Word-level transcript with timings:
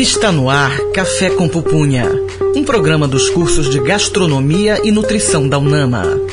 Está 0.00 0.30
no 0.30 0.48
ar 0.48 0.78
Café 0.94 1.28
com 1.28 1.48
Pupunha, 1.48 2.08
um 2.54 2.62
programa 2.62 3.08
dos 3.08 3.28
cursos 3.30 3.68
de 3.68 3.80
Gastronomia 3.80 4.80
e 4.84 4.92
Nutrição 4.92 5.48
da 5.48 5.58
UNAMA. 5.58 6.27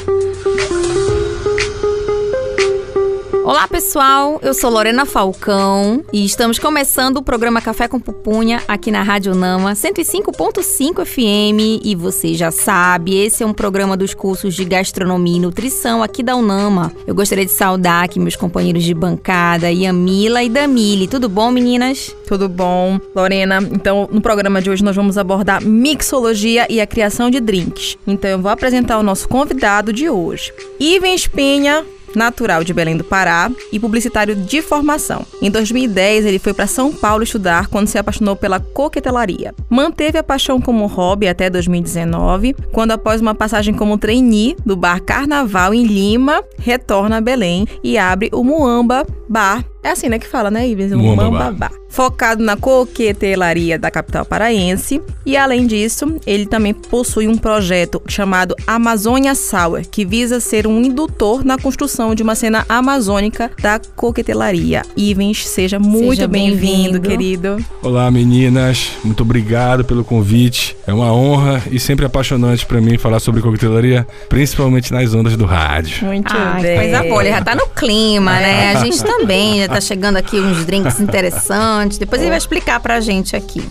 Olá 3.46 3.68
pessoal, 3.68 4.40
eu 4.42 4.56
sou 4.56 4.72
Lorena 4.72 5.06
Falcão 5.06 6.04
e 6.12 6.26
estamos 6.26 6.58
começando 6.58 7.18
o 7.18 7.22
programa 7.22 7.62
Café 7.62 7.88
com 7.88 8.00
Pupunha 8.00 8.60
aqui 8.68 8.90
na 8.90 9.04
Rádio 9.04 9.36
Nama 9.36 9.74
105.5 9.74 11.06
FM 11.06 11.86
e 11.86 11.94
você 11.94 12.34
já 12.34 12.50
sabe, 12.50 13.16
esse 13.16 13.44
é 13.44 13.46
um 13.46 13.54
programa 13.54 13.96
dos 13.96 14.16
cursos 14.16 14.56
de 14.56 14.66
Gastronomia 14.66 15.38
e 15.38 15.40
Nutrição 15.40 16.02
aqui 16.02 16.24
da 16.24 16.36
Unama. 16.36 16.92
Eu 17.06 17.14
gostaria 17.14 17.46
de 17.46 17.52
saudar 17.52 18.06
aqui 18.06 18.20
meus 18.20 18.36
companheiros 18.36 18.84
de 18.84 18.96
bancada, 18.96 19.70
Yamila 19.72 20.42
e 20.42 20.50
Damile. 20.50 21.08
Tudo 21.08 21.30
bom, 21.30 21.52
meninas? 21.52 22.16
Tudo 22.28 22.50
bom, 22.50 23.00
Lorena? 23.16 23.60
Então, 23.72 24.10
no 24.12 24.22
programa 24.22 24.60
de 24.60 24.72
hoje 24.72 24.84
nós 24.84 24.96
vamos 24.96 25.20
abordar 25.20 25.64
mixologia 25.64 26.66
e 26.68 26.82
a 26.82 26.88
criação 26.88 27.30
de 27.30 27.40
drinks. 27.40 27.96
Então, 28.08 28.28
eu 28.28 28.40
vou 28.40 28.50
apresentar 28.50 28.98
o 28.98 29.04
nosso 29.04 29.30
convidado 29.30 29.94
de 29.94 30.10
hoje. 30.10 30.52
Ivan 30.80 31.16
Penha, 31.32 31.86
natural 32.16 32.64
de 32.64 32.74
Belém 32.74 32.98
do 32.98 33.04
Pará 33.04 33.52
e 33.72 33.80
publicitário 33.80 34.36
de 34.36 34.62
formação. 34.62 35.26
Em 35.42 35.52
2010, 35.52 36.26
ele 36.26 36.40
foi 36.40 36.54
para 36.54 36.68
São 36.68 36.94
Paulo 36.94 37.24
estudar 37.24 37.68
quando 37.68 37.88
se 37.88 37.98
apaixonou 37.98 38.36
pela 38.36 38.60
coquetelaria. 38.60 39.54
Manteve 39.70 40.18
a 40.18 40.24
paixão 40.24 40.60
como 40.60 40.86
hobby 40.86 41.28
até 41.28 41.50
2019, 41.50 42.56
quando 42.72 42.92
após 42.92 43.22
uma 43.22 43.36
passagem 43.36 43.74
como 43.74 43.98
trainee 43.98 44.56
do 44.66 44.76
bar 44.76 45.02
Carnaval 45.02 45.74
em 45.74 45.84
Lima, 45.84 46.44
retorna 46.58 47.18
a 47.18 47.22
Belém 47.22 47.68
e 47.84 47.98
abre 47.98 48.30
o 48.34 48.44
Muamba 48.44 49.06
Bar. 49.30 49.64
É 49.86 49.92
assim, 49.92 50.10
né, 50.10 50.18
que 50.18 50.28
fala, 50.28 50.50
né, 50.50 50.68
Ives? 50.68 50.92
Muamba 50.94 51.52
Bar 51.52 51.72
focado 51.96 52.44
na 52.44 52.58
coquetelaria 52.58 53.80
da 53.80 53.90
capital 53.90 54.26
paraense. 54.26 55.02
E 55.26 55.38
além 55.38 55.66
disso, 55.66 56.18
ele 56.28 56.46
também 56.46 56.74
possui 56.74 57.26
um 57.26 57.38
projeto 57.38 58.02
chamado 58.06 58.54
Amazônia 58.68 59.34
Sour, 59.34 59.82
que 59.90 60.04
visa 60.04 60.42
ser 60.42 60.68
um 60.68 60.82
indutor 60.82 61.46
na 61.46 61.58
construção 61.58 62.14
de 62.14 62.22
uma 62.22 62.36
cena 62.36 62.66
amazônica 62.68 63.50
da 63.62 63.80
coquetelaria. 63.96 64.82
Ivens, 64.98 65.48
seja 65.48 65.80
muito 65.80 66.28
bem-vindo, 66.28 67.00
bem 67.00 67.12
querido. 67.12 67.66
Olá, 67.82 68.12
meninas. 68.12 68.92
Muito 69.02 69.24
obrigado 69.24 69.86
pelo 69.86 70.04
convite. 70.04 70.76
É 70.86 70.94
uma 70.94 71.14
honra 71.14 71.64
e 71.72 71.80
sempre 71.80 72.06
apaixonante 72.06 72.66
para 72.66 72.82
mim 72.82 72.98
falar 72.98 73.22
sobre 73.22 73.42
coquetelaria, 73.42 74.06
principalmente 74.28 74.92
nas 74.92 75.14
ondas 75.14 75.38
do 75.38 75.46
rádio. 75.46 76.06
Muito 76.06 76.36
Ai, 76.36 76.62
bem. 76.62 76.78
Coisa 76.78 77.04
boa, 77.04 77.22
ele 77.24 77.32
já 77.32 77.42
tá 77.42 77.56
no 77.56 77.68
clima, 77.68 78.34
né? 78.34 78.76
A 78.76 78.84
gente 78.84 79.02
também 79.02 79.60
já 79.62 79.70
tá 79.70 79.75
chegando 79.82 80.18
aqui 80.18 80.40
uns 80.40 80.66
drinks 80.66 81.00
interessantes 81.00 81.86
antes. 81.86 81.98
Depois 81.98 82.22
ele 82.22 82.30
vai 82.30 82.38
explicar 82.38 82.80
pra 82.80 83.00
gente 83.00 83.36
aqui. 83.36 83.64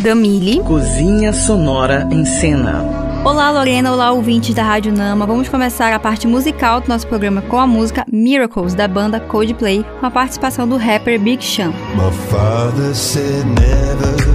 Damile. 0.00 0.60
Cozinha 0.60 1.32
Sonora 1.32 2.06
em 2.10 2.24
Cena. 2.24 2.84
Olá, 3.24 3.50
Lorena. 3.50 3.92
Olá, 3.92 4.12
ouvintes 4.12 4.54
da 4.54 4.62
Rádio 4.62 4.92
Nama. 4.92 5.24
Vamos 5.26 5.48
começar 5.48 5.92
a 5.92 5.98
parte 5.98 6.26
musical 6.26 6.80
do 6.80 6.88
nosso 6.88 7.06
programa 7.06 7.40
com 7.42 7.58
a 7.58 7.66
música 7.66 8.04
Miracles, 8.12 8.74
da 8.74 8.86
banda 8.86 9.18
Coldplay, 9.18 9.84
com 9.98 10.06
a 10.06 10.10
participação 10.10 10.68
do 10.68 10.76
rapper 10.76 11.18
Big 11.18 11.42
Sean. 11.42 11.70
My 11.94 12.12
father 12.28 12.94
said 12.94 13.46
never 13.46 14.33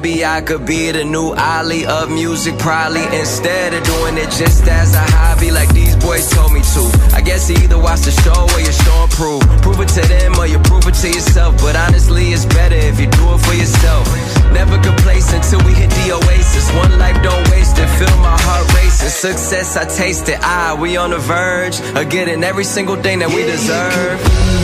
maybe 0.00 0.24
I 0.24 0.40
could 0.42 0.64
be 0.64 0.92
the 0.92 1.04
new 1.04 1.34
Ali 1.34 1.84
of 1.84 2.08
music, 2.10 2.56
probably. 2.58 3.02
Instead 3.18 3.74
of 3.74 3.82
doing 3.82 4.16
it 4.16 4.30
just 4.30 4.66
as 4.68 4.94
a 4.94 5.04
hobby, 5.16 5.50
like 5.50 5.72
these 5.74 5.96
boys 5.96 6.30
told 6.30 6.52
me 6.52 6.60
to. 6.60 6.82
I 7.14 7.20
guess 7.20 7.50
you 7.50 7.56
either 7.56 7.78
watch 7.78 8.02
the 8.02 8.12
show 8.22 8.46
or 8.54 8.60
you 8.60 8.72
show 8.72 8.98
and 9.02 9.10
prove. 9.10 9.42
Prove 9.62 9.80
it 9.80 9.88
to 9.98 10.02
them 10.06 10.38
or 10.38 10.46
you 10.46 10.58
prove 10.60 10.86
it 10.86 10.94
to 11.02 11.08
yourself. 11.08 11.58
But 11.58 11.74
honestly, 11.74 12.30
it's 12.30 12.46
better 12.46 12.76
if 12.76 13.00
you 13.00 13.08
do 13.08 13.24
it 13.34 13.40
for 13.46 13.54
yourself. 13.54 14.06
Never 14.52 14.78
complacent 14.78 15.42
till 15.50 15.62
we 15.66 15.74
hit 15.74 15.90
the 15.90 16.14
oasis. 16.14 16.66
One 16.76 16.96
life, 16.98 17.18
don't 17.22 17.44
waste 17.50 17.78
it. 17.78 17.88
Feel 17.98 18.16
my 18.18 18.36
heart 18.38 18.66
racing. 18.74 19.08
Success, 19.08 19.76
I 19.76 19.84
taste 19.84 20.28
it. 20.28 20.38
Ah, 20.42 20.76
we 20.78 20.96
on 20.96 21.10
the 21.10 21.18
verge 21.18 21.80
of 21.80 22.08
getting 22.08 22.44
every 22.44 22.64
single 22.64 22.96
thing 22.96 23.18
that 23.18 23.30
we 23.34 23.42
deserve. 23.42 24.57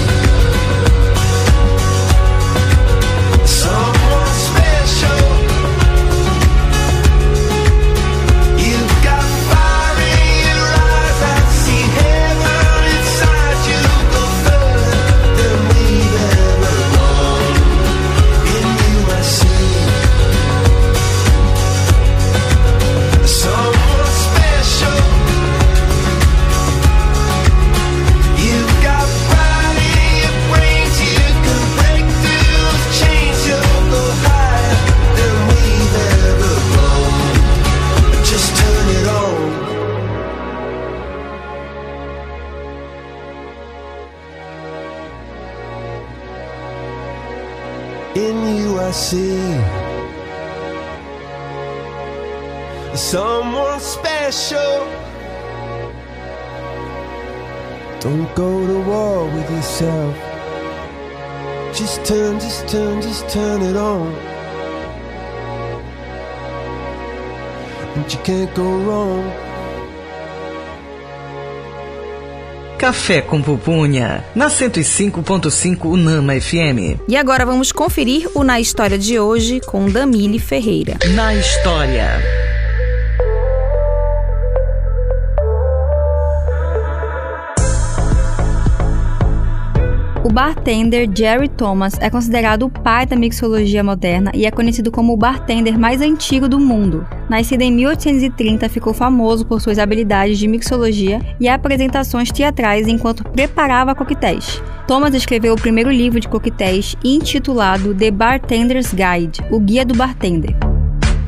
Someone 52.97 53.81
special. 53.81 54.87
Don't 58.01 58.29
go 58.35 58.67
to 58.67 58.81
war 58.89 59.25
with 59.27 59.51
yourself. 59.51 60.15
Just 61.75 62.05
turn, 62.05 62.39
just 62.39 62.69
turn, 62.69 63.01
just 63.03 63.29
turn 63.31 63.63
it 63.63 63.77
on. 63.77 64.15
And 67.97 68.13
you 68.13 68.19
can't 68.23 68.55
go 68.55 68.63
wrong. 68.63 69.25
Café 72.79 73.23
com 73.23 73.41
Pupunha, 73.41 74.23
na 74.35 74.49
105.5 74.49 75.87
Unama 75.89 76.39
FM. 76.39 77.01
E 77.09 77.17
agora 77.17 77.47
vamos 77.47 77.73
conferir 77.73 78.29
o 78.35 78.45
Na 78.45 78.61
História 78.61 78.99
de 78.99 79.19
hoje 79.19 79.61
com 79.61 79.89
Damile 79.89 80.39
Ferreira. 80.39 80.99
Na 81.15 81.35
História. 81.35 82.54
O 90.25 90.33
bartender 90.33 91.07
Jerry 91.15 91.51
Thomas 91.51 91.99
é 92.01 92.09
considerado 92.09 92.63
o 92.63 92.71
pai 92.71 93.05
da 93.05 93.15
mixologia 93.15 93.85
moderna 93.85 94.33
e 94.35 94.47
é 94.47 94.51
conhecido 94.51 94.91
como 94.91 95.13
o 95.13 95.17
bartender 95.19 95.79
mais 95.79 96.01
antigo 96.01 96.49
do 96.49 96.59
mundo. 96.59 97.07
Nascido 97.29 97.61
em 97.61 97.71
1830, 97.71 98.67
ficou 98.71 98.95
famoso 98.95 99.45
por 99.45 99.61
suas 99.61 99.79
habilidades 99.79 100.39
de 100.39 100.49
mixologia 100.49 101.21
e 101.39 101.47
apresentações 101.47 102.33
teatrais 102.33 102.89
enquanto 102.89 103.23
preparava 103.23 103.95
coquetéis. 103.95 104.63
Thomas 104.89 105.15
escreveu 105.15 105.53
o 105.53 105.61
primeiro 105.61 105.91
livro 105.91 106.19
de 106.19 106.27
coquetéis 106.27 106.97
intitulado 107.05 107.95
The 107.95 108.11
Bartender's 108.11 108.95
Guide, 108.95 109.45
o 109.51 109.61
Guia 109.61 109.85
do 109.85 109.95
Bartender. 109.95 110.57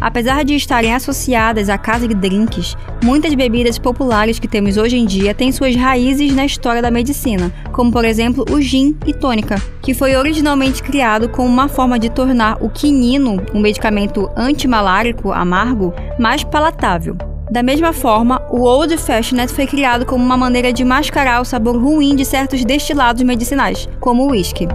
Apesar 0.07 0.45
de 0.45 0.55
estarem 0.55 0.95
associadas 0.95 1.69
à 1.69 1.77
casa 1.77 2.07
de 2.07 2.15
drinks, 2.15 2.77
muitas 3.03 3.35
bebidas 3.35 3.77
populares 3.77 4.39
que 4.39 4.47
temos 4.47 4.77
hoje 4.77 4.97
em 4.97 5.05
dia 5.05 5.35
têm 5.35 5.51
suas 5.51 5.75
raízes 5.75 6.33
na 6.33 6.47
história 6.47 6.81
da 6.81 6.93
medicina, 6.93 7.53
como 7.73 7.91
por 7.91 8.05
exemplo 8.05 8.45
o 8.49 8.61
gin 8.61 8.97
e 9.05 9.13
tônica, 9.13 9.61
que 9.83 9.93
foi 9.93 10.15
originalmente 10.15 10.81
criado 10.81 11.29
como 11.29 11.49
uma 11.49 11.67
forma 11.67 11.99
de 11.99 12.09
tornar 12.09 12.57
o 12.63 12.71
quinino, 12.71 13.45
um 13.53 13.59
medicamento 13.59 14.31
antimalárico 14.37 15.33
amargo, 15.33 15.93
mais 16.21 16.45
palatável. 16.45 17.17
Da 17.51 17.61
mesma 17.61 17.93
forma, 17.93 18.41
o 18.49 18.61
Old 18.61 18.97
Fashioned 18.97 19.53
foi 19.53 19.67
criado 19.67 20.07
como 20.07 20.25
uma 20.25 20.37
maneira 20.37 20.73
de 20.73 20.85
mascarar 20.85 21.41
o 21.41 21.45
sabor 21.45 21.77
ruim 21.83 22.15
de 22.15 22.25
certos 22.25 22.65
destilados 22.65 23.25
medicinais, 23.25 23.89
como 23.99 24.23
o 24.23 24.31
whisky. 24.31 24.69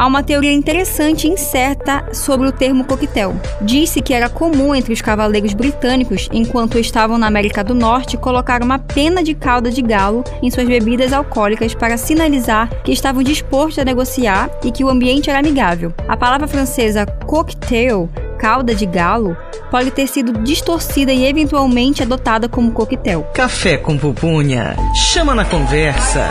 Há 0.00 0.06
uma 0.06 0.22
teoria 0.22 0.50
interessante 0.50 1.26
e 1.26 1.30
incerta 1.30 2.06
sobre 2.14 2.48
o 2.48 2.52
termo 2.52 2.84
coquetel. 2.84 3.38
Disse 3.60 4.00
que 4.00 4.14
era 4.14 4.30
comum 4.30 4.74
entre 4.74 4.94
os 4.94 5.02
cavaleiros 5.02 5.52
britânicos, 5.52 6.26
enquanto 6.32 6.78
estavam 6.78 7.18
na 7.18 7.26
América 7.26 7.62
do 7.62 7.74
Norte, 7.74 8.16
colocar 8.16 8.62
uma 8.62 8.78
pena 8.78 9.22
de 9.22 9.34
calda 9.34 9.70
de 9.70 9.82
galo 9.82 10.24
em 10.42 10.50
suas 10.50 10.66
bebidas 10.66 11.12
alcoólicas 11.12 11.74
para 11.74 11.98
sinalizar 11.98 12.70
que 12.82 12.92
estavam 12.92 13.22
dispostos 13.22 13.78
a 13.78 13.84
negociar 13.84 14.48
e 14.64 14.72
que 14.72 14.82
o 14.82 14.88
ambiente 14.88 15.28
era 15.28 15.38
amigável. 15.38 15.92
A 16.08 16.16
palavra 16.16 16.48
francesa 16.48 17.04
cocktail 17.04 18.08
cauda 18.38 18.74
de 18.74 18.86
galo 18.86 19.36
pode 19.70 19.90
ter 19.90 20.06
sido 20.06 20.32
distorcida 20.42 21.12
e 21.12 21.26
eventualmente 21.26 22.02
adotada 22.02 22.48
como 22.48 22.72
coquetel. 22.72 23.24
Café 23.34 23.76
com 23.76 23.98
pupunha. 23.98 24.74
Chama 24.94 25.34
na 25.34 25.44
conversa. 25.44 26.26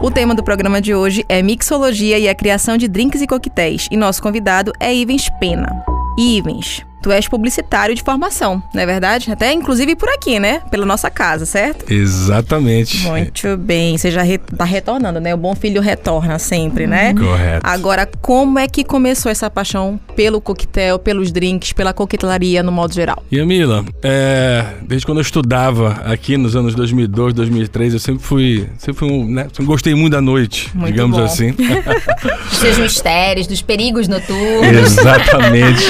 O 0.00 0.12
tema 0.12 0.32
do 0.32 0.44
programa 0.44 0.80
de 0.80 0.94
hoje 0.94 1.24
é 1.28 1.42
mixologia 1.42 2.20
e 2.20 2.28
a 2.28 2.34
criação 2.34 2.76
de 2.76 2.86
drinks 2.86 3.20
e 3.20 3.26
coquetéis. 3.26 3.88
E 3.90 3.96
nosso 3.96 4.22
convidado 4.22 4.72
é 4.78 4.94
Ivens 4.94 5.28
Pena. 5.40 5.84
Ivens, 6.16 6.86
Tu 7.02 7.12
és 7.12 7.28
publicitário 7.28 7.94
de 7.94 8.02
formação, 8.02 8.62
não 8.74 8.82
é 8.82 8.86
verdade? 8.86 9.30
Até 9.30 9.52
inclusive 9.52 9.94
por 9.94 10.08
aqui, 10.08 10.38
né? 10.40 10.60
Pela 10.70 10.84
nossa 10.84 11.10
casa, 11.10 11.46
certo? 11.46 11.90
Exatamente. 11.92 13.06
Muito 13.06 13.56
bem. 13.56 13.96
Você 13.96 14.10
já 14.10 14.22
re 14.22 14.38
tá 14.38 14.64
retornando, 14.64 15.20
né? 15.20 15.34
O 15.34 15.36
bom 15.36 15.54
filho 15.54 15.80
retorna 15.80 16.38
sempre, 16.38 16.86
né? 16.86 17.14
Correto. 17.14 17.60
Agora, 17.64 18.08
como 18.20 18.58
é 18.58 18.66
que 18.66 18.82
começou 18.84 19.30
essa 19.30 19.48
paixão 19.48 19.98
pelo 20.16 20.40
coquetel, 20.40 20.98
pelos 20.98 21.30
drinks, 21.30 21.72
pela 21.72 21.92
coquetelaria 21.92 22.62
no 22.62 22.72
modo 22.72 22.92
geral? 22.94 23.22
E 23.30 23.38
a 23.40 23.46
Mila, 23.46 23.84
é, 24.02 24.64
desde 24.82 25.06
quando 25.06 25.18
eu 25.18 25.22
estudava 25.22 26.02
aqui 26.04 26.36
nos 26.36 26.56
anos 26.56 26.74
2002, 26.74 27.32
2003, 27.34 27.94
eu 27.94 28.00
sempre 28.00 28.22
fui, 28.24 28.68
sempre 28.78 28.98
fui 28.98 29.10
um, 29.10 29.28
né? 29.28 29.44
Sempre 29.44 29.64
gostei 29.66 29.94
muito 29.94 30.12
da 30.12 30.20
noite, 30.20 30.70
Muito 30.74 30.92
digamos 30.92 31.16
bom. 31.16 31.24
assim. 31.24 31.52
Dos 31.52 32.58
seus 32.58 32.78
mistérios, 32.78 33.46
dos 33.46 33.62
perigos 33.62 34.08
noturnos. 34.08 34.66
Exatamente. 34.98 35.84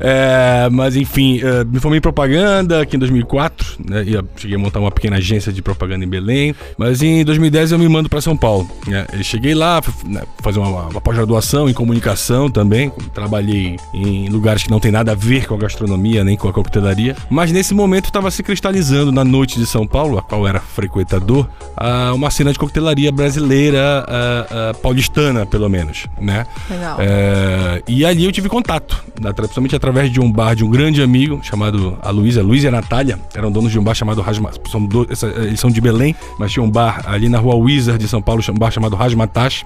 É, 0.00 0.43
mas 0.70 0.96
enfim, 0.96 1.40
é, 1.42 1.64
me 1.64 1.80
formei 1.80 1.98
em 1.98 2.02
propaganda 2.02 2.82
aqui 2.82 2.96
em 2.96 2.98
2004, 2.98 3.78
né? 3.88 4.02
E 4.02 4.40
cheguei 4.40 4.56
a 4.56 4.58
montar 4.58 4.80
uma 4.80 4.90
pequena 4.90 5.16
agência 5.16 5.52
de 5.52 5.62
propaganda 5.62 6.04
em 6.04 6.08
Belém. 6.08 6.54
Mas 6.78 7.02
em 7.02 7.24
2010 7.24 7.72
eu 7.72 7.78
me 7.78 7.88
mando 7.88 8.08
para 8.08 8.20
São 8.20 8.36
Paulo. 8.36 8.68
Né? 8.86 9.06
Eu 9.12 9.22
cheguei 9.22 9.54
lá, 9.54 9.80
né, 10.04 10.22
fazer 10.42 10.58
uma, 10.58 10.88
uma 10.88 11.00
pós-graduação 11.00 11.68
em 11.68 11.72
comunicação 11.72 12.50
também. 12.50 12.92
Trabalhei 13.12 13.76
em 13.92 14.28
lugares 14.28 14.62
que 14.62 14.70
não 14.70 14.80
tem 14.80 14.92
nada 14.92 15.12
a 15.12 15.14
ver 15.14 15.46
com 15.46 15.54
a 15.54 15.58
gastronomia 15.58 16.24
nem 16.24 16.36
com 16.36 16.48
a 16.48 16.52
coquetelaria. 16.52 17.16
Mas 17.30 17.52
nesse 17.52 17.74
momento 17.74 18.06
estava 18.06 18.30
se 18.30 18.42
cristalizando 18.42 19.12
na 19.12 19.24
noite 19.24 19.58
de 19.58 19.66
São 19.66 19.86
Paulo, 19.86 20.18
a 20.18 20.22
qual 20.22 20.46
era 20.46 20.60
frequentador, 20.60 21.48
ah, 21.76 22.12
uma 22.14 22.30
cena 22.30 22.52
de 22.52 22.58
coquetelaria 22.58 23.10
brasileira, 23.10 24.04
ah, 24.08 24.74
paulistana 24.82 25.46
pelo 25.46 25.68
menos, 25.68 26.06
né? 26.20 26.46
Legal. 26.68 26.96
É, 27.00 27.82
e 27.86 28.04
ali 28.04 28.24
eu 28.24 28.32
tive 28.32 28.48
contato, 28.48 29.02
né, 29.20 29.32
principalmente 29.32 29.76
através 29.76 30.10
de 30.10 30.20
um 30.20 30.30
bar 30.34 30.54
de 30.54 30.64
um 30.64 30.70
grande 30.70 31.00
amigo 31.02 31.40
chamado 31.42 31.96
a 32.02 32.10
Luísa, 32.10 32.42
Luísa 32.42 32.66
e 32.66 32.68
a 32.68 32.72
Natália, 32.72 33.18
eram 33.34 33.50
donos 33.52 33.70
de 33.72 33.78
um 33.78 33.82
bar 33.84 33.94
chamado 33.94 34.20
Rasma, 34.20 34.50
são 34.70 34.84
do- 34.84 35.06
essa- 35.10 35.28
eles 35.28 35.60
são 35.60 35.70
de 35.70 35.80
Belém, 35.80 36.14
mas 36.38 36.52
tinha 36.52 36.62
um 36.62 36.70
bar 36.70 37.02
ali 37.06 37.28
na 37.28 37.38
rua 37.38 37.54
Wizard 37.54 37.98
de 38.02 38.08
São 38.08 38.20
Paulo, 38.20 38.42
um 38.50 38.54
bar 38.58 38.70
chamado 38.70 38.96
Rasmatash, 38.96 39.64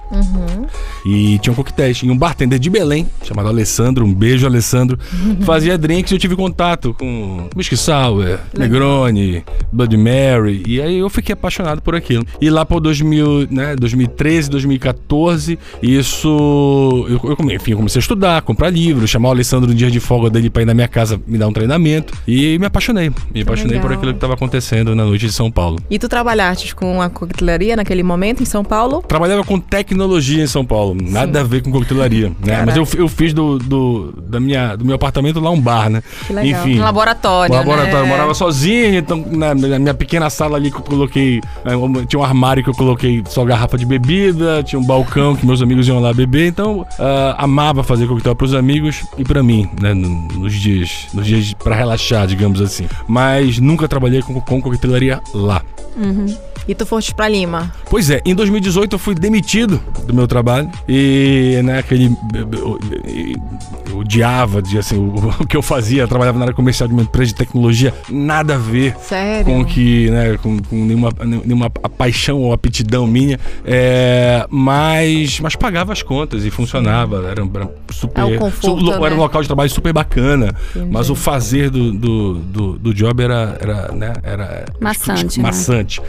e 1.05 1.37
tinha 1.39 1.51
um 1.51 1.55
coquetéis, 1.55 1.97
e 2.03 2.09
um 2.09 2.17
bartender 2.17 2.59
de 2.59 2.69
Belém, 2.69 3.07
chamado 3.23 3.47
Alessandro, 3.49 4.05
um 4.05 4.13
beijo 4.13 4.45
Alessandro, 4.45 4.97
fazia 5.41 5.77
drinks 5.77 6.11
e 6.11 6.15
eu 6.15 6.19
tive 6.19 6.35
contato 6.35 6.93
com 6.97 7.47
whisky 7.55 7.75
sour, 7.77 8.39
Negroni, 8.57 9.43
Bloody 9.71 9.97
Mary, 9.97 10.63
e 10.67 10.81
aí 10.81 10.97
eu 10.99 11.09
fiquei 11.09 11.33
apaixonado 11.33 11.81
por 11.81 11.95
aquilo. 11.95 12.25
E 12.39 12.49
lá 12.49 12.65
por 12.65 12.79
2000, 12.79 13.47
né, 13.49 13.75
2013, 13.75 14.49
2014, 14.49 15.57
isso 15.81 17.05
eu, 17.09 17.19
eu 17.39 17.51
enfim, 17.55 17.71
eu 17.71 17.77
comecei 17.77 17.99
a 17.99 18.01
estudar, 18.01 18.41
comprar 18.41 18.69
livros, 18.69 19.09
chamar 19.09 19.29
o 19.29 19.31
Alessandro 19.31 19.69
no 19.69 19.75
dia 19.75 19.89
de 19.89 19.99
folga 19.99 20.29
dele 20.29 20.49
pra 20.49 20.58
ir 20.61 20.65
na 20.65 20.73
minha 20.73 20.87
casa 20.87 21.19
me 21.27 21.37
dar 21.37 21.47
um 21.47 21.53
treinamento 21.53 22.13
e 22.27 22.57
me 22.59 22.65
apaixonei. 22.65 23.11
Me 23.33 23.41
apaixonei 23.41 23.77
por 23.79 23.85
legal. 23.89 23.97
aquilo 23.97 24.13
que 24.13 24.17
estava 24.17 24.33
acontecendo 24.33 24.95
na 24.95 25.03
noite 25.05 25.25
de 25.27 25.31
São 25.33 25.51
Paulo. 25.51 25.77
E 25.89 25.97
tu 25.99 26.07
trabalhaste 26.09 26.75
com 26.75 27.01
a 27.01 27.09
coquetelaria 27.09 27.75
naquele 27.75 28.03
momento 28.03 28.41
em 28.41 28.45
São 28.45 28.63
Paulo? 28.63 29.03
Trabalhava 29.07 29.43
com 29.43 29.59
tecnologia 29.59 30.43
em 30.43 30.47
São 30.47 30.65
Paulo, 30.65 30.95
nada 30.99 31.41
a 31.41 31.43
ver 31.43 31.61
com 31.63 31.71
coquetelaria, 31.71 32.31
né? 32.45 32.63
Mas 32.65 32.75
eu, 32.75 32.87
eu 32.97 33.07
fiz 33.07 33.33
do, 33.33 33.57
do, 33.59 34.13
da 34.27 34.39
minha, 34.39 34.75
do 34.75 34.85
meu 34.85 34.95
apartamento 34.95 35.39
lá 35.39 35.49
um 35.49 35.59
bar, 35.61 35.89
né? 35.89 36.01
Que 36.27 36.33
legal. 36.33 36.61
Enfim. 36.61 36.79
Um 36.79 36.83
laboratório, 36.83 37.53
Um 37.53 37.57
laboratório, 37.57 37.93
né? 37.95 38.01
eu 38.01 38.07
morava 38.07 38.33
sozinho, 38.33 38.95
então 38.97 39.25
na, 39.31 39.53
na 39.55 39.79
minha 39.79 39.93
pequena 39.93 40.29
sala 40.29 40.57
ali 40.57 40.69
que 40.71 40.77
eu 40.77 40.81
coloquei. 40.83 41.41
um- 41.65 42.05
Tinha 42.05 42.19
um 42.19 42.23
armário 42.23 42.63
que 42.63 42.69
eu 42.69 42.73
coloquei 42.73 43.23
só 43.27 43.43
garrafa 43.45 43.77
de 43.77 43.85
bebida, 43.85 44.63
tinha 44.63 44.79
um 44.79 44.85
balcão 44.85 45.35
que 45.35 45.45
meus 45.45 45.61
amigos 45.61 45.87
iam 45.87 45.99
lá 45.99 46.13
beber, 46.13 46.47
então 46.47 46.85
ah, 46.99 47.35
amava 47.37 47.83
fazer 47.83 48.07
coquetel 48.07 48.35
pros 48.35 48.53
amigos 48.53 49.03
e 49.17 49.23
pra 49.23 49.41
mim, 49.43 49.67
né? 49.81 49.93
no- 49.93 50.48
Nos 50.49 50.59
dias, 50.59 51.07
nos 51.13 51.27
dias 51.27 51.53
pra 51.53 51.75
relaxar, 51.75 52.25
digamos 52.25 52.59
assim. 52.59 52.87
Mas 53.07 53.59
nunca 53.59 53.87
trabalhei 53.87 54.23
com, 54.23 54.41
com 54.41 54.59
coquetelaria 54.59 55.21
lá. 55.31 55.61
E 56.69 56.75
tu 56.75 56.85
foste 56.85 57.15
pra 57.15 57.27
Lima? 57.27 57.73
Pois 57.89 58.11
é, 58.11 58.21
em 58.23 58.35
2018 58.35 58.93
eu 58.93 58.99
fui 58.99 59.15
demitido 59.15 59.81
do 60.05 60.13
meu 60.13 60.27
trabalho 60.27 60.69
e, 60.87 61.59
né, 61.63 61.79
aquele. 61.79 62.15
Eu, 62.31 62.47
eu- 62.53 62.79
eu 63.89 63.97
odiava, 63.97 64.61
de, 64.61 64.77
assim, 64.77 64.95
o, 64.97 65.15
o 65.41 65.47
que 65.47 65.57
eu 65.57 65.63
fazia, 65.63 66.03
eu 66.03 66.07
trabalhava 66.07 66.37
na 66.37 66.45
área 66.45 66.53
comercial 66.53 66.87
de 66.87 66.93
uma 66.93 67.01
empresa 67.01 67.31
de 67.31 67.35
tecnologia, 67.39 67.91
nada 68.07 68.53
a 68.53 68.57
ver 68.57 68.95
Sério? 69.01 69.45
com 69.45 69.65
que, 69.65 70.11
né, 70.11 70.37
com, 70.37 70.59
com 70.59 70.75
nenhuma, 70.85 71.09
nenhuma 71.25 71.71
paixão 71.71 72.37
ou 72.39 72.53
aptidão 72.53 73.07
minha, 73.07 73.39
é, 73.65 74.45
mas, 74.49 75.39
mas 75.39 75.55
pagava 75.55 75.91
as 75.91 76.03
contas 76.03 76.45
e 76.45 76.51
funcionava, 76.51 77.17
era, 77.31 77.41
era 77.41 77.69
super, 77.91 78.31
É 78.31 78.37
conforto, 78.37 78.79
su- 78.85 78.91
era 78.93 79.09
né? 79.09 79.15
um 79.15 79.19
local 79.19 79.41
de 79.41 79.47
trabalho 79.47 79.69
super 79.71 79.91
bacana, 79.91 80.53
mas 80.91 81.09
o 81.09 81.15
fazer 81.15 81.71
do, 81.71 81.91
do, 81.91 82.33
do, 82.35 82.79
do 82.79 82.93
job 82.93 83.23
era, 83.23 83.57
era, 83.59 83.91
né, 83.91 84.13
era 84.21 84.65
Maçante, 84.79 85.39
né? 85.39 85.43
maçante. 85.47 85.99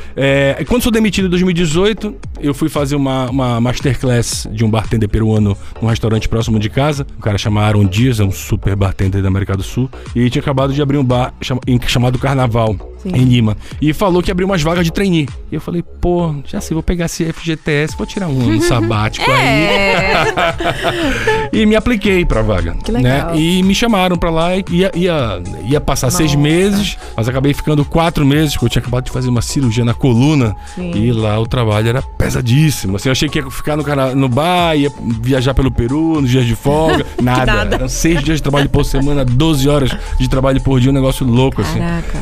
É, 0.59 0.65
quando 0.65 0.83
sou 0.83 0.91
demitido 0.93 1.27
em 1.27 1.31
2018, 1.31 2.15
eu 2.41 2.53
fui 2.55 2.69
fazer 2.69 2.97
uma, 2.97 3.29
uma 3.31 3.61
masterclass 3.61 4.49
de 4.51 4.65
um 4.65 4.71
bartender 4.71 5.09
peruano 5.09 5.57
num 5.81 5.89
restaurante 5.89 6.29
próximo 6.29 6.59
de 6.59 6.69
casa. 6.71 7.07
Um 7.19 7.21
cara 7.21 7.37
chamado 7.39 7.65
Aaron 7.67 7.85
Dias, 7.85 8.21
é 8.21 8.25
um 8.25 8.33
super 8.33 8.75
bartender 8.77 9.23
da 9.23 9.29
América 9.29 9.57
do 9.57 9.63
Sul. 9.63 9.89
E 10.15 10.29
tinha 10.31 10.41
acabado 10.43 10.73
de 10.73 10.81
abrir 10.81 10.97
um 10.99 11.05
bar 11.05 11.35
chama- 11.41 11.61
em- 11.67 11.81
chamado 11.87 12.19
Carnaval. 12.19 12.75
Sim. 13.03 13.11
em 13.15 13.25
Lima. 13.25 13.57
E 13.81 13.93
falou 13.93 14.23
que 14.23 14.31
abriu 14.31 14.47
umas 14.47 14.63
vagas 14.63 14.85
de 14.85 14.93
trainee. 14.93 15.29
E 15.51 15.55
eu 15.55 15.61
falei, 15.61 15.83
pô, 15.83 16.35
já 16.47 16.61
sei, 16.61 16.75
vou 16.75 16.83
pegar 16.83 17.07
esse 17.07 17.25
FGTS, 17.33 17.97
vou 17.97 18.07
tirar 18.07 18.29
um 18.29 18.41
ano 18.43 18.61
sabático 18.63 19.31
é. 19.31 20.15
aí. 20.15 21.51
e 21.61 21.67
me 21.67 21.77
apliquei 21.77 22.25
pra 22.25 22.43
vaga. 22.43 22.75
Que 22.85 22.93
legal. 22.93 23.35
Né? 23.35 23.41
E 23.41 23.63
me 23.63 23.75
chamaram 23.75 24.17
pra 24.17 24.31
lá 24.31 24.57
e 24.57 24.65
ia, 24.71 24.91
ia, 24.95 25.43
ia 25.65 25.81
passar 25.81 26.09
Nossa. 26.09 26.19
seis 26.19 26.35
meses, 26.35 26.99
mas 27.17 27.29
acabei 27.29 27.55
ficando 27.55 27.85
quatro 27.85 28.25
meses, 28.25 28.53
porque 28.53 28.67
eu 28.67 28.71
tinha 28.71 28.83
acabado 28.83 29.05
de 29.05 29.11
fazer 29.11 29.29
uma 29.29 29.43
cirurgia 29.43 29.85
na 29.85 29.95
coluna. 29.95 30.55
Sim. 30.75 30.93
E 30.95 31.13
lá 31.13 31.39
o 31.41 31.47
trabalho 31.47 31.89
era 31.89 32.03
pesadíssimo. 32.03 32.97
Assim, 32.97 33.09
eu 33.09 33.13
achei 33.13 33.29
que 33.29 33.39
ia 33.39 33.51
ficar 33.51 33.77
no, 33.77 33.85
no 34.15 34.29
bar, 34.29 34.77
ia 34.77 34.93
viajar 35.23 35.55
pelo 35.55 35.71
Peru, 35.71 36.21
nos 36.21 36.31
dias 36.31 36.45
de 36.45 36.55
folga. 36.55 37.07
Nada. 37.21 37.47
nada. 37.47 37.75
Eram 37.77 37.89
seis 37.89 38.23
dias 38.23 38.39
de 38.39 38.43
trabalho 38.43 38.69
por 38.69 38.85
semana, 38.85 39.25
12 39.25 39.69
horas 39.69 39.91
de 40.19 40.29
trabalho 40.29 40.61
por 40.61 40.81
dia, 40.81 40.91
um 40.91 40.95
negócio 40.95 41.27
louco, 41.27 41.61
assim. 41.61 41.79
Caraca. 41.79 42.19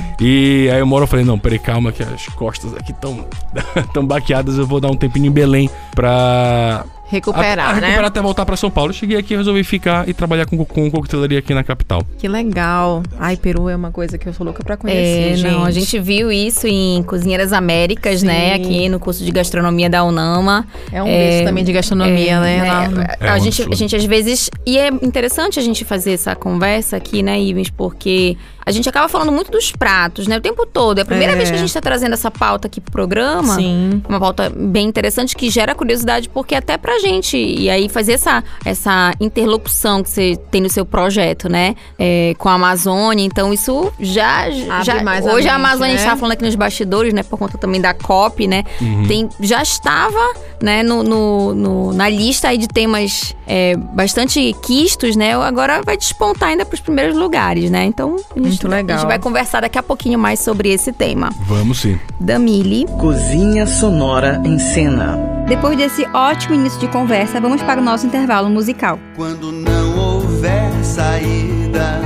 E 0.69 0.71
aí 0.71 0.81
eu 0.81 0.87
moro, 0.87 1.05
eu 1.05 1.07
falei, 1.07 1.25
não, 1.25 1.39
peraí, 1.39 1.59
calma, 1.59 1.91
que 1.91 2.03
as 2.03 2.27
costas 2.27 2.75
aqui 2.75 2.93
estão 2.93 3.25
tão 3.95 4.07
baqueadas, 4.07 4.59
eu 4.59 4.67
vou 4.67 4.79
dar 4.79 4.89
um 4.89 4.97
tempinho 4.97 5.25
em 5.25 5.31
Belém 5.31 5.71
pra 5.93 6.85
Recuperar, 7.11 7.59
a, 7.59 7.71
a 7.71 7.75
né? 7.77 7.87
Recuperar 7.87 8.05
até 8.05 8.21
voltar 8.21 8.45
para 8.45 8.55
São 8.55 8.71
Paulo. 8.71 8.91
Eu 8.91 8.95
cheguei 8.95 9.17
aqui 9.17 9.33
e 9.33 9.37
resolvi 9.37 9.65
ficar 9.65 10.07
e 10.07 10.13
trabalhar 10.13 10.45
com, 10.45 10.63
com 10.63 10.91
coquetelaria 10.91 11.39
aqui 11.39 11.55
na 11.55 11.65
capital. 11.65 12.03
Que 12.19 12.29
legal. 12.29 13.03
Ai, 13.19 13.35
Peru 13.35 13.71
é 13.71 13.75
uma 13.75 13.91
coisa 13.91 14.19
que 14.19 14.29
eu 14.29 14.33
sou 14.35 14.45
louca 14.45 14.63
pra 14.63 14.77
conhecer, 14.77 15.33
é, 15.33 15.37
gente. 15.37 15.51
Não, 15.51 15.65
a 15.65 15.71
gente 15.71 15.99
viu 15.99 16.31
isso 16.31 16.67
em 16.67 17.03
Cozinheiras 17.05 17.55
Américas, 17.55 18.23
né? 18.23 18.35
Sim. 18.35 18.39
né? 18.39 18.55
Aqui 18.55 18.89
no 18.91 19.01
curso 19.01 19.25
de 19.25 19.31
gastronomia 19.31 19.89
da 19.89 20.05
UNAMA. 20.05 20.67
É 20.93 21.03
um 21.03 21.07
é, 21.09 21.45
também 21.45 21.65
de 21.65 21.73
gastronomia, 21.73 22.33
é, 22.33 22.41
né? 22.41 22.89
né? 22.89 23.07
É, 23.19 23.29
a, 23.31 23.39
gente, 23.39 23.63
a 23.63 23.75
gente 23.75 23.97
às 23.97 24.05
vezes... 24.05 24.51
E 24.67 24.77
é 24.77 24.89
interessante 24.89 25.59
a 25.59 25.63
gente 25.63 25.87
fazer 25.87 26.13
essa 26.13 26.37
conversa 26.37 26.99
aqui, 26.99 27.23
né, 27.23 27.41
Ivens? 27.41 27.71
Porque 27.71 28.37
a 28.69 28.71
gente 28.71 28.87
acaba 28.87 29.09
falando 29.09 29.33
muito 29.33 29.51
dos 29.51 29.73
pratos, 29.73 30.27
né? 30.27 30.37
O 30.37 30.41
tempo 30.43 30.67
todo. 30.67 30.99
É 30.99 31.03
a 31.03 31.05
primeira 31.05 31.33
é. 31.33 31.37
vez 31.37 31.49
que 31.49 31.57
a 31.57 31.59
gente 31.59 31.69
está 31.69 31.81
trazendo 31.81 32.13
essa 32.13 32.31
pauta 32.31 32.69
aqui 32.69 32.83
pro 32.83 32.93
programa. 32.93 33.55
Sim. 33.55 34.03
Uma 34.07 34.21
pauta 34.21 34.53
bem 34.55 34.87
interessante 34.87 35.35
que 35.35 35.49
gera 35.49 35.75
curiosidade, 35.75 36.29
porque 36.29 36.55
até 36.55 36.77
pra 36.77 36.99
gente. 36.99 37.39
E 37.39 37.71
aí 37.71 37.89
fazer 37.89 38.13
essa, 38.13 38.45
essa 38.67 39.15
interlocução 39.19 40.03
que 40.03 40.11
você 40.11 40.39
tem 40.51 40.61
no 40.61 40.69
seu 40.69 40.85
projeto, 40.85 41.49
né? 41.49 41.75
É, 41.99 42.35
com 42.37 42.51
a 42.51 42.55
Amazônia. 42.55 43.25
Então, 43.25 43.55
isso 43.55 43.91
já. 43.99 44.43
Abre 44.43 44.85
já 44.85 45.03
mais 45.03 45.25
hoje 45.25 45.49
a, 45.49 45.55
a 45.55 45.57
Amazônia, 45.57 45.95
né? 45.95 45.95
a 45.95 45.97
gente 45.97 46.11
tá 46.11 46.17
falando 46.17 46.33
aqui 46.33 46.45
nos 46.45 46.55
bastidores, 46.55 47.15
né? 47.15 47.23
Por 47.23 47.39
conta 47.39 47.57
também 47.57 47.81
da 47.81 47.95
COP, 47.95 48.47
né? 48.47 48.65
Uhum. 48.83 49.07
Tem, 49.09 49.29
já 49.41 49.63
estava, 49.63 50.35
né, 50.63 50.83
no, 50.83 51.03
no, 51.03 51.55
no, 51.55 51.93
na 51.93 52.09
lista 52.09 52.49
aí 52.49 52.59
de 52.59 52.69
temas 52.69 53.35
é, 53.47 53.77
bastante 53.77 54.55
quistos, 54.63 55.17
né? 55.17 55.35
Agora 55.35 55.83
vai 55.85 55.97
despontar 55.97 56.51
ainda 56.51 56.65
pros 56.65 56.81
primeiros 56.81 57.17
lugares, 57.17 57.71
né? 57.71 57.85
Então, 57.85 58.17
a 58.17 58.39
gente 58.39 58.49
muito 58.49 58.69
legal. 58.69 58.97
A 58.97 59.01
gente 59.01 59.09
vai 59.09 59.19
conversar 59.19 59.61
daqui 59.61 59.79
a 59.79 59.83
pouquinho 59.83 60.19
mais 60.19 60.41
sobre 60.41 60.71
esse 60.71 60.93
tema. 60.93 61.31
Vamos 61.47 61.81
sim. 61.81 61.99
Damile. 62.21 62.87
Cozinha 62.99 63.67
Sonora 63.67 64.41
em 64.45 64.59
Cena. 64.59 65.19
Depois 65.49 65.79
desse 65.79 66.05
ótimo 66.13 66.55
início 66.55 66.79
de 66.79 66.89
conversa, 66.89 67.41
vamos 67.41 67.63
para 67.63 67.81
o 67.81 67.85
nosso 67.85 68.07
intervalo 68.07 68.51
musical. 68.51 68.99
Quando 69.17 69.51
não 69.51 69.99
houver 69.99 70.71
saída, 70.85 72.01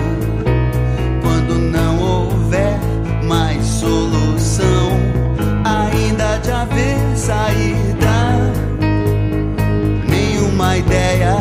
nenhuma 10.73 10.76
ideia 10.79 11.37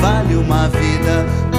vale 0.00 0.34
uma 0.36 0.68
vida 0.68 1.51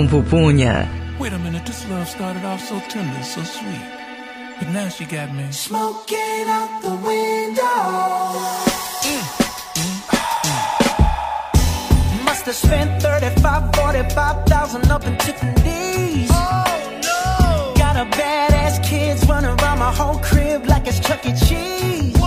com 0.00 0.08
pupunha. 0.08 0.88
Wait 1.18 1.32
a 1.32 1.38
minute, 1.38 1.64
this 1.66 1.86
love 1.90 2.08
started 2.08 2.44
off 2.44 2.60
so 2.60 2.80
tender, 2.88 3.22
so 3.22 3.42
sweet. 3.42 3.80
But 4.58 4.68
now 4.68 4.88
she 4.88 5.04
got 5.04 5.34
me 5.34 5.52
smoking 5.52 6.46
out 6.48 6.80
the 6.82 6.90
window. 6.90 7.62
Mm, 9.04 9.22
mm, 9.76 10.00
mm. 12.14 12.24
Must 12.24 12.46
have 12.46 12.54
spent 12.54 13.02
35, 13.02 13.74
45,000 13.74 14.90
up 14.90 15.06
in 15.06 15.16
Tiffany's. 15.18 16.30
Oh 16.32 17.00
no! 17.02 17.74
Got 17.76 17.96
a 17.96 18.06
badass 18.16 18.82
kids 18.82 19.26
running 19.28 19.50
around 19.60 19.78
my 19.78 19.92
whole 19.92 20.18
crib 20.18 20.66
like 20.66 20.86
it's 20.86 21.00
Chuck 21.00 21.26
E. 21.26 21.32
Cheese. 21.46 22.19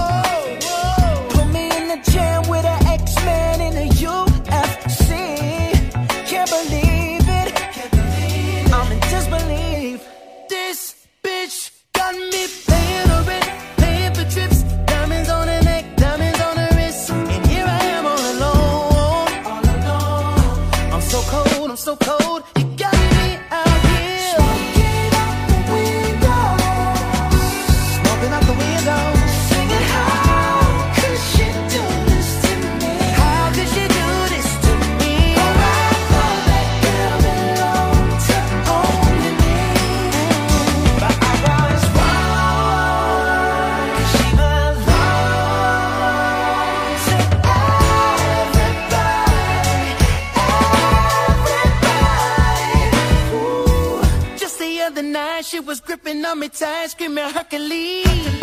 Gripping 56.13 56.25
on 56.25 56.39
me 56.39 56.49
tight, 56.49 56.91
screaming 56.91 57.29
Hercules. 57.29 58.05
Got 58.05 58.42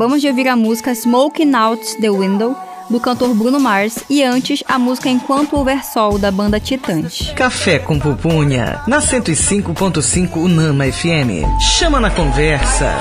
Acabamos 0.00 0.22
de 0.22 0.28
ouvir 0.28 0.48
a 0.48 0.56
música 0.56 0.94
Smoking 0.94 1.54
Out 1.54 2.00
the 2.00 2.08
Window, 2.08 2.56
do 2.88 2.98
cantor 2.98 3.34
Bruno 3.34 3.60
Mars, 3.60 4.02
e 4.08 4.22
antes 4.22 4.64
a 4.66 4.78
música 4.78 5.10
Enquanto 5.10 5.54
Houver 5.54 5.84
Sol, 5.84 6.18
da 6.18 6.30
banda 6.30 6.58
Titãs. 6.58 7.34
Café 7.36 7.78
com 7.78 7.98
pupunha, 7.98 8.80
na 8.88 9.00
105.5 9.02 10.36
Unama 10.36 10.90
FM. 10.90 11.44
Chama 11.60 12.00
na 12.00 12.10
conversa. 12.10 12.94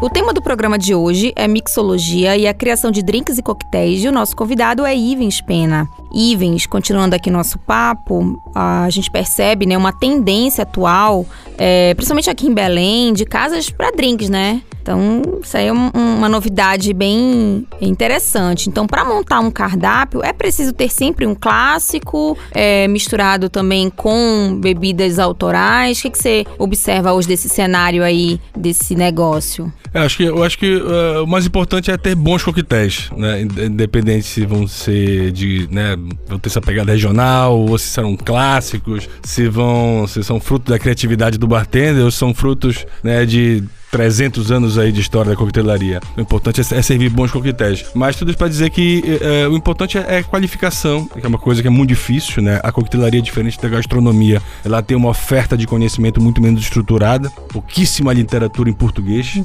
O 0.00 0.08
tema 0.08 0.32
do 0.32 0.40
programa 0.40 0.78
de 0.78 0.94
hoje 0.94 1.32
é 1.34 1.48
mixologia 1.48 2.36
e 2.36 2.46
a 2.46 2.54
criação 2.54 2.92
de 2.92 3.02
drinks 3.02 3.38
e 3.38 3.42
coquetéis, 3.42 4.04
e 4.04 4.08
o 4.08 4.12
nosso 4.12 4.36
convidado 4.36 4.86
é 4.86 4.96
Ivens 4.96 5.40
Pena. 5.40 5.88
Ivens, 6.14 6.66
continuando 6.66 7.16
aqui 7.16 7.30
nosso 7.30 7.58
papo, 7.58 8.40
a 8.54 8.88
gente 8.90 9.10
percebe 9.10 9.66
né, 9.66 9.76
uma 9.76 9.92
tendência 9.92 10.62
atual, 10.62 11.26
é, 11.58 11.92
principalmente 11.94 12.30
aqui 12.30 12.46
em 12.46 12.54
Belém, 12.54 13.12
de 13.12 13.24
casas 13.24 13.68
para 13.68 13.90
drinks, 13.90 14.28
né? 14.30 14.62
Então, 14.84 15.22
isso 15.42 15.56
aí 15.56 15.68
é 15.68 15.72
um- 15.72 15.90
uma 15.94 16.28
novidade 16.28 16.92
bem 16.92 17.66
interessante. 17.80 18.68
Então, 18.68 18.86
para 18.86 19.02
montar 19.02 19.40
um 19.40 19.50
cardápio, 19.50 20.22
é 20.22 20.30
preciso 20.30 20.74
ter 20.74 20.90
sempre 20.90 21.26
um 21.26 21.34
clássico, 21.34 22.36
é, 22.52 22.86
misturado 22.86 23.48
também 23.48 23.88
com 23.88 24.58
bebidas 24.60 25.18
autorais. 25.18 25.98
O 25.98 26.02
que, 26.02 26.10
que 26.10 26.18
você 26.18 26.44
observa 26.58 27.14
hoje 27.14 27.26
desse 27.26 27.48
cenário 27.48 28.04
aí, 28.04 28.38
desse 28.54 28.94
negócio? 28.94 29.72
É, 29.94 30.00
acho 30.00 30.18
que, 30.18 30.24
eu 30.24 30.42
acho 30.44 30.58
que 30.58 30.66
eh, 30.66 31.20
o 31.20 31.26
mais 31.26 31.46
importante 31.46 31.90
é 31.90 31.96
ter 31.96 32.14
bons 32.14 32.42
coquetéis, 32.42 33.08
né? 33.16 33.40
Ind- 33.42 33.58
Independente 33.58 34.26
se 34.26 34.44
vão 34.44 34.66
ser 34.66 35.30
de, 35.32 35.66
né, 35.70 35.96
vão 36.28 36.38
ter 36.38 36.48
essa 36.50 36.60
pegada 36.60 36.92
regional, 36.92 37.58
ou 37.58 37.78
se 37.78 37.86
serão 37.86 38.16
clássicos, 38.16 39.08
se 39.22 39.48
vão, 39.48 40.06
se 40.06 40.22
são 40.24 40.38
fruto 40.40 40.70
da 40.70 40.78
criatividade 40.78 41.38
do 41.38 41.46
bartender, 41.46 42.04
ou 42.04 42.10
são 42.10 42.34
frutos, 42.34 42.84
né, 43.04 43.24
de 43.24 43.62
300 43.98 44.50
anos 44.50 44.76
aí 44.76 44.90
de 44.90 45.00
história 45.00 45.30
da 45.30 45.36
coquetelaria. 45.36 46.00
O 46.16 46.20
importante 46.20 46.60
é, 46.60 46.78
é 46.78 46.82
servir 46.82 47.08
bons 47.10 47.30
coquetéis. 47.30 47.84
Mas 47.94 48.16
tudo 48.16 48.30
isso 48.32 48.38
para 48.38 48.48
dizer 48.48 48.70
que 48.70 49.18
eh, 49.20 49.46
o 49.46 49.56
importante 49.56 49.96
é, 49.96 50.16
é 50.16 50.22
qualificação, 50.24 51.04
que 51.06 51.24
é 51.24 51.28
uma 51.28 51.38
coisa 51.38 51.62
que 51.62 51.68
é 51.68 51.70
muito 51.70 51.90
difícil, 51.90 52.42
né? 52.42 52.58
A 52.64 52.72
coquetelaria 52.72 53.20
é 53.20 53.22
diferente 53.22 53.56
da 53.60 53.68
gastronomia. 53.68 54.42
Ela 54.64 54.82
tem 54.82 54.96
uma 54.96 55.10
oferta 55.10 55.56
de 55.56 55.64
conhecimento 55.64 56.20
muito 56.20 56.42
menos 56.42 56.60
estruturada, 56.60 57.30
pouquíssima 57.52 58.12
literatura 58.12 58.68
em 58.68 58.72
português, 58.72 59.36
né? 59.36 59.44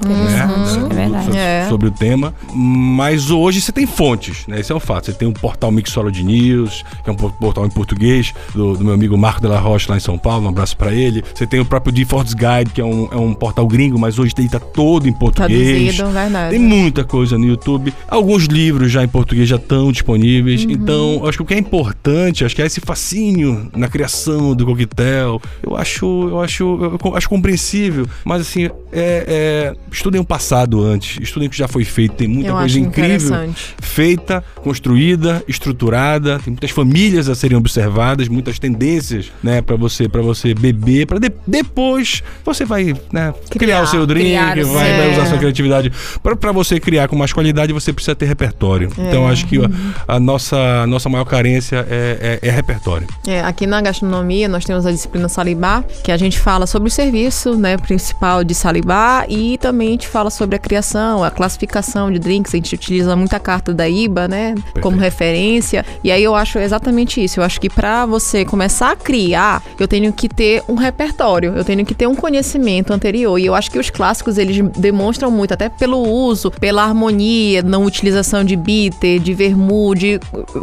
é 0.89 0.93
verdade. 0.95 1.25
Sobre, 1.25 1.37
É. 1.37 1.65
sobre 1.69 1.87
o 1.89 1.91
tema. 1.91 2.33
Mas 2.51 3.29
hoje 3.29 3.61
você 3.61 3.71
tem 3.71 3.85
fontes, 3.85 4.47
né? 4.47 4.59
Esse 4.59 4.71
é 4.71 4.75
um 4.75 4.79
fato. 4.79 5.05
Você 5.05 5.13
tem 5.13 5.27
um 5.27 5.33
portal 5.33 5.71
Mixology 5.71 6.23
News, 6.23 6.83
que 7.03 7.09
é 7.09 7.13
um 7.13 7.15
por- 7.15 7.33
portal 7.33 7.67
em 7.67 7.69
português, 7.69 8.33
do, 8.55 8.75
do 8.75 8.83
meu 8.83 8.95
amigo 8.95 9.15
Marco 9.15 9.41
de 9.41 9.47
la 9.47 9.59
Rocha 9.59 9.91
lá 9.91 9.97
em 9.97 9.99
São 10.01 10.17
Paulo. 10.17 10.47
Um 10.47 10.49
abraço 10.49 10.75
pra 10.75 10.91
ele. 10.91 11.23
Você 11.35 11.45
tem 11.45 11.59
o 11.59 11.65
próprio 11.65 11.93
Defaults 11.93 12.33
Guide, 12.33 12.71
que 12.73 12.81
é 12.81 12.85
um, 12.85 13.07
é 13.11 13.15
um 13.17 13.31
portal 13.35 13.67
gringo, 13.67 13.99
mas 13.99 14.17
hoje 14.17 14.33
ele 14.41 14.49
tá 14.49 14.59
todo 14.59 15.07
em 15.07 15.13
português. 15.13 15.95
Traduzido, 15.95 16.09
verdade. 16.11 16.51
Tem 16.51 16.59
muita 16.59 17.03
coisa 17.03 17.37
no 17.37 17.45
YouTube. 17.45 17.93
Alguns 18.07 18.45
livros 18.45 18.91
já 18.91 19.03
em 19.03 19.07
português 19.07 19.47
já 19.47 19.55
estão 19.55 19.91
disponíveis. 19.91 20.65
Então, 20.69 21.25
acho 21.25 21.37
que 21.37 21.43
o 21.43 21.45
que 21.45 21.53
é 21.53 21.57
importante, 21.57 22.45
acho 22.45 22.55
que 22.55 22.61
é 22.61 22.65
esse 22.65 22.79
fascínio 22.79 23.69
na 23.75 23.87
criação 23.87 24.55
do 24.55 24.65
coquetel. 24.65 25.41
Eu 25.63 25.75
acho, 25.75 26.05
eu 26.29 26.41
acho, 26.41 26.99
eu 27.03 27.15
acho 27.15 27.29
compreensível. 27.29 28.07
Mas 28.23 28.41
assim, 28.41 28.65
é, 28.65 28.73
é, 28.91 29.75
estudem 29.91 30.19
o 30.19 30.25
passado 30.25 30.83
antes. 30.83 31.17
Estudem 31.21 31.47
o 31.47 31.51
que 31.51 31.57
já 31.57 31.67
foi 31.67 31.83
feito. 31.83 32.15
Tem 32.15 32.27
muita 32.27 32.49
Eu 32.49 32.55
coisa 32.55 32.79
incrível 32.79 33.49
feita, 33.81 34.43
construída, 34.55 35.43
estruturada. 35.47 36.39
Tem 36.39 36.51
muitas 36.51 36.71
famílias 36.71 37.27
a 37.29 37.35
serem 37.35 37.57
observadas, 37.57 38.27
muitas 38.27 38.59
tendências, 38.59 39.31
né, 39.43 39.61
para 39.61 39.75
você, 39.75 40.07
para 40.07 40.21
você 40.21 40.53
beber, 40.53 41.07
para 41.07 41.19
depois 41.45 42.23
você 42.45 42.65
vai, 42.65 42.93
né, 43.11 43.33
criar, 43.49 43.59
Criar, 43.59 43.81
o 43.83 43.87
seu 43.87 44.07
drink, 44.07 44.18
criar 44.23 44.55
vai, 44.55 44.63
vai 44.65 45.03
seu- 45.03 45.11
usar 45.13 45.25
sua 45.27 45.37
criatividade. 45.37 45.91
Para 46.39 46.51
você 46.51 46.79
criar 46.79 47.07
com 47.07 47.15
mais 47.15 47.31
qualidade, 47.33 47.71
você 47.73 47.91
precisa 47.93 48.15
ter 48.15 48.25
repertório. 48.25 48.89
Então 48.97 49.27
acho 49.27 49.45
que 49.47 49.57
a, 49.57 50.15
a 50.15 50.19
nossa 50.19 50.57
a 50.83 50.87
nossa 50.87 51.09
maior 51.09 51.25
carência 51.25 51.85
é, 51.89 52.39
é- 52.43 52.47
é 52.47 52.51
repertório. 52.51 53.07
É, 53.27 53.41
aqui 53.41 53.65
na 53.67 53.81
gastronomia 53.81 54.47
nós 54.47 54.65
temos 54.65 54.85
a 54.85 54.91
disciplina 54.91 55.27
Salibá, 55.29 55.83
que 56.03 56.11
a 56.11 56.17
gente 56.17 56.39
fala 56.39 56.65
sobre 56.67 56.87
o 56.89 56.91
serviço 56.91 57.55
né, 57.55 57.77
principal 57.77 58.43
de 58.43 58.53
Salibá 58.55 59.25
e 59.27 59.57
também 59.57 59.89
a 59.89 59.91
gente 59.91 60.07
fala 60.07 60.29
sobre 60.29 60.55
a 60.55 60.59
criação, 60.59 61.23
a 61.23 61.31
classificação 61.31 62.11
de 62.11 62.19
drinks. 62.19 62.53
A 62.53 62.57
gente 62.57 62.73
utiliza 62.75 63.15
muita 63.15 63.39
carta 63.39 63.73
da 63.73 63.87
IBA, 63.87 64.27
né, 64.27 64.55
como 64.81 64.97
referência. 64.97 65.85
E 66.03 66.11
aí 66.11 66.23
eu 66.23 66.35
acho 66.35 66.59
exatamente 66.59 67.23
isso. 67.23 67.39
Eu 67.39 67.43
acho 67.43 67.59
que 67.59 67.69
para 67.69 68.05
você 68.05 68.43
começar 68.45 68.91
a 68.91 68.95
criar, 68.95 69.61
eu 69.79 69.87
tenho 69.87 70.11
que 70.13 70.27
ter 70.29 70.63
um 70.67 70.75
repertório, 70.75 71.53
eu 71.55 71.63
tenho 71.63 71.85
que 71.85 71.93
ter 71.93 72.07
um 72.07 72.15
conhecimento 72.15 72.91
anterior. 72.93 73.37
E 73.39 73.45
eu 73.45 73.55
acho 73.55 73.69
que 73.71 73.79
os 73.79 73.89
clássicos 73.89 74.08
eles 74.37 74.59
demonstram 74.77 75.29
muito, 75.31 75.53
até 75.53 75.69
pelo 75.69 75.97
uso, 76.01 76.51
pela 76.51 76.83
harmonia, 76.83 77.61
não 77.61 77.83
utilização 77.85 78.43
de 78.43 78.55
bitter, 78.55 79.19
de 79.19 79.33
vermouth, 79.33 79.95
de 79.95 80.19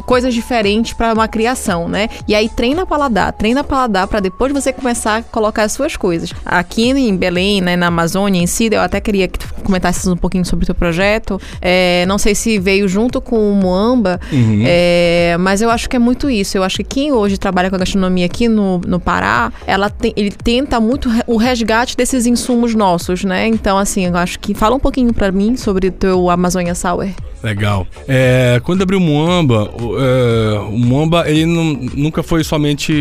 coisas 0.06 0.32
diferentes 0.34 0.92
para 0.92 1.12
uma 1.12 1.28
criação, 1.28 1.88
né? 1.88 2.08
E 2.26 2.34
aí 2.34 2.48
treina 2.48 2.84
paladar, 2.86 3.32
treina 3.32 3.62
paladar 3.64 4.06
para 4.06 4.20
depois 4.20 4.52
você 4.52 4.72
começar 4.72 5.16
a 5.18 5.22
colocar 5.22 5.62
as 5.64 5.72
suas 5.72 5.96
coisas. 5.96 6.32
Aqui 6.44 6.90
em 6.90 7.16
Belém, 7.16 7.60
né, 7.60 7.76
na 7.76 7.86
Amazônia 7.86 8.40
em 8.42 8.46
si, 8.46 8.68
eu 8.72 8.80
até 8.80 9.00
queria 9.00 9.28
que 9.28 9.38
tu 9.38 9.46
comentasses 9.62 10.06
um 10.06 10.16
pouquinho 10.16 10.44
sobre 10.44 10.64
o 10.64 10.66
teu 10.66 10.74
projeto. 10.74 11.40
É, 11.60 12.04
não 12.06 12.18
sei 12.18 12.34
se 12.34 12.58
veio 12.58 12.88
junto 12.88 13.20
com 13.20 13.50
o 13.50 13.54
Moamba, 13.54 14.20
é, 14.64 15.36
mas 15.38 15.60
eu 15.62 15.70
acho 15.70 15.88
que 15.88 15.96
é 15.96 15.98
muito 15.98 16.28
isso. 16.30 16.56
Eu 16.56 16.62
acho 16.62 16.78
que 16.78 16.84
quem 16.84 17.12
hoje 17.12 17.36
trabalha 17.38 17.68
com 17.70 17.76
a 17.76 17.78
gastronomia 17.78 18.26
aqui 18.26 18.48
no, 18.48 18.78
no 18.86 18.98
Pará, 18.98 19.52
ela 19.66 19.90
tem- 19.90 20.12
ele 20.16 20.30
tenta 20.30 20.80
muito 20.80 21.08
o 21.26 21.36
resgate 21.36 21.96
desses 21.96 22.26
insumos 22.26 22.74
nossos, 22.74 23.24
né? 23.24 23.35
Né? 23.36 23.46
Então, 23.46 23.76
assim, 23.76 24.06
eu 24.06 24.16
acho 24.16 24.40
que 24.40 24.54
fala 24.54 24.74
um 24.74 24.80
pouquinho 24.80 25.12
para 25.12 25.30
mim 25.30 25.56
sobre 25.56 25.88
o 25.88 25.92
teu 25.92 26.30
Amazônia 26.30 26.74
Sour. 26.74 27.08
Legal. 27.42 27.86
É, 28.08 28.60
quando 28.64 28.82
abriu 28.82 28.98
o 28.98 29.00
Muamba, 29.00 29.70
o, 29.80 29.96
é, 29.98 30.58
o 30.68 30.78
Muamba 30.78 31.30
ele 31.30 31.46
não, 31.46 31.64
nunca 31.94 32.22
foi 32.22 32.42
somente 32.42 32.92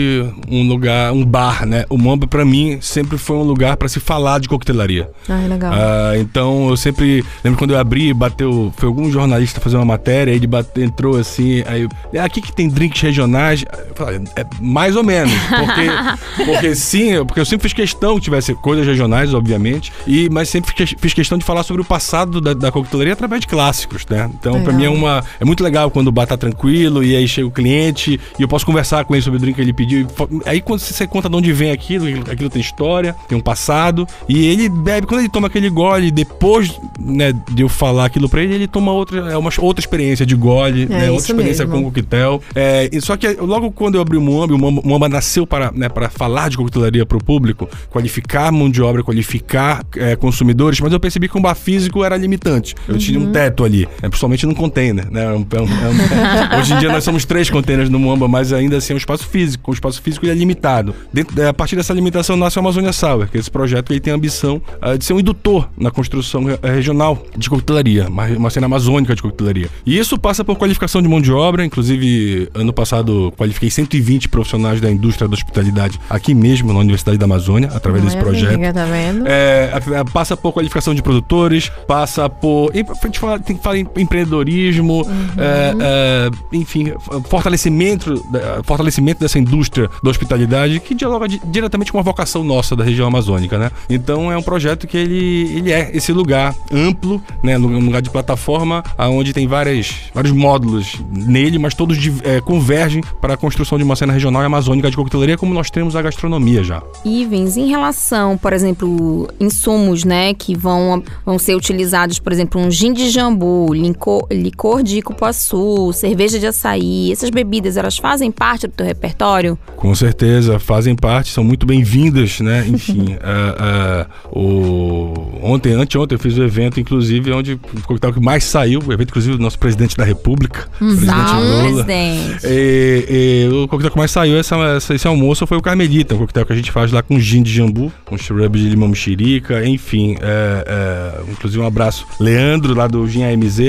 um 0.51 0.67
lugar, 0.67 1.11
um 1.13 1.25
bar, 1.25 1.65
né? 1.65 1.85
O 1.89 1.97
Muamba 1.97 2.27
para 2.27 2.43
mim 2.45 2.77
sempre 2.81 3.17
foi 3.17 3.37
um 3.37 3.43
lugar 3.43 3.77
para 3.77 3.87
se 3.87 3.99
falar 3.99 4.39
de 4.39 4.47
coquetelaria. 4.47 5.09
Ah, 5.27 5.45
legal. 5.47 5.73
Ah, 5.73 6.17
então 6.17 6.69
eu 6.69 6.77
sempre 6.77 7.23
lembro 7.43 7.57
quando 7.57 7.71
eu 7.71 7.79
abri, 7.79 8.13
bateu, 8.13 8.71
foi 8.77 8.87
algum 8.87 9.09
jornalista 9.09 9.59
fazer 9.59 9.77
uma 9.77 9.85
matéria, 9.85 10.31
ele 10.31 10.45
bate, 10.45 10.81
entrou 10.81 11.17
assim, 11.17 11.63
aí 11.65 11.87
é 12.13 12.19
aqui 12.19 12.41
que 12.41 12.53
tem 12.53 12.69
drinks 12.69 13.01
regionais. 13.01 13.63
Eu 13.87 13.95
falei, 13.95 14.21
é 14.35 14.45
mais 14.61 14.95
ou 14.95 15.03
menos, 15.03 15.33
porque 15.33 16.43
porque 16.45 16.75
sim, 16.75 17.25
porque 17.25 17.39
eu 17.39 17.45
sempre 17.45 17.63
fiz 17.63 17.73
questão 17.73 18.15
que 18.15 18.21
tivesse 18.21 18.53
coisas 18.53 18.85
regionais, 18.85 19.33
obviamente, 19.33 19.91
e 20.05 20.24
mas 20.29 20.49
sempre 20.49 20.73
fiz, 20.97 21.13
questão 21.13 21.37
de 21.37 21.45
falar 21.45 21.63
sobre 21.63 21.81
o 21.81 21.85
passado 21.85 22.41
da, 22.41 22.53
da 22.53 22.71
coquetelaria 22.71 23.13
através 23.13 23.41
de 23.41 23.47
clássicos, 23.47 24.05
né? 24.09 24.29
Então, 24.39 24.61
para 24.61 24.73
mim 24.73 24.85
é 24.85 24.89
uma 24.89 25.23
é 25.39 25.45
muito 25.45 25.63
legal 25.63 25.89
quando 25.89 26.07
o 26.07 26.11
bar 26.11 26.27
tá 26.27 26.37
tranquilo 26.37 27.03
e 27.03 27.15
aí 27.15 27.27
chega 27.27 27.47
o 27.47 27.51
cliente 27.51 28.19
e 28.37 28.41
eu 28.41 28.47
posso 28.47 28.65
conversar 28.65 29.05
com 29.05 29.15
ele 29.15 29.21
sobre 29.21 29.37
o 29.37 29.41
drink 29.41 29.55
que 29.55 29.61
ele 29.61 29.73
pediu. 29.73 30.07
Aí 30.45 30.61
quando 30.61 30.79
você 30.79 31.07
conta 31.07 31.29
de 31.29 31.35
onde 31.35 31.51
vem 31.53 31.71
aquilo, 31.71 32.07
aquilo 32.29 32.49
tem 32.49 32.61
história, 32.61 33.15
tem 33.27 33.37
um 33.37 33.41
passado 33.41 34.07
e 34.27 34.45
ele 34.47 34.69
bebe 34.69 35.07
quando 35.07 35.21
ele 35.21 35.29
toma 35.29 35.47
aquele 35.47 35.69
gole 35.69 36.11
depois, 36.11 36.79
né, 36.99 37.33
de 37.51 37.61
eu 37.63 37.69
falar 37.69 38.05
aquilo 38.05 38.29
para 38.29 38.41
ele, 38.43 38.55
ele 38.55 38.67
toma 38.67 38.91
outra 38.91 39.31
é 39.31 39.37
uma 39.37 39.49
outra 39.59 39.81
experiência 39.81 40.25
de 40.25 40.35
gole, 40.35 40.83
é 40.83 40.87
né, 40.87 41.11
outra 41.11 41.31
experiência 41.31 41.65
mesmo. 41.65 41.83
com 41.83 41.85
coquetel. 41.85 42.41
É, 42.53 42.89
só 43.01 43.15
que 43.17 43.27
logo 43.33 43.71
quando 43.71 43.95
eu 43.95 44.01
abri 44.01 44.17
o 44.17 44.21
Muamba, 44.21 44.53
o 44.53 44.57
Muamba, 44.57 44.81
o 44.81 44.87
Muamba 44.87 45.09
nasceu 45.09 45.45
para, 45.45 45.71
né, 45.71 45.89
para 45.89 46.09
falar 46.09 46.49
de 46.49 46.57
coquetelaria 46.57 47.05
para 47.05 47.17
o 47.17 47.23
público, 47.23 47.69
qualificar 47.89 48.51
mão 48.51 48.69
de 48.69 48.81
obra, 48.81 49.03
qualificar 49.03 49.85
é, 49.95 50.14
consumidores, 50.17 50.79
mas 50.79 50.91
eu 50.91 50.99
percebi 50.99 51.27
que 51.27 51.37
um 51.37 51.41
bar 51.41 51.55
físico 51.55 52.03
era 52.03 52.17
limitante. 52.17 52.75
Eu 52.87 52.93
uhum. 52.93 52.99
tinha 52.99 53.19
um 53.19 53.31
teto 53.31 53.63
ali, 53.63 53.87
né, 54.01 54.09
principalmente 54.09 54.45
num 54.45 54.53
container, 54.53 55.09
né? 55.11 55.25
É 55.25 55.29
um, 55.29 55.45
é 55.51 55.61
um, 55.61 56.59
hoje 56.59 56.73
em 56.73 56.79
dia 56.79 56.91
nós 56.91 57.03
somos 57.03 57.25
três 57.25 57.49
containers 57.49 57.89
no 57.89 57.99
Muamba, 57.99 58.27
mas 58.27 58.53
ainda 58.53 58.77
assim 58.77 58.93
é 58.93 58.95
um 58.95 58.97
espaço 58.97 59.27
físico. 59.27 59.71
O 59.71 59.73
espaço 59.73 60.01
físico 60.01 60.25
é 60.25 60.33
limitado. 60.33 60.93
Dentro, 61.11 61.39
é, 61.41 61.47
a 61.47 61.53
partir 61.53 61.75
dessa 61.75 61.93
limitação 61.93 62.35
nasce 62.35 62.57
o 62.57 62.59
Amazônia 62.59 62.93
Sour, 62.93 63.27
que 63.27 63.37
esse 63.37 63.49
projeto 63.49 63.91
ele 63.91 63.99
tem 63.99 64.13
a 64.13 64.15
ambição 64.15 64.61
uh, 64.81 64.97
de 64.97 65.05
ser 65.05 65.13
um 65.13 65.19
indutor 65.19 65.69
na 65.77 65.91
construção 65.91 66.45
regional 66.63 67.23
de 67.37 67.49
coquetelaria, 67.49 68.07
uma, 68.07 68.25
uma 68.27 68.49
cena 68.49 68.65
amazônica 68.65 69.15
de 69.15 69.21
coquetelaria. 69.21 69.69
E 69.85 69.97
isso 69.97 70.17
passa 70.17 70.43
por 70.43 70.57
qualificação 70.57 71.01
de 71.01 71.07
mão 71.07 71.21
de 71.21 71.31
obra, 71.31 71.65
inclusive 71.65 72.49
ano 72.53 72.73
passado 72.73 73.33
qualifiquei 73.37 73.69
120 73.69 74.29
profissionais 74.29 74.81
da 74.81 74.91
indústria 74.91 75.27
da 75.27 75.33
hospitalidade 75.33 75.99
aqui 76.09 76.33
mesmo 76.33 76.73
na 76.73 76.79
Universidade 76.79 77.17
da 77.17 77.25
Amazônia, 77.25 77.69
através 77.73 78.03
desse 78.03 78.17
projeto. 78.17 78.53
Amiga, 78.53 78.73
tá 78.73 78.85
vendo? 78.85 79.25
É, 79.27 79.71
passa 80.11 80.35
por 80.35 80.51
qualificação 80.53 80.93
de 80.93 81.01
produtores, 81.01 81.69
passa 81.87 82.29
por. 82.29 82.71
A 82.71 83.05
gente 83.05 83.19
fala, 83.19 83.39
tem 83.39 83.55
que 83.55 83.63
falar 83.63 83.77
em 83.77 83.87
empreendedorismo, 83.97 85.01
uhum. 85.01 85.27
é, 85.37 85.75
é, 85.79 86.29
enfim, 86.53 86.93
fortalecimento, 87.29 88.23
fortalecimento 88.63 89.19
dessa 89.19 89.39
indústria 89.39 89.89
da 90.03 90.09
hospitalidade 90.09 90.79
que 90.79 90.93
dialoga 90.93 91.27
di 91.27 91.41
diretamente 91.45 91.91
com 91.91 91.99
a 91.99 92.01
vocação 92.01 92.43
nossa 92.43 92.75
da 92.75 92.83
região 92.83 93.07
amazônica, 93.07 93.57
né? 93.57 93.71
Então 93.89 94.31
é 94.31 94.37
um 94.37 94.41
projeto 94.41 94.87
que 94.87 94.97
ele, 94.97 95.57
ele 95.57 95.71
é 95.71 95.91
esse 95.93 96.11
lugar 96.11 96.55
amplo, 96.71 97.21
né? 97.43 97.57
Um 97.57 97.79
lugar 97.79 98.01
de 98.01 98.09
plataforma 98.09 98.83
onde 98.97 99.33
tem 99.33 99.47
várias, 99.47 99.95
vários 100.13 100.33
módulos 100.33 100.95
nele, 101.11 101.57
mas 101.57 101.73
todos 101.73 101.97
é, 102.23 102.41
convergem 102.41 103.03
para 103.21 103.33
a 103.33 103.37
construção 103.37 103.77
de 103.77 103.83
uma 103.83 103.95
cena 103.95 104.13
regional 104.13 104.41
e 104.41 104.45
amazônica 104.45 104.89
de 104.89 104.95
coquetelaria, 104.95 105.37
como 105.37 105.53
nós 105.53 105.69
temos 105.69 105.95
a 105.95 106.01
gastronomia 106.01 106.63
já. 106.63 106.81
Ivens, 107.03 107.57
em 107.57 107.67
relação, 107.67 108.37
por 108.37 108.53
exemplo, 108.53 109.27
insumos, 109.39 109.94
né, 110.03 110.33
que 110.33 110.55
vão, 110.55 111.03
vão 111.25 111.39
ser 111.39 111.55
utilizados, 111.55 112.19
por 112.19 112.33
exemplo, 112.33 112.59
um 112.59 112.69
gin 112.69 112.93
de 112.93 113.09
jambu, 113.09 113.73
licor, 113.73 114.25
licor 114.31 114.83
de 114.83 115.01
cupuaçu, 115.01 115.91
cerveja 115.93 116.39
de 116.39 116.47
açaí, 116.47 117.11
essas 117.11 117.29
bebidas, 117.29 117.77
elas 117.77 117.97
fazem 117.97 118.31
parte 118.31 118.67
do 118.67 118.73
teu 118.73 118.85
repertório? 118.85 119.57
Com 119.75 119.93
certeza, 119.95 120.59
fazem 120.59 120.95
parte, 120.95 121.31
são 121.31 121.43
muito 121.43 121.65
bem-vindas, 121.65 122.39
né? 122.39 122.65
Enfim, 122.69 123.15
uh, 123.15 124.33
uh, 124.33 124.39
o... 124.39 125.13
ontem, 125.43 125.73
anteontem, 125.73 126.15
eu 126.15 126.19
fiz 126.19 126.37
o 126.37 126.41
um 126.41 126.45
evento, 126.45 126.79
inclusive, 126.79 127.31
onde 127.31 127.53
o 127.53 127.59
coquetel 127.83 128.13
que 128.13 128.19
mais 128.19 128.43
saiu, 128.43 128.81
o 128.85 128.93
evento, 128.93 129.09
inclusive, 129.09 129.37
do 129.37 129.43
nosso 129.43 129.59
presidente 129.59 129.95
da 129.95 130.03
República, 130.03 130.67
presidente 130.77 131.33
Lula. 131.33 131.83
Presidente. 131.83 132.45
E, 132.45 133.47
e, 133.47 133.53
o 133.53 133.67
coquetel 133.67 133.91
que 133.91 133.97
mais 133.97 134.11
saiu, 134.11 134.37
essa, 134.37 134.55
essa, 134.55 134.95
esse 134.95 135.07
almoço, 135.07 135.45
foi 135.45 135.57
o 135.57 135.61
Carmelita, 135.61 136.15
um 136.15 136.19
coquetel 136.19 136.45
que 136.45 136.53
a 136.53 136.55
gente 136.55 136.71
faz 136.71 136.91
lá 136.91 137.01
com 137.01 137.19
gin 137.19 137.43
de 137.43 137.53
jambu, 137.53 137.91
com 138.05 138.17
shrub 138.17 138.57
de 138.57 138.69
limão 138.69 138.89
mexerica, 138.89 139.65
enfim. 139.65 139.84
É, 139.93 140.65
é, 140.67 141.31
inclusive, 141.31 141.61
um 141.61 141.67
abraço, 141.67 142.07
Leandro, 142.19 142.73
lá 142.73 142.87
do 142.87 143.07
Gin 143.07 143.23
AMZ, 143.23 143.59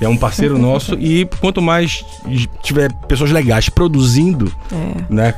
é 0.00 0.08
um 0.08 0.16
parceiro 0.16 0.56
nosso, 0.58 0.94
e 0.94 1.28
quanto 1.40 1.60
mais 1.60 2.04
tiver 2.62 2.92
pessoas 3.06 3.30
legais 3.30 3.68
produzindo, 3.68 4.52
é. 4.72 5.12
né? 5.12 5.34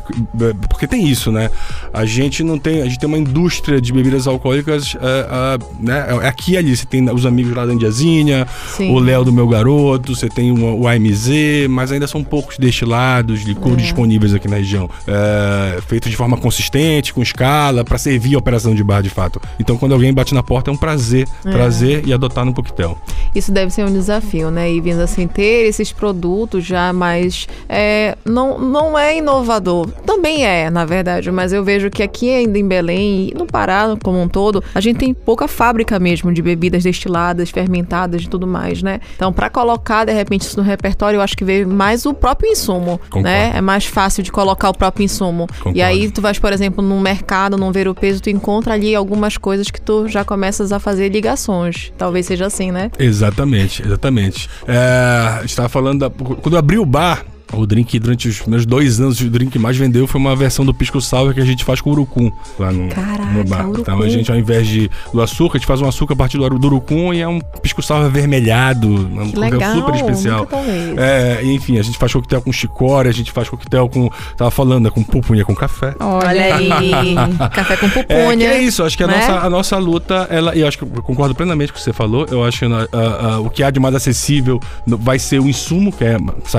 Porque 0.69 0.87
tem 0.87 1.07
isso, 1.07 1.33
né? 1.33 1.51
A 1.93 2.05
gente 2.05 2.43
não 2.43 2.59
tem, 2.59 2.83
a 2.83 2.85
gente 2.85 2.99
tem 2.99 3.09
uma 3.09 3.19
indústria 3.19 3.81
de 3.81 3.93
bebidas 3.93 4.27
alcoólicas, 4.27 4.97
é, 5.01 5.59
né? 5.81 6.07
É 6.23 6.29
aqui 6.29 6.51
e 6.53 6.57
ali. 6.57 6.77
Você 6.77 6.87
tem 6.87 7.09
os 7.11 7.27
amigos 7.27 7.55
lá 7.55 7.67
da 7.67 7.75
Indiazinha, 7.75 8.47
Sim. 8.77 8.93
o 8.93 8.99
Léo 8.99 9.25
do 9.25 9.33
Meu 9.33 9.49
Garoto, 9.49 10.15
você 10.15 10.29
tem 10.29 10.53
o, 10.53 10.81
o 10.81 10.89
AMZ, 10.89 11.29
mas 11.69 11.93
ainda 11.93 12.07
são 12.07 12.23
poucos 12.23 12.57
destilados, 12.59 13.43
licores 13.43 13.79
é. 13.79 13.83
disponíveis 13.83 14.35
aqui 14.35 14.49
na 14.49 14.57
região. 14.57 14.89
É, 15.07 15.81
feitos 15.87 16.11
de 16.11 16.17
forma 16.17 16.37
consistente, 16.37 17.13
com 17.13 17.23
escala, 17.23 17.85
para 17.85 17.99
servir 17.99 18.35
a 18.35 18.39
operação 18.39 18.75
de 18.75 18.83
bar 18.83 19.03
de 19.03 19.11
fato. 19.11 19.41
Então, 19.59 19.77
quando 19.77 19.93
alguém 19.93 20.10
bate 20.13 20.35
na 20.35 20.43
porta, 20.43 20.71
é 20.71 20.73
um 20.73 20.77
prazer, 20.77 21.27
é. 21.45 21.51
prazer 21.51 22.07
e 22.07 22.13
adotar 22.13 22.45
no 22.45 22.53
coquetel. 22.53 22.99
Isso 23.35 23.53
deve 23.53 23.71
ser 23.71 23.85
um 23.85 23.93
desafio, 23.93 24.51
né? 24.51 24.71
E 24.71 24.81
vindo 24.81 25.01
assim, 25.01 25.27
ter 25.27 25.67
esses 25.67 25.93
produtos 25.93 26.65
já 26.65 26.93
mais. 26.93 27.47
É, 27.69 28.17
não, 28.25 28.59
não 28.59 28.99
é 28.99 29.17
inovador. 29.17 29.89
Também 30.05 30.45
é, 30.45 30.69
na 30.71 30.85
verdade, 30.85 31.31
mas 31.31 31.53
eu 31.53 31.63
vejo 31.63 31.91
que 31.91 32.03
aqui 32.03 32.31
ainda 32.31 32.59
em 32.59 32.67
Belém 32.67 33.31
e 33.31 33.35
no 33.35 33.47
Pará 33.47 33.97
como 34.03 34.21
um 34.21 34.29
todo, 34.29 34.63
a 34.75 34.81
gente 34.81 34.99
tem 34.99 35.15
pouca 35.15 35.49
fábrica 35.49 35.99
mesmo 35.99 36.33
de 36.33 36.43
bebidas 36.43 36.83
destiladas, 36.83 37.51
fermentadas 37.51 38.23
e 38.23 38.29
tudo 38.29 38.47
mais, 38.47 38.83
né? 38.83 39.01
Então, 39.17 39.33
para 39.33 39.49
colocar 39.49 40.05
de 40.05 40.13
repente 40.13 40.43
isso 40.43 40.57
no 40.57 40.63
repertório, 40.63 41.19
eu 41.19 41.23
acho 41.23 41.37
que 41.37 41.45
veio 41.45 41.69
mais 41.69 42.05
o 42.07 42.13
próprio 42.13 42.51
insumo, 42.51 42.99
Concordo. 43.05 43.29
né? 43.29 43.53
É 43.55 43.61
mais 43.61 43.87
fácil 43.87 44.23
de 44.23 44.31
colocar 44.31 44.71
o 44.71 44.75
próprio 44.75 45.05
insumo. 45.05 45.47
Concordo. 45.47 45.79
E 45.79 45.83
aí 45.83 46.11
tu 46.11 46.21
vais, 46.21 46.39
por 46.39 46.53
exemplo, 46.53 46.83
num 46.83 47.01
mercado, 47.01 47.57
num 47.57 47.73
ver 47.73 47.89
o 47.89 47.95
peso, 47.95 48.21
tu 48.21 48.31
encontra 48.31 48.75
ali 48.75 48.95
algumas 48.95 49.37
coisas 49.37 49.71
que 49.71 49.81
tu 49.81 50.00
já 50.09 50.25
começas 50.25 50.73
a 50.73 50.79
fazer 50.79 51.09
ligações. 51.09 51.93
Talvez 51.97 52.27
seja 52.27 52.47
assim, 52.47 52.71
né? 52.71 52.91
Exatamente, 52.99 53.83
exatamente. 53.83 54.49
É, 54.67 55.45
estava 55.45 55.69
falando 55.69 56.01
da, 56.01 56.11
quando 56.11 56.55
eu 56.55 56.59
abri 56.59 56.79
o 56.79 56.87
bar, 56.87 57.25
o 57.53 57.67
drink, 57.67 57.99
durante 57.99 58.29
os 58.29 58.47
meus 58.47 58.65
dois 58.65 59.01
anos, 59.01 59.21
o 59.21 59.29
drink 59.29 59.53
que 59.53 59.59
mais 59.59 59.77
vendeu 59.77 60.07
foi 60.07 60.21
uma 60.21 60.37
versão 60.37 60.65
do 60.65 60.73
pisco 60.73 61.01
sour 61.01 61.35
que 61.35 61.41
a 61.41 61.45
gente 61.45 61.65
faz 61.65 61.81
com 61.81 61.91
urucum 61.91 62.31
lá 62.59 62.73
no, 62.73 62.89
Caraca, 62.89 63.25
no 63.33 63.45
bar. 63.45 63.65
Urucum. 63.67 63.81
Então 63.81 64.03
a 64.03 64.09
gente, 64.09 64.31
ao 64.31 64.39
invés 64.39 64.67
de, 64.67 64.91
do 65.13 65.21
açúcar, 65.21 65.57
a 65.57 65.59
gente 65.59 65.67
faz 65.67 65.81
um 65.81 65.89
açúcar 65.89 66.15
a 66.15 66.17
partir 66.17 66.39
do, 66.39 66.49
do 66.59 66.67
urucum 66.67 67.13
e 67.13 67.21
é 67.21 67.29
um 67.29 67.41
pisco 67.41 67.83
sour 67.83 68.05
avermelhado. 68.05 68.89
Um 68.89 69.39
legal, 69.39 69.75
super 69.75 69.95
especial. 69.95 70.49
É, 70.97 71.45
enfim, 71.45 71.79
a 71.79 71.83
gente 71.83 71.99
faz 71.99 72.13
coquetel 72.13 72.43
com 72.43 72.53
chicória, 72.53 73.11
a 73.11 73.15
gente 73.15 73.33
faz 73.33 73.49
coquetel 73.49 73.89
com. 73.89 74.11
Tava 74.37 74.51
falando, 74.51 74.85
né, 74.85 74.91
com 74.91 75.03
pupunha 75.03 75.45
com 75.45 75.55
café. 75.55 75.95
Olha 75.99 76.55
aí. 76.55 77.15
café 77.53 77.77
com 77.77 77.89
pupunha. 77.89 78.49
É, 78.49 78.55
é 78.55 78.63
isso, 78.63 78.83
acho 78.83 78.97
que 78.97 79.05
a, 79.05 79.07
né? 79.07 79.17
nossa, 79.17 79.47
a 79.47 79.51
nossa 79.51 79.79
luta, 79.79 80.27
ela, 80.31 80.55
e 80.55 80.65
acho 80.65 80.79
que 80.79 80.85
eu 80.85 81.03
concordo 81.03 81.35
plenamente 81.35 81.73
com 81.73 81.77
o 81.77 81.79
que 81.79 81.85
você 81.85 81.93
falou. 81.93 82.27
Eu 82.31 82.45
acho 82.45 82.61
que 82.61 82.67
uh, 82.67 82.71
uh, 82.71 83.47
o 83.47 83.51
que 83.51 83.63
há 83.63 83.71
de 83.71 83.81
mais 83.81 83.95
acessível 83.95 84.61
vai 84.87 85.19
ser 85.19 85.41
o 85.41 85.49
insumo, 85.49 85.93
que 85.93 86.05
é 86.05 86.17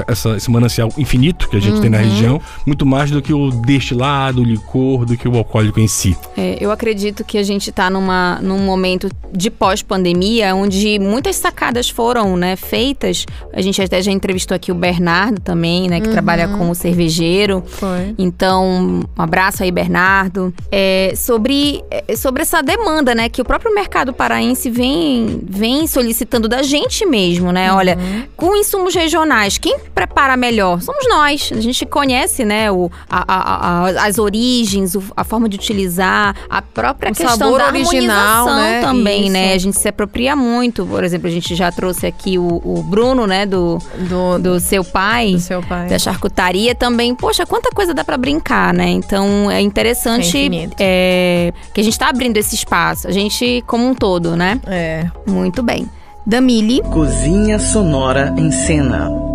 essa, 0.08 0.36
esse 0.38 0.50
manancial 0.50 0.81
infinito 0.98 1.50
que 1.50 1.58
a 1.58 1.60
gente 1.60 1.76
uhum. 1.76 1.82
tem 1.82 1.90
na 1.90 1.98
uhum. 1.98 2.04
região, 2.04 2.42
muito 2.66 2.86
mais 2.86 3.12
do 3.12 3.22
que 3.22 3.34
o 3.34 3.50
destilado, 3.52 4.42
o 4.42 4.44
licor, 4.44 5.06
do 5.06 5.18
que 5.18 5.28
o 5.28 5.38
alcoólico 5.38 5.80
em 5.80 5.88
si. 5.88 6.16
É, 6.38 6.58
eu 6.60 6.72
acredito 6.72 7.24
que 7.24 7.38
a 7.38 7.44
gente 7.44 7.70
está 7.70 7.90
numa, 7.90 8.40
num 8.42 8.60
momento 8.60 9.10
de 9.34 9.50
pós-pandemia, 9.50 10.56
onde 10.56 11.00
muitas 11.00 11.36
sacadas 11.36 11.90
foram 11.90 12.36
né, 12.38 12.56
feitas. 12.56 13.26
A 13.54 13.62
gente 13.62 13.82
até 13.82 14.02
já 14.02 14.12
entrevistou 14.12 14.56
aqui 14.56 14.72
o 14.72 14.76
Bernardo 14.76 15.40
também, 15.40 15.90
né, 15.90 16.00
que 16.00 16.08
uhum. 16.08 16.14
trabalha 16.14 16.48
como 16.50 16.76
cervejeiro. 16.76 17.64
Foi. 17.68 18.14
Então, 18.18 19.02
um 19.18 19.22
abraço 19.22 19.64
aí, 19.64 19.72
Bernardo. 19.72 20.54
É, 20.72 21.14
sobre, 21.16 21.84
é, 21.90 22.16
sobre 22.16 22.42
essa 22.42 22.62
demanda, 22.62 23.16
né, 23.16 23.30
que 23.30 23.42
o 23.42 23.46
próprio 23.46 23.74
mercado 23.74 24.14
paraense 24.14 24.70
vem, 24.70 25.42
vem 25.48 25.88
solicitando 25.88 26.48
da 26.48 26.62
gente 26.62 27.06
mesmo, 27.06 27.52
né? 27.52 27.72
Uhum. 27.72 27.78
Olha, 27.78 27.98
com 28.36 28.56
insumos 28.56 28.96
regionais, 28.96 29.58
quem 29.58 29.80
prepara 29.94 30.36
melhor? 30.38 30.71
Melhor? 30.72 30.82
Somos 30.82 31.08
nós. 31.10 31.52
A 31.56 31.62
gente 31.62 31.86
conhece, 31.86 32.46
né, 32.46 32.72
o, 32.72 32.90
a, 33.10 33.24
a, 33.28 33.86
a, 33.86 34.08
as 34.08 34.18
origens, 34.18 34.96
a 35.16 35.24
forma 35.24 35.50
de 35.50 35.56
utilizar, 35.58 36.36
a 36.50 36.62
própria 36.62 37.12
o 37.12 37.16
questão 37.16 37.58
da 37.58 37.68
original, 37.68 38.46
né? 38.46 38.82
também, 38.82 39.24
Isso. 39.24 39.34
né? 39.34 39.54
A 39.54 39.58
gente 39.58 39.78
se 39.78 39.88
apropria 39.88 40.36
muito. 40.36 40.86
Por 40.86 41.04
exemplo, 41.04 41.28
a 41.28 41.32
gente 41.32 41.56
já 41.56 41.72
trouxe 41.72 42.06
aqui 42.06 42.38
o, 42.38 42.62
o 42.64 42.84
Bruno, 42.84 43.28
né, 43.28 43.46
do, 43.46 43.78
do, 44.10 44.40
do 44.40 44.60
seu 44.60 44.84
pai. 44.84 45.34
Do 45.34 45.40
seu 45.40 45.62
pai. 45.62 45.88
Da 45.88 46.00
charcutaria 46.00 46.76
também. 46.76 47.14
Poxa, 47.16 47.46
quanta 47.46 47.70
coisa 47.72 47.94
dá 47.94 48.04
para 48.04 48.18
brincar, 48.18 48.74
né? 48.74 48.90
Então 48.90 49.50
é 49.50 49.62
interessante 49.62 50.72
é, 50.80 51.54
que 51.74 51.82
a 51.82 51.84
gente 51.84 51.98
tá 51.98 52.10
abrindo 52.10 52.38
esse 52.38 52.56
espaço. 52.56 53.08
A 53.08 53.12
gente 53.12 53.64
como 53.68 53.88
um 53.88 53.94
todo, 53.94 54.36
né? 54.36 54.60
É. 54.68 55.06
Muito 55.28 55.62
bem. 55.62 55.90
Damile. 56.26 56.82
Cozinha 56.84 57.58
Sonora 57.58 58.34
em 58.38 58.52
Cena. 58.52 59.31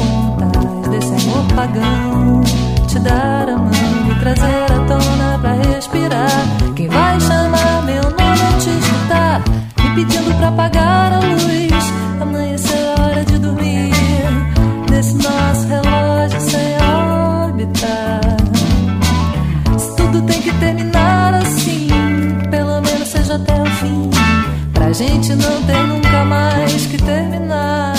pontas 0.00 0.88
desse 0.90 1.28
amor 1.28 1.44
pagão. 1.54 2.42
Te 2.86 2.98
dar 2.98 3.48
a 3.48 3.56
mão 3.56 3.70
e 4.10 4.14
trazer 4.20 4.64
a 4.64 4.78
tona 4.86 5.38
pra 5.40 5.52
respirar. 5.52 6.30
Quem 6.74 6.88
vai 6.88 7.20
chamar 7.20 7.82
meu 7.84 8.02
nome 8.02 8.42
ao 8.42 8.58
te 8.58 8.70
escutar? 8.70 9.42
Me 9.78 9.94
pedindo 9.94 10.34
pra 10.36 10.48
apagar 10.48 11.12
a 11.12 11.18
luz. 11.20 11.92
Amanhecer 12.20 12.76
é 12.76 13.00
hora 13.00 13.24
de 13.24 13.38
dormir. 13.38 13.90
Nesse 14.90 15.14
nosso 15.14 15.68
relógio 15.68 16.40
sem 16.40 16.76
órbita. 16.82 18.20
Se 19.78 19.96
tudo 19.96 20.22
tem 20.22 20.42
que 20.42 20.52
terminar 20.54 21.34
assim, 21.34 21.88
pelo 22.50 22.80
menos 22.80 23.08
seja 23.08 23.36
até 23.36 23.62
o 23.62 23.66
fim. 23.66 24.10
Pra 24.74 24.92
gente 24.92 25.34
não 25.34 25.62
ter 25.62 25.86
nunca 25.86 26.24
mais 26.24 26.86
que 26.86 26.96
terminar. 27.00 27.89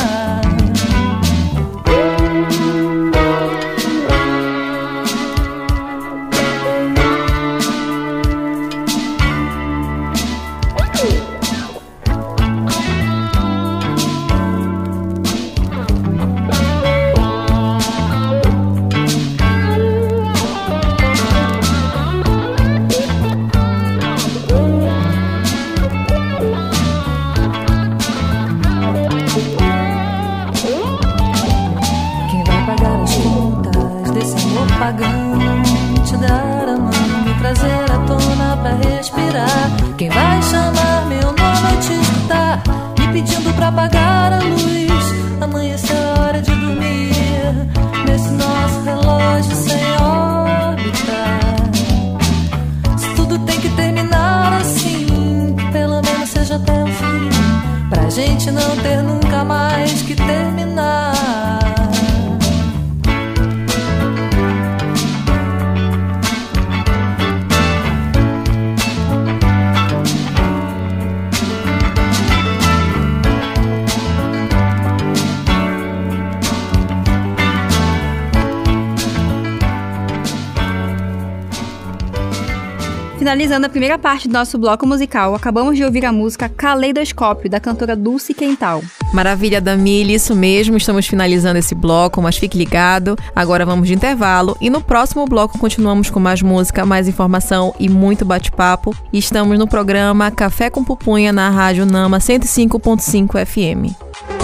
Finalizando 83.21 83.67
a 83.67 83.69
primeira 83.69 83.99
parte 83.99 84.27
do 84.27 84.33
nosso 84.33 84.57
bloco 84.57 84.87
musical, 84.87 85.35
acabamos 85.35 85.77
de 85.77 85.83
ouvir 85.83 86.03
a 86.07 86.11
música 86.11 86.49
Caleidoscópio, 86.49 87.51
da 87.51 87.59
cantora 87.59 87.95
Dulce 87.95 88.33
Quental. 88.33 88.81
Maravilha, 89.13 89.61
Damile, 89.61 90.15
isso 90.15 90.35
mesmo. 90.35 90.75
Estamos 90.75 91.05
finalizando 91.05 91.59
esse 91.59 91.75
bloco, 91.75 92.19
mas 92.19 92.35
fique 92.35 92.57
ligado. 92.57 93.15
Agora 93.35 93.63
vamos 93.63 93.87
de 93.87 93.93
intervalo 93.93 94.57
e 94.59 94.71
no 94.71 94.81
próximo 94.81 95.23
bloco 95.27 95.59
continuamos 95.59 96.09
com 96.09 96.19
mais 96.19 96.41
música, 96.41 96.83
mais 96.83 97.07
informação 97.07 97.75
e 97.79 97.87
muito 97.87 98.25
bate-papo. 98.25 98.91
Estamos 99.13 99.59
no 99.59 99.67
programa 99.67 100.31
Café 100.31 100.71
com 100.71 100.83
Pupunha 100.83 101.31
na 101.31 101.47
Rádio 101.51 101.85
Nama 101.85 102.17
105.5 102.17 103.45
FM. 103.45 103.95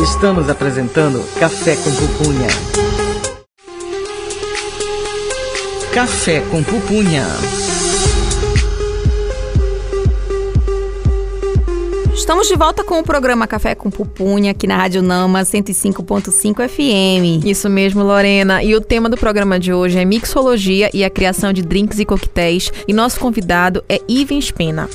Estamos 0.03 0.51
apresentando 0.51 1.19
Café 1.39 1.75
com 1.77 1.91
Pupunha. 1.95 2.47
Café 5.91 6.41
com 6.51 6.61
Pupunha. 6.61 7.25
Estamos 12.27 12.49
de 12.49 12.57
volta 12.57 12.83
com 12.83 12.99
o 12.99 13.03
programa 13.03 13.47
Café 13.47 13.73
com 13.73 13.89
Pupunha 13.89 14.51
aqui 14.51 14.67
na 14.67 14.75
Rádio 14.75 15.01
Nama 15.01 15.43
105.5 15.43 16.67
FM. 16.67 17.45
Isso 17.45 17.69
mesmo, 17.69 18.03
Lorena. 18.03 18.61
E 18.61 18.75
o 18.75 18.81
tema 18.81 19.09
do 19.09 19.15
programa 19.15 19.57
de 19.57 19.71
hoje 19.71 19.97
é 19.97 20.03
mixologia 20.03 20.89
e 20.93 21.05
a 21.05 21.09
criação 21.09 21.53
de 21.53 21.61
drinks 21.61 21.99
e 21.99 22.05
coquetéis. 22.05 22.69
E 22.85 22.91
nosso 22.91 23.17
convidado 23.17 23.81
é 23.87 24.01
Ivan 24.09 24.41
Spena. 24.41 24.89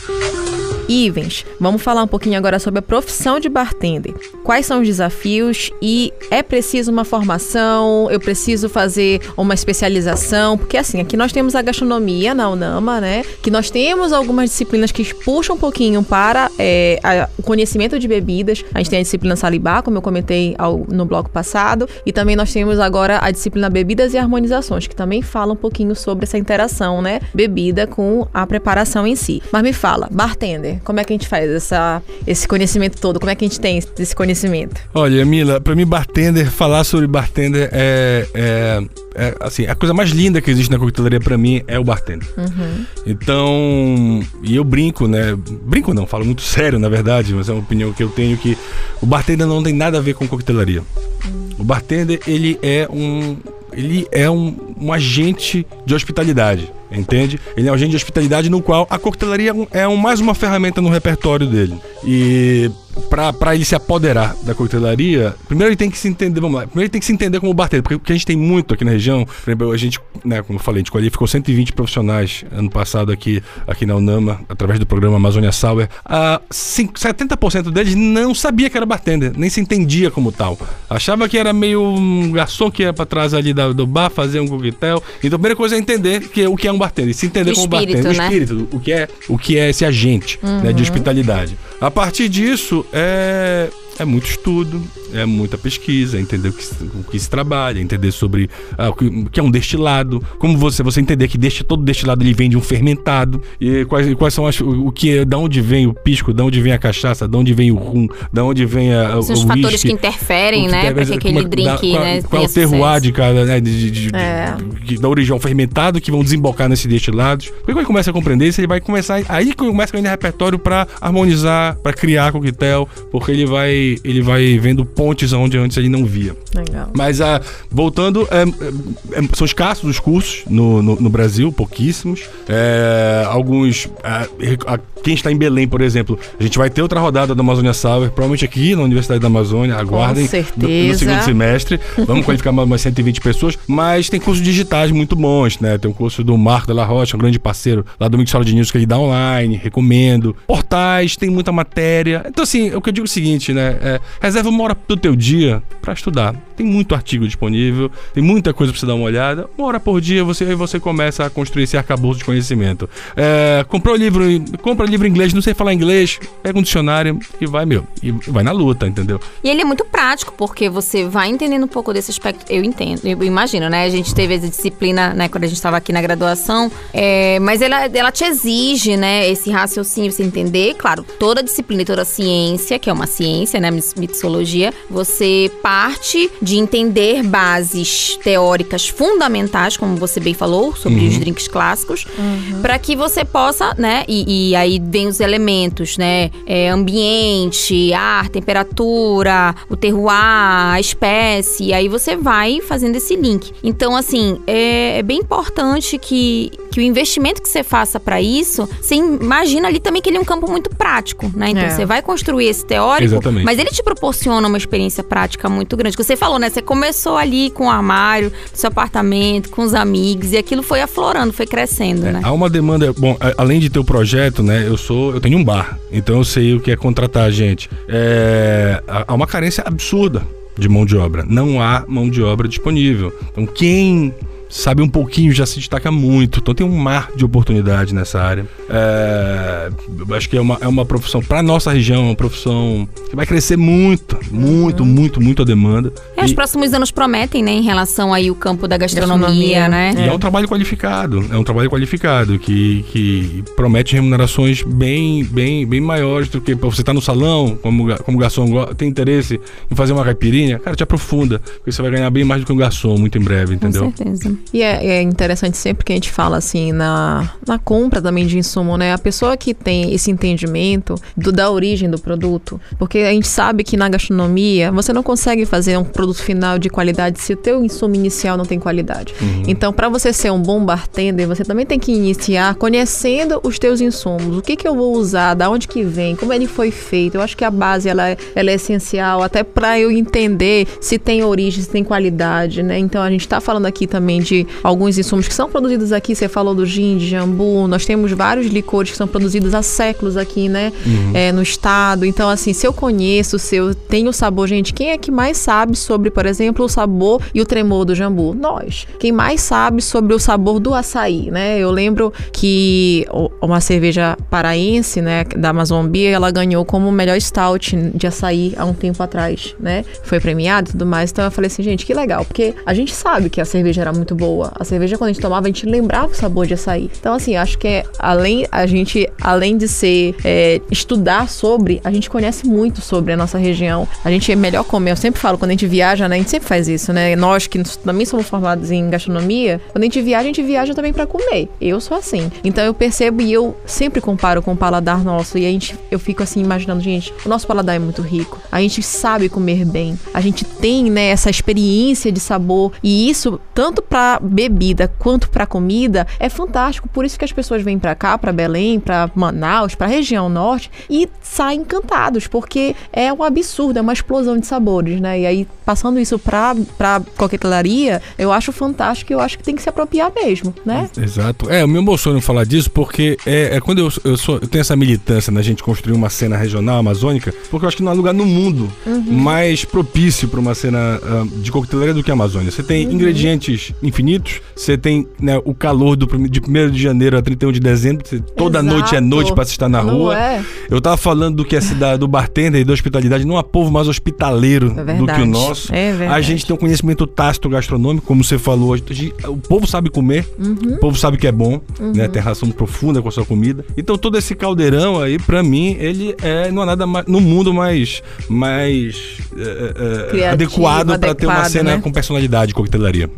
Ivens, 0.89 1.45
vamos 1.61 1.83
falar 1.83 2.03
um 2.03 2.07
pouquinho 2.07 2.37
agora 2.37 2.59
sobre 2.59 2.79
a 2.79 2.83
profissão 2.83 3.39
de 3.39 3.49
bartender. 3.49 4.15
Quais 4.43 4.67
são 4.67 4.81
os 4.81 4.87
desafios 4.87 5.71
e 5.81 6.13
é 6.31 6.43
preciso 6.43 6.91
uma 6.91 7.05
formação? 7.05 8.11
Eu 8.11 8.19
preciso 8.19 8.69
fazer 8.69 9.21
uma 9.37 9.55
especialização? 9.55 10.59
Porque 10.59 10.77
assim, 10.77 11.01
aqui 11.01 11.17
nós 11.17 11.33
temos 11.33 11.55
a 11.55 11.63
gastronomia 11.63 12.35
na 12.35 12.49
UNAMA, 12.51 13.01
né? 13.01 13.25
Que 13.43 13.51
nós 13.51 13.71
temos 13.71 14.13
algumas 14.13 14.51
disciplinas 14.51 14.93
que 14.93 15.13
puxam 15.15 15.57
um 15.57 15.59
pouquinho 15.59 16.03
para 16.03 16.51
é, 16.59 16.99
a, 17.03 17.29
o 17.39 17.43
conhecimento 17.43 17.99
de 17.99 18.09
bebidas. 18.09 18.65
A 18.75 18.79
gente 18.79 18.91
tem 18.91 18.99
a 18.99 19.03
disciplina 19.03 19.37
Salibá, 19.37 19.83
como 19.83 19.99
eu 19.99 20.03
comentei 20.03 20.55
ao, 20.59 20.85
no 20.89 21.05
bloco 21.05 21.31
passado, 21.31 21.89
e 22.05 22.13
também 22.13 22.37
nós 22.37 22.53
temos 22.53 22.79
agora 22.79 23.19
a 23.23 23.31
disciplina 23.31 23.71
Bebidas 23.71 24.15
e 24.15 24.19
Harmonizações, 24.19 24.87
que 24.87 24.97
também 24.97 25.23
fala 25.23 25.53
um 25.53 25.57
pouquinho 25.57 25.95
sobre 25.95 26.25
essa 26.25 26.39
interação, 26.39 27.01
né? 27.01 27.21
Bebida 27.35 27.87
com 27.87 28.27
a 28.33 28.47
preparação 28.47 29.07
em 29.07 29.17
si. 29.17 29.43
Mas 29.53 29.63
me 29.63 29.73
fala, 29.73 30.09
bartender, 30.11 30.72
como 30.85 31.01
é 31.01 31.05
que 31.05 31.13
a 31.13 31.17
gente 31.17 31.29
faz 31.29 31.49
essa, 31.51 32.03
esse 32.27 32.47
conhecimento 32.47 33.01
todo? 33.01 33.19
Como 33.19 33.31
é 33.31 33.35
que 33.35 33.45
a 33.45 33.49
gente 33.49 33.61
tem 33.61 33.79
esse 33.99 34.15
conhecimento? 34.15 34.81
Olha, 34.95 35.25
Mila, 35.25 35.61
para 35.61 35.75
mim 35.75 35.87
bartender, 35.87 36.51
falar 36.51 36.85
sobre 36.85 37.07
bartender 37.07 37.69
é, 37.73 38.27
é, 38.35 38.83
é, 39.15 39.37
assim, 39.41 39.67
a 39.67 39.75
coisa 39.75 39.95
mais 39.95 40.11
linda 40.11 40.41
que 40.41 40.51
existe 40.51 40.71
na 40.71 40.79
coquetelaria 40.79 41.21
para 41.21 41.37
mim 41.37 41.63
é 41.67 41.79
o 41.79 41.85
bartender. 41.85 42.29
Uhum. 42.37 42.87
Então, 43.07 44.23
e 44.43 44.57
eu 44.57 44.65
brinco, 44.65 45.07
né? 45.07 45.37
Brinco 45.63 45.93
não, 45.93 46.07
falo 46.07 46.25
muito 46.25 46.43
sério, 46.43 46.79
na 46.79 46.89
verdade, 46.89 47.35
mas 47.35 47.49
é 47.49 47.53
uma 47.53 47.61
opinião 47.61 47.93
que 47.93 48.03
eu 48.03 48.09
tenho 48.09 48.37
que 48.37 48.57
o 49.01 49.07
bartender 49.07 49.47
não 49.47 49.63
tem 49.63 49.73
nada 49.73 49.99
a 49.99 50.01
ver 50.01 50.15
com 50.15 50.27
coquetelaria. 50.27 50.83
Uhum. 51.25 51.49
O 51.59 51.65
bartender, 51.65 52.21
ele 52.27 52.59
é 52.63 52.89
um 52.91 53.37
ele 53.73 54.07
é 54.13 54.31
um, 54.31 54.75
um 54.81 54.93
agente 54.93 55.67
de 55.85 55.95
hospitalidade 55.95 56.71
entende? 56.99 57.41
Ele 57.57 57.69
é 57.69 57.71
um 57.71 57.75
agente 57.75 57.91
de 57.91 57.97
hospitalidade 57.97 58.51
no 58.51 58.61
qual 58.61 58.87
a 58.91 58.99
coquetelaria 58.99 59.53
é 59.71 59.89
um, 59.89 59.97
mais 59.97 60.21
uma 60.21 60.35
ferramenta 60.35 60.81
no 60.81 60.89
repertório 60.89 61.47
dele. 61.47 61.75
E 62.05 62.71
para 63.09 63.55
ele 63.55 63.65
se 63.65 63.75
apoderar 63.75 64.35
da 64.43 64.55
coquetelaria, 64.55 65.35
primeiro 65.47 65.71
ele 65.71 65.77
tem 65.77 65.91
que 65.91 65.99
se 65.99 66.09
entender, 66.09 66.41
vamos 66.41 66.57
lá, 66.57 66.67
primeiro 66.67 66.87
ele 66.87 66.91
tem 66.91 67.01
que 67.01 67.07
se 67.07 67.13
entender 67.13 67.41
como 67.41 67.53
bartender, 67.55 67.83
porque 67.83 67.95
o 67.95 68.01
que 68.01 68.13
a 68.13 68.15
gente 68.15 68.27
tem 68.27 68.37
muito 68.37 68.75
aqui 68.75 68.85
na 68.85 68.91
região, 68.91 69.25
por 69.25 69.51
exemplo, 69.51 69.73
a 69.73 69.77
gente, 69.77 70.01
né, 70.25 70.43
como 70.43 70.59
eu 70.59 70.63
falei, 70.63 70.79
a 70.79 70.81
gente 70.81 70.93
qualificou 70.93 71.27
120 71.27 71.73
profissionais 71.73 72.45
ano 72.51 72.71
passado 72.71 73.13
aqui, 73.13 73.43
aqui 73.67 73.87
na 73.87 73.97
Unama, 73.97 74.41
através 74.49 74.79
do 74.79 74.87
programa 74.87 75.17
Amazônia 75.17 75.53
Sauer, 75.53 75.89
uh, 76.07 76.43
70% 76.51 77.71
deles 77.71 77.95
não 77.95 78.35
sabia 78.35 78.69
que 78.69 78.77
era 78.77 78.87
bartender, 78.87 79.33
nem 79.37 79.51
se 79.51 79.61
entendia 79.61 80.11
como 80.11 80.33
tal. 80.33 80.59
Achava 80.89 81.29
que 81.29 81.39
era 81.39 81.53
meio 81.53 81.83
um 81.83 82.31
garçom 82.33 82.71
que 82.71 82.83
ia 82.83 82.93
para 82.93 83.07
trás 83.07 83.35
ali 83.35 83.53
da, 83.53 83.73
do 83.73 83.87
bar 83.87 84.11
fazer 84.11 84.41
um 84.41 84.49
coquetel. 84.49 85.03
Então 85.19 85.37
a 85.37 85.39
primeira 85.39 85.57
coisa 85.57 85.77
é 85.77 85.79
entender 85.79 86.29
que, 86.29 86.47
o 86.47 86.57
que 86.57 86.69
é 86.69 86.73
um 86.73 86.79
bartender, 86.79 87.15
se 87.15 87.27
entender 87.27 87.53
o 87.53 87.55
como 87.55 87.75
espírito, 87.75 88.03
bartender, 88.05 88.17
né? 88.17 88.25
o 88.25 88.33
espírito, 88.33 88.69
o 88.77 88.81
que 88.81 88.93
é, 88.93 89.09
o 89.29 89.39
que 89.39 89.59
é 89.59 89.71
esse 89.71 89.85
agente 89.85 90.39
uhum. 90.43 90.61
né, 90.61 90.73
de 90.73 90.77
uhum. 90.77 90.83
hospitalidade. 90.83 91.57
A 91.81 91.91
partir 91.91 92.29
disso, 92.29 92.87
é, 92.93 93.71
é 93.99 94.05
muito 94.05 94.29
estudo, 94.29 94.83
é 95.13 95.25
muita 95.25 95.59
pesquisa, 95.59 96.19
entender 96.19 96.49
o 96.49 96.53
que, 96.53 96.65
o 97.01 97.05
que 97.11 97.19
se 97.19 97.29
trabalha, 97.29 97.81
entender 97.81 98.13
sobre 98.13 98.49
ah, 98.77 98.91
o, 98.91 98.95
que, 98.95 99.05
o, 99.05 99.31
que, 99.31 99.41
é 99.41 99.43
um 99.43 99.51
destilado, 99.51 100.23
como 100.39 100.57
você 100.57 100.83
você 100.83 101.01
entender 101.01 101.29
que 101.29 101.39
deste, 101.39 101.65
todo 101.65 101.83
destilado 101.83 102.23
ele 102.23 102.35
vem 102.35 102.49
de 102.49 102.57
um 102.57 102.61
fermentado 102.61 103.41
e 103.61 103.85
quais, 103.85 104.15
quais 104.15 104.35
são 104.35 104.47
as, 104.47 104.61
o, 104.61 104.89
o, 104.89 104.93
que 104.93 105.19
é, 105.19 105.25
da 105.25 105.39
onde 105.39 105.61
vem 105.61 105.87
o 105.87 105.95
pisco, 105.95 106.33
da 106.33 106.45
onde 106.45 106.61
vem 106.61 106.73
a 106.73 106.79
cachaça, 106.79 107.29
da 107.29 107.39
onde 107.39 107.53
vem 107.53 107.71
o 107.71 107.77
rum, 107.77 108.09
da 108.33 108.45
onde 108.45 108.65
vem 108.65 108.93
a, 108.93 109.23
São 109.23 109.35
os 109.35 109.43
fatores 109.43 109.73
whisky, 109.73 109.89
que 109.89 109.95
interferem, 109.95 110.65
que 110.65 110.71
né, 110.71 110.93
para 110.93 111.05
que 111.05 111.15
aquele 111.15 111.45
drink, 111.45 111.93
da, 111.93 112.01
né, 112.01 112.23
qual 112.23 112.43
é 112.43 112.47
o 112.47 112.49
terroir 112.49 113.01
de 113.01 113.13
cada, 113.13 113.45
né, 113.45 113.61
de, 113.61 113.91
de, 113.91 114.11
de, 114.11 114.17
é. 114.17 114.57
da 114.99 115.09
origem 115.09 115.39
fermentado 115.39 116.01
que 116.01 116.11
vão 116.11 116.23
desembocar 116.23 116.69
nesses 116.69 116.87
destilados. 116.87 117.49
Porque 117.49 117.73
quando 117.73 117.79
ele 117.79 117.87
começa 117.87 118.11
a 118.11 118.13
compreender 118.13 118.47
isso, 118.47 118.61
ele 118.61 118.69
vai 118.69 118.81
começar 118.81 119.23
aí 119.29 119.53
começa 119.55 119.97
a 119.97 120.01
ganhar 120.01 120.11
repertório 120.11 120.59
para 120.59 120.87
harmonizar, 121.01 121.77
para 121.77 121.93
criar 121.93 122.33
coquetel, 122.33 122.89
porque 123.11 123.33
ele 123.33 123.47
vai 123.47 123.99
ele 124.05 124.23
vai 124.23 124.59
vendo 124.59 124.85
pontes 125.03 125.33
onde 125.33 125.59
antes 125.59 125.77
ele 125.77 125.89
não 125.89 126.05
via. 126.05 126.37
Legal. 126.55 126.91
Mas 126.95 127.19
uh, 127.19 127.41
voltando, 127.69 128.29
é, 128.31 128.43
é, 128.43 129.19
é, 129.19 129.29
são 129.35 129.45
escassos 129.45 129.91
os 129.91 129.99
cursos 129.99 130.45
no, 130.49 130.81
no, 130.81 130.95
no 131.01 131.11
Brasil, 131.11 131.51
pouquíssimos. 131.51 132.21
É, 132.49 133.27
alguns. 133.29 133.87
Uh, 133.87 134.81
quem 135.03 135.15
está 135.15 135.33
em 135.33 135.37
Belém, 135.37 135.67
por 135.67 135.81
exemplo, 135.81 136.17
a 136.39 136.43
gente 136.43 136.57
vai 136.57 136.71
ter 136.71 136.81
outra 136.81 137.01
rodada 137.01 137.35
da 137.35 137.41
Amazônia 137.41 137.75
Sauer, 137.75 138.11
provavelmente 138.11 138.45
aqui 138.45 138.77
na 138.77 138.83
Universidade 138.83 139.19
da 139.19 139.27
Amazônia. 139.27 139.75
Aguardem. 139.75 140.25
Com 140.25 140.31
certeza. 140.31 140.55
No, 140.57 140.89
no 140.93 140.95
segundo 140.95 141.25
semestre. 141.25 141.81
Vamos 142.07 142.25
qualificar 142.25 142.51
umas 142.51 142.81
120 142.81 143.21
pessoas. 143.21 143.59
Mas 143.67 144.09
tem 144.09 144.21
cursos 144.21 144.45
digitais 144.45 144.93
muito 144.93 145.17
bons, 145.17 145.59
né? 145.59 145.77
Tem 145.79 145.89
o 145.89 145.93
um 145.93 145.97
curso 145.97 146.23
do 146.23 146.39
Marco 146.39 146.69
de 146.69 146.73
la 146.73 146.85
Rocha, 146.85 147.17
um 147.17 147.21
grande 147.21 147.41
parceiro 147.41 147.85
lá 147.99 148.07
do 148.07 148.17
Mixola 148.17 148.45
de 148.45 148.55
News 148.55 148.71
que 148.71 148.79
ele 148.79 148.87
dá 148.87 148.97
online, 148.97 149.57
recomendo. 149.57 150.37
Portais, 150.47 151.17
tem 151.17 151.29
muita 151.29 151.51
matéria. 151.51 152.25
Então, 152.29 152.45
assim, 152.45 152.73
o 152.73 152.81
que 152.81 152.91
eu 152.91 152.93
digo 152.93 153.05
é 153.05 153.09
o 153.09 153.11
seguinte, 153.11 153.53
né? 153.53 153.77
É, 153.83 154.01
reserva 154.21 154.49
uma 154.49 154.63
hora 154.63 154.75
do 154.95 155.01
teu 155.01 155.17
dia 155.17 155.63
para 155.81 155.93
estudar. 155.93 156.35
Tem 156.57 156.67
muito 156.67 156.95
artigo 156.95 157.27
disponível, 157.27 157.91
tem 158.15 158.23
muita 158.23 158.53
coisa 158.53 158.73
para 158.73 158.81
você 158.81 158.87
dar 158.87 158.95
uma 158.95 159.05
olhada. 159.05 159.49
Uma 159.57 159.67
hora 159.67 159.81
por 159.81 160.01
dia 160.01 160.23
você 160.23 160.55
você 160.55 160.79
começa 160.79 161.25
a 161.25 161.31
construir 161.31 161.65
esse 161.65 161.77
arcabouço 161.77 162.19
de 162.19 162.25
conhecimento. 162.25 162.89
É, 163.17 163.65
comprou 163.69 163.97
livro, 163.97 164.25
compra 164.61 164.87
livro 164.87 165.07
inglês, 165.07 165.33
não 165.33 165.43
sei 165.43 165.55
falar 165.55 165.73
inglês, 165.73 166.21
pega 166.43 166.59
um 166.59 166.63
dicionário 166.63 167.19
e 167.41 167.47
vai, 167.47 167.65
meu, 167.65 167.87
e 168.03 168.13
vai 168.13 168.43
na 168.43 168.53
luta, 168.53 168.87
entendeu? 168.87 169.21
E 169.43 169.49
ele 169.49 169.63
é 169.63 169.65
muito 169.65 169.85
prático, 169.85 170.35
porque 170.37 170.69
você 170.69 171.05
vai 171.05 171.29
entendendo 171.29 171.65
um 171.65 171.69
pouco 171.69 171.93
desse 171.93 172.11
aspecto. 172.11 172.45
Eu 172.51 172.63
entendo, 172.63 173.01
eu 173.05 173.23
imagino, 173.23 173.69
né? 173.69 173.85
A 173.85 173.89
gente 173.89 174.15
teve 174.15 174.35
essa 174.35 174.49
disciplina, 174.49 175.15
né, 175.15 175.29
quando 175.29 175.45
a 175.45 175.47
gente 175.47 175.57
estava 175.57 175.77
aqui 175.77 175.93
na 175.93 176.03
graduação, 176.03 176.71
é, 176.93 177.39
mas 177.41 177.61
ela, 177.63 177.87
ela 177.87 178.13
te 178.13 178.25
exige, 178.25 178.97
né, 178.97 179.29
esse 179.29 179.51
raciocínio, 179.51 180.13
você 180.13 180.23
entender, 180.23 180.75
claro, 180.75 181.05
toda 181.19 181.43
disciplina 181.43 181.83
e 181.83 181.85
toda 181.85 182.05
ciência, 182.05 182.79
que 182.79 182.91
é 182.91 182.93
uma 182.93 183.07
ciência, 183.07 183.59
né, 183.61 183.71
mixologia, 183.97 184.73
você 184.91 185.51
parte 185.63 186.31
de 186.41 186.57
entender 186.57 187.23
bases 187.23 188.19
teóricas 188.23 188.89
fundamentais, 188.89 189.77
como 189.77 189.97
você 189.97 190.21
bem 190.21 190.35
falou, 190.35 190.75
sobre 190.77 191.01
uhum. 191.01 191.09
os 191.09 191.19
drinks 191.19 191.49
clássicos, 191.49 192.07
uhum. 192.19 192.61
para 192.61 192.79
que 192.79 192.97
você 192.97 193.25
possa, 193.25 193.75
né, 193.79 194.05
e, 194.09 194.51
e, 194.51 194.57
aí 194.57 194.81
vem 194.83 195.07
os 195.07 195.21
elementos, 195.21 195.97
né, 195.97 196.31
é, 196.47 196.69
ambiente, 196.69 197.93
ar, 197.93 198.29
temperatura, 198.29 199.55
o 199.69 199.77
terroir, 199.77 200.13
a 200.13 200.81
espécie, 200.81 201.65
e 201.65 201.73
aí 201.73 201.89
você 201.89 202.17
vai 202.17 202.61
fazendo 202.61 202.97
esse 202.97 203.17
link. 203.17 203.53
Então, 203.63 203.97
assim, 203.97 204.41
é, 204.47 204.99
é 204.99 205.03
bem 205.03 205.19
importante 205.19 205.99
que, 205.99 206.51
que 206.71 206.81
o 206.81 206.83
investimento 206.83 207.43
que 207.43 207.49
você 207.49 207.63
faça 207.63 207.99
para 207.99 208.21
isso, 208.21 208.69
você 208.81 208.95
imagina 208.95 209.69
ali 209.69 209.81
também 209.81 210.03
que 210.03 210.11
ele 210.11 210.19
é 210.19 210.21
um 210.21 210.25
campo 210.25 210.51
muito 210.51 210.71
prático, 210.71 211.31
né? 211.35 211.51
Então, 211.51 211.63
é. 211.63 211.71
você 211.71 211.85
vai 211.85 212.03
construir 212.03 212.47
esse 212.47 212.65
teórico, 212.65 213.15
Exatamente. 213.15 213.45
mas 213.45 213.59
ele 213.59 213.71
te 213.71 213.83
proporciona 213.83 214.47
uma 214.47 214.59
experiência 214.63 215.03
prática 215.03 215.49
muito 215.49 215.77
grande. 215.77 215.97
Você 215.97 216.17
falou, 216.17 216.39
né? 216.39 216.51
Você 216.51 216.63
começou 216.63 217.17
ali 217.17 217.51
com 217.51 217.67
o 217.67 217.71
armário, 217.71 218.33
seu 218.53 218.69
apartamento, 218.69 219.51
com 219.51 219.63
os 219.63 219.75
amigos, 219.75 220.33
e 220.33 220.37
aquilo 220.37 220.63
foi 220.63 220.81
aflorando, 220.81 221.33
foi 221.33 221.47
crescendo, 221.47 222.07
é, 222.07 222.13
né? 222.13 222.21
Há 222.23 222.33
uma 222.33 222.49
demanda, 222.49 222.93
bom, 222.93 223.17
além 223.37 223.61
de 223.61 223.69
ter 223.69 223.79
o 223.79 223.85
projeto, 223.85 224.43
né? 224.43 224.67
Eu 224.67 224.77
sou, 224.77 225.15
eu 225.15 225.21
tenho 225.21 225.39
um 225.39 225.45
bar, 225.45 225.79
então 225.91 226.19
eu 226.19 226.25
sei 226.25 226.55
o 226.55 226.61
que 226.61 226.71
é 226.71 226.77
contratar 226.77 227.31
gente. 227.31 227.69
É, 227.89 228.83
há 228.87 229.15
uma 229.15 229.27
carência 229.27 229.63
absurda 229.67 230.23
de 230.59 230.69
mão 230.69 230.85
de 230.85 230.97
obra. 230.97 231.25
Não 231.27 231.61
há 231.61 231.85
mão 231.87 232.09
de 232.09 232.23
obra 232.23 232.47
disponível. 232.47 233.13
Então, 233.31 233.47
quem 233.47 234.15
sabe 234.53 234.83
um 234.83 234.89
pouquinho, 234.89 235.33
já 235.33 235.47
se 235.47 235.59
destaca 235.59 235.91
muito. 235.91 236.41
Então 236.41 236.55
tem 236.55 236.67
um 236.67 236.77
mar 236.77 237.11
de 237.17 237.25
oportunidade 237.25 237.95
nessa 237.95 238.21
área. 238.21 238.47
É, 238.69 239.71
acho 240.15 240.29
que 240.29 240.37
é 240.37 240.41
uma, 240.41 240.59
é 240.61 240.69
uma 240.69 240.85
profissão, 240.85 241.23
para 241.23 241.43
nossa 241.43 241.73
região, 241.73 242.03
é 242.03 242.07
uma 242.09 242.15
profissão 242.15 242.87
que 243.09 243.17
vai 243.17 243.25
crescer 243.25 243.57
muito, 243.57 244.19
muito, 244.31 244.83
uhum. 244.83 244.89
muito, 244.89 245.21
muito 245.21 245.43
a 245.43 245.45
demanda. 245.45 245.93
É, 246.17 246.23
e, 246.23 246.25
os 246.27 246.35
próximos 246.35 246.75
anos 246.75 246.91
prometem, 246.91 247.43
né, 247.43 247.51
em 247.51 247.63
relação 247.63 248.13
aí 248.13 248.31
o 248.31 248.35
campo 248.35 248.69
da 248.69 248.77
gastronomia, 248.77 249.61
gastronomia 249.61 249.69
né? 249.69 249.95
E 249.97 250.01
é. 250.03 250.07
é. 250.09 250.13
um 250.13 250.19
trabalho 250.19 250.47
qualificado, 250.47 251.25
é 251.33 251.37
um 251.37 251.45
trabalho 251.45 251.71
qualificado 251.71 252.39
que, 252.39 252.85
que 252.93 253.45
promete 253.57 253.95
remunerações 253.95 254.63
bem, 254.63 255.25
bem, 255.25 255.67
bem 255.67 255.81
maiores 255.81 256.29
do 256.29 256.41
que 256.43 256.55
você 256.55 256.83
tá 256.83 256.93
no 256.93 257.01
salão, 257.01 257.59
como, 257.63 257.97
como 257.99 258.19
garçom 258.19 258.67
tem 258.77 258.89
interesse 258.89 259.41
em 259.71 259.75
fazer 259.75 259.95
uma 259.95 260.05
caipirinha, 260.05 260.59
cara, 260.59 260.77
te 260.77 260.83
aprofunda, 260.83 261.39
porque 261.39 261.73
você 261.73 261.81
vai 261.81 261.91
ganhar 261.91 262.11
bem 262.11 262.25
mais 262.25 262.43
do 262.43 262.47
que 262.47 262.53
um 262.53 262.57
garçom 262.57 262.99
muito 262.99 263.17
em 263.17 263.23
breve, 263.23 263.55
entendeu? 263.55 263.85
Com 263.85 263.97
certeza. 263.97 264.42
E 264.53 264.63
é, 264.63 264.87
é, 264.87 265.03
interessante 265.03 265.57
sempre 265.57 265.85
que 265.85 265.93
a 265.93 265.97
gente 265.97 266.11
fala 266.11 266.37
assim 266.37 266.73
na, 266.73 267.33
na 267.47 267.59
compra 267.59 268.01
também 268.01 268.27
de 268.27 268.39
insumo, 268.39 268.77
né? 268.77 268.93
A 268.93 268.99
pessoa 268.99 269.37
que 269.37 269.55
tem 269.55 269.93
esse 269.95 270.11
entendimento 270.11 270.95
do, 271.17 271.33
da 271.33 271.51
origem 271.51 271.91
do 271.91 271.99
produto, 271.99 272.61
porque 272.79 272.99
a 272.99 273.11
gente 273.11 273.27
sabe 273.27 273.65
que 273.65 273.77
na 273.77 273.89
gastronomia 273.89 274.71
você 274.71 274.93
não 274.93 275.03
consegue 275.03 275.47
fazer 275.47 275.77
um 275.79 275.85
produto 275.85 276.23
final 276.23 276.59
de 276.59 276.69
qualidade 276.69 277.21
se 277.21 277.33
o 277.33 277.37
teu 277.37 277.65
insumo 277.65 277.95
inicial 277.95 278.37
não 278.37 278.45
tem 278.45 278.59
qualidade. 278.59 279.15
Uhum. 279.21 279.43
Então, 279.47 279.73
para 279.73 279.89
você 279.89 280.13
ser 280.13 280.31
um 280.31 280.41
bom 280.41 280.65
bartender, 280.65 281.27
você 281.27 281.45
também 281.45 281.65
tem 281.65 281.79
que 281.79 281.93
iniciar 281.93 282.55
conhecendo 282.55 283.41
os 283.43 283.59
teus 283.59 283.81
insumos. 283.81 284.37
O 284.37 284.43
que 284.43 284.57
que 284.57 284.69
eu 284.69 284.75
vou 284.75 284.95
usar, 284.97 285.35
da 285.35 285.51
onde 285.51 285.67
que 285.67 285.83
vem, 285.83 286.15
como 286.15 286.33
ele 286.33 286.47
foi 286.47 286.71
feito. 286.71 287.17
Eu 287.17 287.23
acho 287.23 287.37
que 287.37 287.45
a 287.45 287.51
base 287.51 287.89
ela, 287.89 288.11
é, 288.11 288.17
ela 288.35 288.51
é 288.51 288.55
essencial 288.55 289.23
até 289.23 289.43
para 289.43 289.79
eu 289.79 289.91
entender 289.91 290.67
se 290.81 290.99
tem 290.99 291.25
origem, 291.25 291.63
se 291.63 291.71
tem 291.71 291.83
qualidade, 291.83 292.63
né? 292.63 292.79
Então, 292.79 293.03
a 293.03 293.11
gente 293.11 293.23
está 293.23 293.41
falando 293.41 293.67
aqui 293.67 293.87
também 293.87 294.21
de 294.21 294.32
de 294.33 294.47
alguns 294.63 294.97
insumos 294.97 295.29
que 295.29 295.35
são 295.35 295.51
produzidos 295.51 295.93
aqui. 295.93 296.15
Você 296.15 296.29
falou 296.29 296.55
do 296.55 296.65
gin, 296.65 296.97
de 296.97 297.09
jambu. 297.09 297.69
Nós 297.69 297.85
temos 297.85 298.11
vários 298.13 298.47
licores 298.47 298.93
que 298.93 298.97
são 298.97 299.07
produzidos 299.07 299.55
há 299.55 299.63
séculos 299.63 300.17
aqui, 300.17 300.49
né? 300.49 300.73
Uhum. 300.87 301.11
É, 301.13 301.31
no 301.33 301.43
estado. 301.43 302.07
Então, 302.07 302.29
assim, 302.29 302.55
se 302.55 302.67
eu 302.67 302.73
conheço, 302.73 303.39
se 303.39 303.57
eu 303.57 303.75
tenho 303.75 304.09
o 304.09 304.13
sabor, 304.13 304.49
gente, 304.49 304.73
quem 304.73 304.91
é 304.91 304.99
que 304.99 305.11
mais 305.11 305.37
sabe 305.37 305.77
sobre, 305.77 306.11
por 306.11 306.25
exemplo, 306.25 306.65
o 306.65 306.69
sabor 306.69 307.21
e 307.35 307.41
o 307.41 307.47
tremor 307.47 307.85
do 307.85 307.95
jambu? 307.95 308.35
Nós. 308.35 308.87
Quem 308.99 309.13
mais 309.13 309.43
sabe 309.43 309.83
sobre 309.83 310.15
o 310.15 310.19
sabor 310.19 310.59
do 310.59 310.73
açaí, 310.73 311.31
né? 311.31 311.59
Eu 311.59 311.71
lembro 311.71 312.13
que 312.33 313.07
uma 313.41 313.61
cerveja 313.61 314.17
paraense, 314.31 315.03
né, 315.03 315.25
da 315.37 315.51
Amazon 315.51 315.87
Beer, 315.87 316.15
ela 316.15 316.31
ganhou 316.31 316.65
como 316.65 316.89
o 316.89 316.93
melhor 316.93 317.21
stout 317.21 317.77
de 317.95 318.07
açaí 318.07 318.55
há 318.57 318.65
um 318.65 318.73
tempo 318.73 319.03
atrás, 319.03 319.55
né? 319.61 319.85
Foi 320.05 320.19
premiado 320.21 320.71
e 320.71 320.73
tudo 320.73 320.87
mais. 320.87 321.11
Então 321.11 321.25
eu 321.25 321.31
falei 321.31 321.49
assim, 321.49 321.63
gente, 321.63 321.85
que 321.85 321.93
legal, 321.93 322.25
porque 322.25 322.55
a 322.65 322.73
gente 322.73 322.95
sabe 322.95 323.29
que 323.29 323.41
a 323.41 323.45
cerveja 323.45 323.83
era 323.83 323.93
muito 323.93 324.12
boa. 324.13 324.53
A 324.55 324.65
cerveja, 324.65 324.97
quando 324.97 325.11
a 325.11 325.13
gente 325.13 325.23
tomava, 325.23 325.47
a 325.47 325.49
gente 325.49 325.67
lembrava 325.67 326.09
o 326.09 326.15
sabor 326.15 326.47
de 326.47 326.55
açaí. 326.55 326.91
Então, 326.99 327.15
assim, 327.15 327.37
acho 327.37 327.59
que 327.59 327.69
é, 327.69 327.85
além, 327.99 328.47
a 328.51 328.67
gente, 328.67 329.09
além 329.21 329.57
de 329.57 329.69
ser, 329.69 330.15
é, 330.25 330.61
estudar 330.71 331.29
sobre, 331.29 331.81
a 331.85 331.91
gente 331.91 332.09
conhece 332.11 332.47
muito 332.47 332.81
sobre 332.81 333.13
a 333.13 333.17
nossa 333.17 333.39
região. 333.39 333.87
A 334.05 334.11
gente 334.11 334.31
é 334.31 334.37
melhor 334.37 334.65
comer. 334.65 334.93
Eu 334.93 334.97
sempre 334.97 335.21
falo, 335.21 335.39
quando 335.39 335.51
a 335.51 335.55
gente 335.55 335.67
viaja, 335.67 336.09
né, 336.09 336.17
a 336.17 336.19
gente 336.19 336.31
sempre 336.31 336.49
faz 336.49 336.69
isso, 336.69 336.93
né? 336.93 337.17
Nós 337.17 337.47
que 337.47 337.63
também 337.85 338.07
somos 338.07 338.29
formados 338.29 338.71
em 338.71 338.89
gastronomia, 338.91 339.61
quando 339.71 339.83
a 339.83 339.87
gente 339.87 340.01
viaja, 340.01 340.23
a 340.23 340.27
gente 340.27 340.43
viaja 340.43 340.75
também 340.75 340.93
para 340.93 341.07
comer. 341.07 341.49
Eu 341.61 341.81
sou 341.81 341.97
assim. 341.97 342.31
Então 342.45 342.65
eu 342.65 342.75
percebo 342.75 343.23
e 343.23 343.33
eu 343.33 343.57
sempre 343.67 344.01
comparo 344.01 344.43
com 344.43 344.53
o 344.53 344.57
paladar 344.57 345.05
nosso. 345.05 345.39
E 345.39 345.47
a 345.47 345.49
gente, 345.49 345.77
eu 345.91 345.99
fico 345.99 346.23
assim, 346.23 346.41
imaginando, 346.41 346.81
gente, 346.81 347.13
o 347.25 347.29
nosso 347.29 347.47
paladar 347.47 347.77
é 347.77 347.79
muito 347.79 348.03
rico. 348.03 348.39
A 348.51 348.61
gente 348.61 348.83
sabe 348.83 349.29
comer 349.29 349.65
bem. 349.65 349.99
A 350.13 350.21
gente 350.21 350.45
tem, 350.45 350.91
né, 350.91 351.09
essa 351.09 351.31
experiência 351.31 352.11
de 352.13 352.21
sabor. 352.21 352.73
E 352.83 353.09
isso, 353.09 353.41
tanto 353.55 353.83
para 353.83 354.02
bebida 354.21 354.93
quanto 354.99 355.29
para 355.29 355.47
comida, 355.47 356.07
é 356.19 356.29
fantástico. 356.29 356.89
Por 356.89 357.05
isso 357.05 357.19
que 357.19 357.25
as 357.25 357.33
pessoas 357.33 357.63
vêm 357.63 357.79
para 357.79 357.95
cá, 357.95 358.17
para 358.17 358.33
Belém, 358.33 358.81
para 358.81 359.11
Manaus, 359.15 359.75
para 359.75 359.87
a 359.87 359.91
região 359.91 360.29
norte 360.29 360.71
e 360.89 361.09
saem 361.23 361.61
encantados, 361.61 362.27
porque 362.27 362.75
é 362.93 363.13
um 363.13 363.23
absurdo, 363.23 363.79
é 363.79 363.83
uma 363.83 363.93
explosão 363.93 364.39
de 364.39 364.47
sabores, 364.47 365.01
né? 365.01 365.21
E 365.21 365.27
aí, 365.27 365.49
passando 365.65 365.99
isso 365.99 366.19
para 366.19 367.01
coquetelaria, 367.17 368.01
eu 368.19 368.33
acho 368.33 368.53
fantástico 368.53 369.13
e 369.13 369.15
eu 369.15 369.21
acho 369.21 369.39
que 369.39 369.45
tem 369.45 369.55
que 369.55 369.63
se 369.63 369.69
apropriar 369.69 370.13
mesmo, 370.15 370.55
né? 370.65 370.89
Exato. 370.97 371.51
É, 371.51 371.63
eu 371.63 371.69
me 371.69 371.79
emociono 371.79 372.21
falar 372.21 372.45
disso 372.45 372.71
porque 372.71 373.17
é, 373.27 373.57
é 373.57 373.61
quando 373.61 373.79
eu, 373.79 373.93
eu, 374.05 374.17
sou, 374.17 374.37
eu 374.37 374.49
tenho 374.49 374.61
essa 374.61 374.77
militância 374.77 375.33
na 375.33 375.43
gente 375.43 375.63
construir 375.63 375.95
uma 375.95 376.11
cena 376.11 376.37
regional 376.37 376.79
amazônica, 376.79 377.33
porque 377.51 377.65
eu 377.65 377.69
acho 377.69 377.77
que 377.77 377.83
não 377.83 377.93
há 377.93 377.95
lugar 377.95 378.15
no 378.15 378.27
mundo 378.27 378.71
uhum. 378.87 379.13
mais 379.13 379.65
propício 379.65 380.29
para 380.29 380.41
uma 380.41 380.55
cena 380.55 381.01
uh, 381.03 381.27
de 381.41 381.51
coquetelaria 381.51 381.95
do 381.95 382.03
que 382.03 382.11
a 382.11 382.15
Amazônia. 382.15 382.51
Você 382.51 382.63
tem 382.63 382.87
uhum. 382.87 382.93
ingredientes 382.93 383.73
infinitos, 383.93 384.41
você 384.57 384.77
tem 384.77 385.07
né, 385.21 385.41
o 385.45 385.55
calor 385.55 385.97
do, 385.97 386.07
de 386.29 386.41
1 386.41 386.71
de 386.71 386.83
janeiro 386.83 387.17
a 387.17 387.23
31 387.23 387.53
de 387.53 387.61
dezembro, 387.61 388.05
toda 388.37 388.61
Exato. 388.61 388.75
noite 388.75 388.97
é 388.97 389.01
noite 389.01 389.35
para 389.35 389.45
se 389.45 389.53
estar 389.53 389.69
na 389.69 389.81
rua. 389.81 390.19
É. 390.19 390.43
Eu 390.71 390.81
tava 390.81 390.97
falando 390.97 391.37
do 391.37 391.45
que 391.45 391.55
é 391.55 391.61
cidade 391.61 391.99
do 391.99 392.09
bartender 392.09 392.61
e 392.61 392.65
da 392.65 392.73
hospitalidade, 392.73 393.25
não 393.25 393.37
há 393.37 393.45
povo 393.45 393.71
mais 393.71 393.89
hospitaleiro 393.89 394.75
é 394.77 394.95
do 394.95 395.07
que 395.07 395.21
o 395.21 395.27
nosso. 395.27 395.73
É 395.75 395.93
a 396.09 396.21
gente 396.21 396.47
tem 396.47 396.55
um 396.55 396.59
conhecimento 396.59 397.07
tácito 397.07 397.49
gastronômico, 397.49 398.07
como 398.07 398.25
você 398.25 398.39
falou, 398.39 398.77
gente, 398.77 399.15
o 399.27 399.37
povo 399.37 399.67
sabe 399.67 399.91
comer, 399.91 400.27
uhum. 400.39 400.75
o 400.75 400.79
povo 400.79 400.97
sabe 400.97 401.19
que 401.19 401.27
é 401.27 401.33
bom, 401.33 401.61
uhum. 401.79 401.93
né, 401.93 402.09
tem 402.09 402.23
relação 402.23 402.51
profunda 402.51 403.03
com 403.03 403.09
a 403.09 403.13
sua 403.13 403.25
comida. 403.25 403.65
Então 403.77 403.99
todo 403.99 404.17
esse 404.17 404.35
caldeirão 404.35 405.01
aí, 405.01 405.19
para 405.19 405.43
mim, 405.43 405.77
ele 405.79 406.15
é 406.23 406.51
não 406.51 406.63
há 406.63 406.67
nada 406.67 406.87
mais, 406.87 407.07
no 407.07 407.21
mundo 407.21 407.53
mais 407.53 408.03
mais 408.29 409.19
é, 409.37 410.17
é, 410.17 410.21
é 410.21 410.29
adequado 410.31 410.99
para 410.99 411.15
ter 411.15 411.27
uma 411.27 411.45
cena 411.45 411.77
né? 411.77 411.83
com 411.83 411.91
personalidade 411.91 412.49
de 412.49 412.55
coquetelaria. 412.55 413.11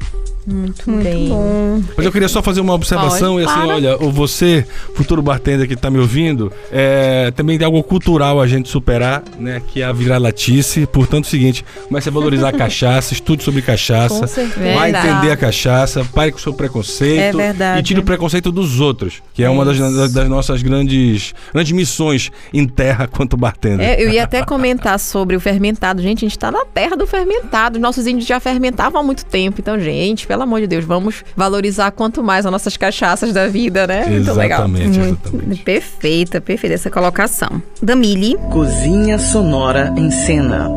Muito, 0.46 0.90
Muito 0.90 1.04
bem. 1.04 1.28
Bom. 1.28 1.82
Mas 1.96 2.04
eu 2.04 2.12
queria 2.12 2.28
só 2.28 2.42
fazer 2.42 2.60
uma 2.60 2.74
observação 2.74 3.34
Pode, 3.34 3.44
e 3.44 3.46
assim, 3.46 3.60
para. 3.60 3.74
olha, 3.74 3.96
você, 3.96 4.66
futuro 4.94 5.22
bartender 5.22 5.66
que 5.66 5.74
está 5.74 5.90
me 5.90 5.98
ouvindo, 5.98 6.52
é, 6.70 7.30
também 7.30 7.58
tem 7.58 7.64
algo 7.64 7.82
cultural 7.82 8.40
a 8.40 8.46
gente 8.46 8.68
superar, 8.68 9.22
né? 9.38 9.62
Que 9.68 9.82
é 9.82 9.84
a 9.84 9.92
viralatice. 9.92 10.86
Portanto, 10.86 11.24
é 11.24 11.28
o 11.28 11.30
seguinte, 11.30 11.64
comece 11.88 12.08
a 12.08 12.12
valorizar 12.12 12.48
a 12.48 12.52
cachaça, 12.56 13.14
estude 13.14 13.42
sobre 13.42 13.62
cachaça, 13.62 14.26
vai 14.74 14.90
entender 14.90 15.30
a 15.30 15.36
cachaça, 15.36 16.04
pare 16.04 16.30
com 16.30 16.38
o 16.38 16.40
seu 16.40 16.52
preconceito 16.52 17.20
é 17.20 17.32
verdade. 17.32 17.80
e 17.80 17.82
tire 17.82 18.00
o 18.00 18.02
preconceito 18.02 18.52
dos 18.52 18.80
outros, 18.80 19.22
que 19.32 19.42
é, 19.42 19.46
é 19.46 19.50
uma 19.50 19.64
das, 19.64 20.12
das, 20.12 20.28
nossas 20.28 20.62
grandes, 20.62 21.34
grandes 21.52 21.72
missões 21.72 22.30
em 22.52 22.66
terra 22.66 23.06
quanto 23.06 23.36
bartender. 23.36 23.86
É, 23.86 24.02
eu 24.02 24.10
ia 24.10 24.24
até 24.24 24.44
comentar 24.44 24.98
sobre 24.98 25.36
o 25.36 25.40
fermentado. 25.40 26.02
Gente, 26.02 26.18
a 26.18 26.28
gente 26.28 26.36
está 26.36 26.50
na 26.50 26.64
terra 26.64 26.96
do 26.96 27.06
fermentado. 27.06 27.78
Nossos 27.78 28.06
índios 28.06 28.26
já 28.26 28.38
fermentavam 28.40 29.00
há 29.00 29.04
muito 29.04 29.24
tempo. 29.24 29.60
Então, 29.60 29.78
gente, 29.78 30.26
pelo 30.34 30.42
amor 30.42 30.60
de 30.60 30.66
Deus, 30.66 30.84
vamos 30.84 31.24
valorizar 31.36 31.92
quanto 31.92 32.20
mais 32.20 32.44
as 32.44 32.50
nossas 32.50 32.76
cachaças 32.76 33.32
da 33.32 33.46
vida, 33.46 33.86
né? 33.86 34.04
Muito 34.04 34.32
legal. 34.32 34.66
Exatamente. 34.68 35.62
Perfeita, 35.62 36.40
perfeita 36.40 36.74
essa 36.74 36.90
colocação. 36.90 37.62
Damile. 37.80 38.36
Cozinha 38.50 39.16
Sonora 39.16 39.94
em 39.96 40.10
Cena. 40.10 40.68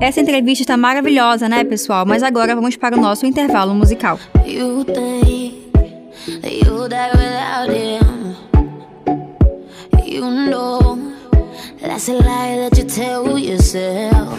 Essa 0.00 0.20
entrevista 0.20 0.64
está 0.64 0.76
maravilhosa, 0.76 1.48
né, 1.48 1.62
pessoal? 1.62 2.04
Mas 2.04 2.24
agora 2.24 2.56
vamos 2.56 2.76
para 2.76 2.98
o 2.98 3.00
nosso 3.00 3.24
intervalo 3.24 3.72
musical. 3.72 4.18
You 4.44 4.84
think 4.84 5.62
you 6.42 6.88
die 6.88 7.10
without 7.14 7.70
him. 7.70 8.34
You 10.04 10.28
know 10.28 10.98
that's 11.80 12.08
a 12.08 12.14
lie 12.14 12.68
that 12.68 12.76
you 12.76 12.84
tell 12.84 13.38
yourself. 13.38 14.36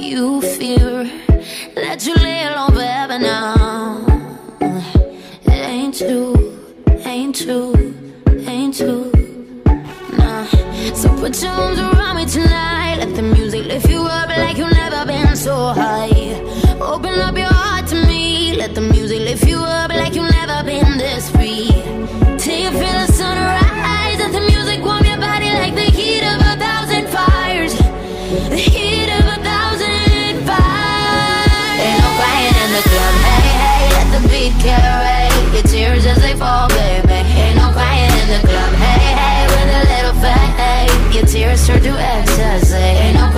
You 0.00 0.40
fear 0.40 1.06
Let 1.74 2.06
you 2.06 2.14
lay 2.14 2.44
alone 2.44 2.72
forever 2.72 3.18
now. 3.18 4.04
It 4.60 5.50
ain't 5.50 5.96
true, 5.96 6.58
ain't 7.04 7.34
true, 7.34 7.74
ain't 8.46 8.76
true. 8.76 9.10
Nah. 10.18 10.44
So 10.94 11.08
put 11.16 11.40
your 11.42 11.50
arms 11.50 11.78
around 11.78 12.16
me 12.16 12.26
tonight. 12.26 12.96
Let 12.98 13.14
the 13.14 13.22
music 13.22 13.64
lift 13.66 13.88
you 13.88 14.02
up 14.02 14.28
like 14.28 14.58
you've 14.58 14.70
never 14.72 15.06
been 15.06 15.34
so 15.34 15.54
high. 15.72 16.10
Open 16.80 17.18
up 17.20 17.36
your 17.36 17.46
heart 17.46 17.86
to 17.88 17.96
me. 18.06 18.54
Let 18.56 18.74
the 18.74 18.82
music 18.82 19.01
the 34.22 34.28
beat 34.28 34.54
carry 34.62 35.28
Your 35.54 35.62
tears 35.62 36.06
as 36.06 36.18
they 36.18 36.34
fall, 36.34 36.68
baby. 36.68 37.12
Ain't 37.12 37.56
no 37.56 37.70
crying 37.72 38.12
in 38.20 38.28
the 38.28 38.40
club, 38.46 38.72
hey, 38.74 39.14
hey, 39.18 39.46
with 39.50 39.80
a 39.80 39.82
little 39.92 40.16
faith 40.22 41.14
Your 41.14 41.26
tears 41.26 41.66
turn 41.66 41.82
to 41.82 41.90
ecstasy. 41.90 42.76
Ain't 42.76 43.16
no 43.16 43.30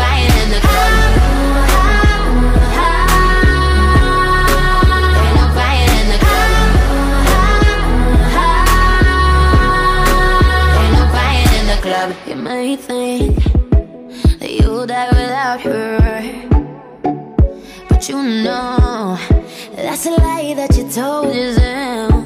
Eh, 20.65 20.67
that 20.67 20.77
you 20.79 20.89
told 20.91 21.35
yourself. 21.35 22.25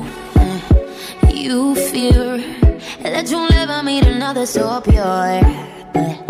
You 1.34 1.74
fear 1.74 2.38
that 3.02 3.30
you'll 3.30 3.48
never 3.48 3.82
meet 3.82 4.06
another 4.06 4.46
so 4.46 4.80
pure. 4.80 5.40
But 5.92 6.20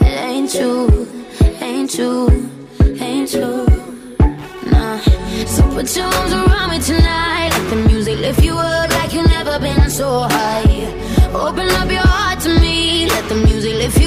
it 0.00 0.18
ain't 0.30 0.52
true, 0.52 1.08
ain't 1.60 1.90
true, 1.90 2.28
ain't 3.00 3.30
true. 3.30 3.66
Nah. 4.70 4.98
So 5.46 5.62
put 5.74 5.96
your 5.96 6.06
arms 6.06 6.32
around 6.32 6.70
me 6.70 6.78
tonight. 6.80 7.50
Let 7.50 7.70
the 7.70 7.76
music 7.88 8.18
lift 8.18 8.44
you 8.44 8.54
up 8.54 8.90
like 8.90 9.12
you've 9.12 9.26
never 9.26 9.58
been 9.58 9.90
so 9.90 10.28
high. 10.30 10.62
Open 11.34 11.68
up 11.70 11.90
your 11.90 12.06
heart 12.06 12.40
to 12.40 12.50
me. 12.60 13.08
Let 13.08 13.28
the 13.28 13.36
music 13.36 13.74
lift 13.74 13.97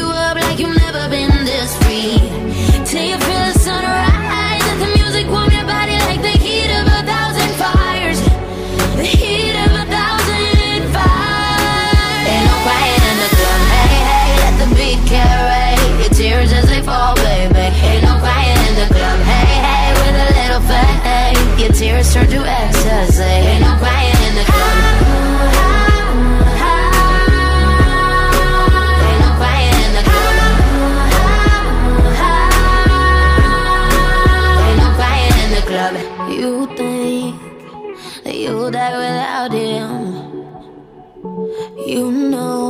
tears 21.82 22.14
turn 22.14 22.28
to 22.30 22.38
ecstasy. 22.46 23.24
Ain't 23.24 23.62
no 23.62 23.76
quiet 23.80 24.20
in 24.28 24.36
the 24.36 24.46
club. 24.46 25.12
club. 35.72 35.96
You 36.30 36.68
think 36.76 37.36
that 38.24 38.36
you'll 38.36 38.70
die 38.70 38.98
without 39.04 39.52
him. 39.52 39.92
You 41.88 42.12
know 42.12 42.62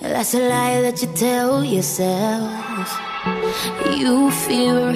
that 0.00 0.10
that's 0.14 0.34
a 0.34 0.48
lie 0.48 0.80
that 0.80 1.00
you 1.02 1.08
tell 1.14 1.62
yourself. 1.62 2.88
You 3.98 4.30
fear 4.30 4.92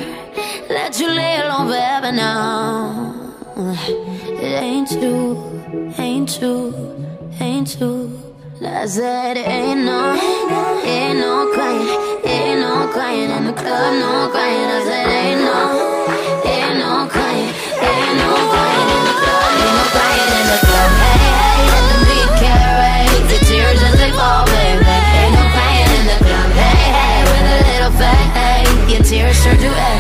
that 0.69 0.99
you 0.99 1.09
lay 1.09 1.41
alone 1.43 1.69
forever 1.69 2.13
now. 2.13 3.20
It 3.63 4.63
ain't 4.63 4.89
true, 4.89 5.37
ain't 5.99 6.33
true, 6.33 6.73
ain't 7.39 7.77
true. 7.77 8.11
I 8.65 8.87
said 8.87 9.37
ain't 9.37 9.85
no, 9.85 10.17
ain't 10.83 11.19
no 11.19 11.53
crying, 11.53 12.25
ain't 12.25 12.61
no 12.61 12.89
crying 12.91 13.29
in 13.29 13.45
the 13.45 13.53
club, 13.53 14.01
no 14.01 14.31
crying. 14.33 14.65
I 14.65 14.81
said 14.89 15.09
ain't 15.13 15.45
no, 15.45 15.61
ain't 16.49 16.79
no 16.79 17.05
crying, 17.13 17.53
ain't 17.85 18.17
no 18.17 18.33
crying 18.49 18.89
in 18.97 19.03
the 19.05 19.17
club, 19.21 19.53
ain't 19.61 19.77
no 19.77 19.85
crying. 19.93 20.25
Hey, 21.05 21.21
hey, 21.21 21.61
let 21.69 21.85
the 21.93 21.97
beat 22.09 22.33
carry 22.41 23.13
the 23.29 23.39
tears 23.45 23.83
as 23.83 23.97
they 24.01 24.13
fall, 24.17 24.47
baby. 24.49 24.89
Ain't 25.21 25.37
no 25.37 25.45
crying 25.53 25.91
in 26.01 26.05
the 26.09 26.19
club. 26.25 26.49
Hey, 26.57 26.81
hey, 26.97 27.29
with 27.29 27.45
a 27.45 27.61
little 27.69 27.93
fade, 28.01 28.89
your 28.89 29.05
tears 29.05 29.37
turn 29.45 29.59
to. 29.59 30.00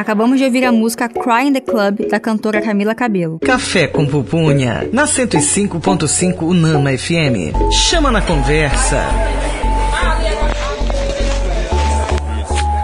Acabamos 0.00 0.38
de 0.38 0.46
ouvir 0.46 0.64
a 0.64 0.72
música 0.72 1.10
Cry 1.10 1.48
in 1.48 1.52
the 1.52 1.60
Club, 1.60 2.08
da 2.08 2.18
cantora 2.18 2.62
Camila 2.62 2.94
Cabelo. 2.94 3.38
Café 3.40 3.86
com 3.86 4.06
Pupunha, 4.06 4.88
na 4.90 5.04
105.5 5.04 6.40
Unama 6.40 6.96
FM. 6.96 7.52
Chama 7.70 8.10
na 8.10 8.22
conversa. 8.22 8.96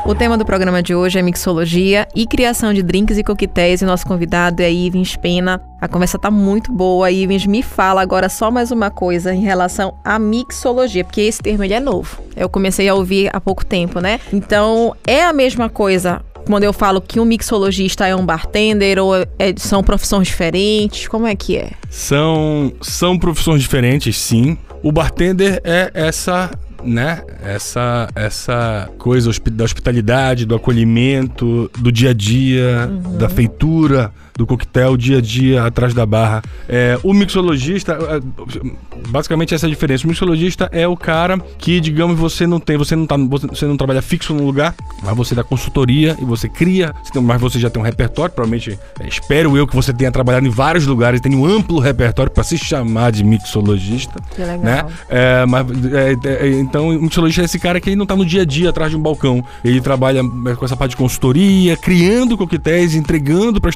O 0.05 0.14
tema 0.14 0.37
do 0.37 0.45
programa 0.45 0.83
de 0.83 0.95
hoje 0.95 1.19
é 1.19 1.23
mixologia 1.23 2.07
e 2.14 2.27
criação 2.27 2.75
de 2.75 2.83
drinks 2.83 3.17
e 3.17 3.25
coquetéis. 3.25 3.81
E 3.81 3.87
nosso 3.87 4.07
convidado 4.07 4.62
é 4.62 4.71
Ivens 4.71 5.17
Pena. 5.17 5.59
A 5.81 5.89
conversa 5.89 6.19
tá 6.19 6.31
muito 6.31 6.71
boa. 6.71 7.11
Ivens, 7.11 7.47
me 7.47 7.62
fala 7.62 8.03
agora 8.03 8.29
só 8.29 8.51
mais 8.51 8.71
uma 8.71 8.91
coisa 8.91 9.35
em 9.35 9.41
relação 9.41 9.97
à 10.05 10.19
mixologia, 10.19 11.03
porque 11.03 11.23
esse 11.23 11.41
termo 11.41 11.64
ele 11.64 11.73
é 11.73 11.81
novo. 11.81 12.23
Eu 12.37 12.51
comecei 12.51 12.87
a 12.91 12.95
ouvir 12.95 13.31
há 13.33 13.41
pouco 13.41 13.64
tempo, 13.64 14.01
né? 14.01 14.21
Então, 14.35 14.95
é 15.07 15.25
a 15.25 15.33
mesma 15.33 15.71
coisa 15.71 16.23
quando 16.47 16.64
eu 16.64 16.72
falo 16.72 17.01
que 17.01 17.18
um 17.20 17.24
mixologista 17.24 18.07
é 18.07 18.14
um 18.14 18.24
bartender 18.24 18.99
ou 18.99 19.14
é- 19.16 19.26
são 19.57 19.82
profissões 19.82 20.28
diferentes? 20.28 21.09
Como 21.09 21.26
é 21.26 21.34
que 21.34 21.57
é? 21.57 21.72
São, 21.90 22.72
são 22.80 23.18
profissões 23.18 23.61
diferentes, 23.61 24.16
sim. 24.16 24.57
O 24.82 24.92
bartender 24.92 25.61
é 25.64 25.90
essa, 25.94 26.51
né? 26.84 27.22
Essa, 27.42 28.09
essa 28.14 28.88
coisa 28.99 29.30
da 29.51 29.64
hospitalidade, 29.64 30.47
do 30.47 30.55
acolhimento, 30.55 31.70
do 31.78 31.90
dia 31.90 32.11
a 32.11 32.14
dia, 32.14 32.88
da 33.18 33.28
feitura, 33.28 34.12
do 34.37 34.47
coquetel, 34.47 34.97
dia 34.97 35.18
a 35.18 35.20
dia 35.20 35.64
atrás 35.64 35.95
da 35.95 36.05
barra. 36.05 36.43
É, 36.68 36.99
o 37.03 37.12
mixologista, 37.12 37.93
é, 37.93 38.20
basicamente 39.09 39.55
essa 39.55 39.66
é 39.66 39.68
a 39.68 39.70
diferença. 39.70 40.05
O 40.05 40.09
mixologista 40.09 40.68
é 40.72 40.87
o 40.87 40.97
cara 40.97 41.39
que, 41.59 41.80
digamos, 41.80 42.18
você 42.18 42.47
não 42.47 42.61
tem, 42.61 42.76
você 42.76 42.95
não 42.95 43.07
tá, 43.07 43.16
você 43.16 43.66
não 43.66 43.76
trabalha 43.76 44.03
fixo 44.03 44.34
num 44.34 44.45
lugar, 44.45 44.74
mas 45.03 45.16
você 45.16 45.34
dá 45.34 45.43
consultoria 45.43 46.16
e 46.20 46.24
você 46.24 46.49
cria, 46.49 46.95
mas 47.22 47.41
você 47.41 47.59
já 47.59 47.70
tem 47.70 47.80
um 47.80 47.84
repertório, 47.84 48.34
provavelmente, 48.34 48.78
é, 49.01 49.09
espero 49.09 49.57
eu 49.57 49.66
que 49.66 49.74
você 49.74 49.93
tenha 49.93 50.12
trabalhado 50.12 50.47
em 50.47 50.51
vários 50.51 50.87
lugares, 50.87 51.20
tem 51.20 51.34
um 51.34 51.47
amplo 51.47 51.78
repertório 51.78 52.30
para 52.30 52.45
se 52.45 52.59
chamar 52.59 53.12
de 53.12 53.24
mixologista. 53.24 54.20
Que 54.34 54.43
legal. 54.43 54.59
Né? 54.61 54.84
É, 55.09 55.47
mas, 55.47 55.66
é, 55.93 56.47
é, 56.47 56.61
então, 56.61 56.89
o 56.89 57.03
mixologista 57.03 57.43
é 57.43 57.45
esse 57.47 57.59
cara 57.59 57.80
que 57.80 57.89
ele 57.89 57.97
não 57.97 58.07
tá 58.07 58.14
no 58.14 58.24
dia 58.24 58.43
a 58.43 58.45
dia 58.45 58.70
atrás 58.70 58.91
de 58.91 58.97
um 58.97 59.01
balcão. 59.01 59.45
Ele 59.64 59.80
trabalha 59.80 60.22
com 60.57 60.64
essa 60.64 60.76
parte 60.76 60.91
de 60.91 60.97
consultoria, 60.97 61.76
criando 61.76 62.37
coquetéis, 62.37 62.95
entregando 62.95 63.61
para 63.61 63.70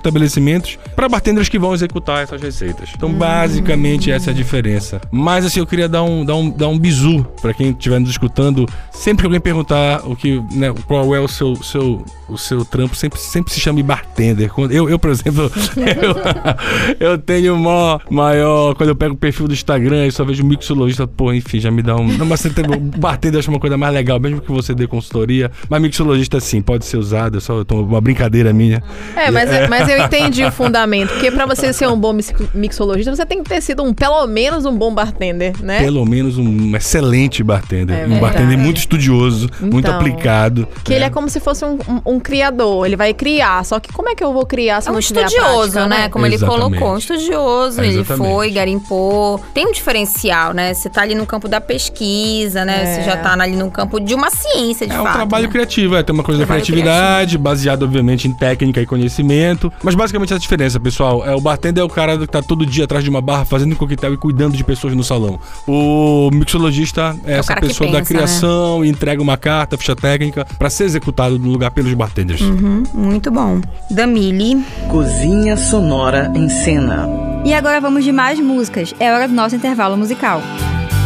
estabelecimentos, 0.51 0.78
para 0.96 1.09
bartenders 1.09 1.48
que 1.48 1.59
vão 1.59 1.72
executar 1.72 2.22
essas 2.22 2.40
receitas. 2.42 2.90
Então, 2.94 3.12
basicamente, 3.12 4.11
essa 4.11 4.30
é 4.30 4.32
a 4.32 4.36
diferença. 4.36 5.01
Mas, 5.11 5.44
assim, 5.44 5.61
eu 5.61 5.66
queria 5.66 5.88
dar 5.88 6.03
um, 6.03 6.24
dar 6.24 6.36
um, 6.36 6.51
dar 6.51 6.68
um 6.68 6.78
bizu 6.78 7.24
para 7.40 7.55
quem 7.55 7.70
estiver 7.70 8.01
nos 8.01 8.11
escutando. 8.11 8.66
Sempre 8.92 9.22
que 9.22 9.26
alguém 9.26 9.40
perguntar 9.40 10.03
o 10.05 10.16
que, 10.16 10.42
né, 10.53 10.72
qual 10.86 11.14
é 11.14 11.20
o 11.20 11.28
seu, 11.28 11.57
seu, 11.57 12.05
o 12.28 12.36
seu 12.36 12.64
trampo, 12.64 12.94
sempre, 12.94 13.18
sempre 13.18 13.53
se 13.53 13.61
chame 13.61 13.82
bartender. 13.82 14.51
Eu, 14.70 14.88
eu 14.88 14.98
por 14.98 15.11
exemplo, 15.11 15.51
eu, 17.01 17.12
eu 17.12 17.18
tenho 17.18 17.57
maior, 17.57 18.01
maior. 18.11 18.74
Quando 18.74 18.90
eu 18.90 18.96
pego 18.96 19.14
o 19.14 19.18
perfil 19.18 19.48
do 19.48 19.55
Instagram 19.55 20.07
e 20.07 20.12
só 20.12 20.24
vejo 20.24 20.44
mixologista, 20.44 21.07
pô, 21.07 21.32
enfim, 21.32 21.61
já 21.61 21.70
me 21.70 21.82
dá 21.82 21.96
um. 21.96 22.07
Mas 22.26 22.40
você 22.40 22.51
tem, 22.51 22.64
bartender 22.96 23.38
acho 23.38 23.51
uma 23.51 23.61
coisa 23.61 23.76
mais 23.76 23.94
legal, 23.94 24.20
mesmo 24.20 24.40
que 24.40 24.51
você 24.51 24.74
dê 24.74 24.86
consultoria. 24.86 25.51
Mas 25.68 25.80
mixologista, 25.80 26.40
sim, 26.40 26.61
pode 26.61 26.84
ser 26.84 26.96
usado. 26.96 27.38
É 27.38 27.40
só 27.40 27.64
uma 27.70 28.01
brincadeira 28.01 28.53
minha. 28.53 28.82
É, 29.16 29.30
mas, 29.30 29.68
mas 29.68 29.88
eu 29.88 29.98
entendi 29.98 30.39
o 30.49 30.53
fundamento. 30.53 31.11
Porque 31.11 31.30
pra 31.30 31.47
você 31.47 31.72
ser 31.72 31.88
um 31.88 31.99
bom 31.99 32.12
mix- 32.12 32.32
mixologista, 32.55 33.14
você 33.14 33.26
tem 33.26 33.43
que 33.43 33.49
ter 33.49 33.61
sido 33.61 33.82
um, 33.82 33.93
pelo 33.93 34.26
menos 34.26 34.64
um 34.64 34.76
bom 34.76 34.93
bartender, 34.95 35.53
né? 35.62 35.80
Pelo 35.80 36.05
menos 36.07 36.38
um 36.38 36.74
excelente 36.76 37.43
bartender. 37.43 38.01
É 38.05 38.07
um 38.07 38.18
bartender 38.20 38.59
muito 38.59 38.78
estudioso, 38.78 39.49
muito 39.61 39.78
Então, 39.88 39.97
aplicado. 39.99 40.66
Que 40.84 40.93
ele 40.95 41.05
é 41.05 41.11
como 41.11 41.28
se 41.28 41.41
fosse 41.41 41.64
um, 41.64 41.78
um- 41.88 42.14
um 42.14 42.20
criador. 42.20 42.86
Ele 42.86 42.97
vai 42.97 43.12
criar. 43.14 43.64
Só 43.64 43.78
que 43.80 43.93
como 43.93 44.09
é 44.09 44.14
que 44.14 44.22
eu 44.24 44.32
vou 44.32 44.47
criar 44.47 44.80
se 44.80 44.88
É 44.88 44.91
um 44.91 44.95
não 44.95 45.01
estudioso, 45.01 45.72
prática, 45.72 45.86
né? 45.86 46.09
Como 46.09 46.26
ele 46.26 46.34
Exatamente. 46.36 46.62
colocou, 46.78 46.95
um 46.95 46.99
estudioso. 46.99 47.80
É, 47.80 47.86
ele 47.86 48.05
foi, 48.05 48.51
garimpou. 48.51 49.41
Tem 49.55 49.66
um 49.66 49.72
diferencial, 49.72 50.53
né? 50.53 50.72
Você 50.74 50.88
tá 50.88 51.03
ali 51.03 51.14
no 51.14 51.26
campo 51.26 51.49
da 51.49 51.61
pesquisa, 51.61 52.64
né? 52.64 52.82
É. 52.82 52.86
Você 52.95 53.03
já 53.03 53.16
tá 53.16 53.32
ali 53.32 53.57
no 53.57 53.70
campo 53.70 54.01
de 54.01 54.14
uma 54.14 54.30
ciência, 54.30 54.86
de 54.86 54.93
É 54.95 55.01
um 55.01 55.05
fato. 55.05 55.14
trabalho 55.14 55.47
né? 55.47 55.51
criativo, 55.53 55.97
é, 55.97 56.03
tem 56.03 56.14
uma 56.14 56.22
coisa 56.22 56.41
da 56.41 56.47
Trabalho 56.47 56.64
criatividade, 56.64 57.38
baseado, 57.38 57.82
obviamente, 57.82 58.26
em 58.28 58.32
técnica 58.32 58.80
e 58.80 58.86
conhecimento. 58.86 59.72
Mas 59.82 59.95
basicamente 59.95 60.30
essa 60.31 60.35
é 60.35 60.37
a 60.37 60.39
diferença, 60.39 60.78
pessoal. 60.78 61.26
É, 61.26 61.35
o 61.35 61.41
bartender 61.41 61.83
é 61.83 61.85
o 61.85 61.89
cara 61.89 62.16
que 62.16 62.26
tá 62.26 62.41
todo 62.41 62.64
dia 62.64 62.85
atrás 62.85 63.03
de 63.03 63.11
uma 63.11 63.20
barra, 63.20 63.45
fazendo 63.45 63.74
coquetel 63.74 64.14
e 64.14 64.16
cuidando 64.16 64.57
de 64.57 64.62
pessoas 64.62 64.95
no 64.95 65.03
salão. 65.03 65.41
O 65.66 66.31
mixologista 66.33 67.16
é, 67.24 67.39
essa 67.39 67.49
cara 67.49 67.61
que 67.61 67.66
pessoa 67.68 67.91
da 67.91 67.99
pensa, 67.99 68.12
né? 68.12 68.18
criação 68.18 68.85
e 68.85 68.89
entrega 68.89 69.20
uma 69.20 69.37
carta, 69.37 69.76
ficha 69.76 69.97
técnica, 69.97 70.47
pra 70.59 70.70
ser 70.70 70.85
executado 70.85 71.39
no 71.39 71.51
lugar 71.51 71.72
pelos 71.72 71.93
bartenders. 71.95 72.41
Uhum, 72.41 72.85
muito 72.95 73.31
bom. 73.31 73.61
Damile. 73.91 74.64
Cozinha 74.89 75.57
Sonora 75.57 76.31
em 76.35 76.49
Cena. 76.49 77.09
E 77.45 77.53
agora 77.53 77.81
vamos 77.81 78.05
de 78.05 78.12
mais 78.12 78.39
músicas. 78.39 78.95
É 79.01 79.12
hora 79.12 79.26
do 79.26 79.35
nosso 79.35 79.57
intervalo 79.57 79.97
musical. 79.97 80.41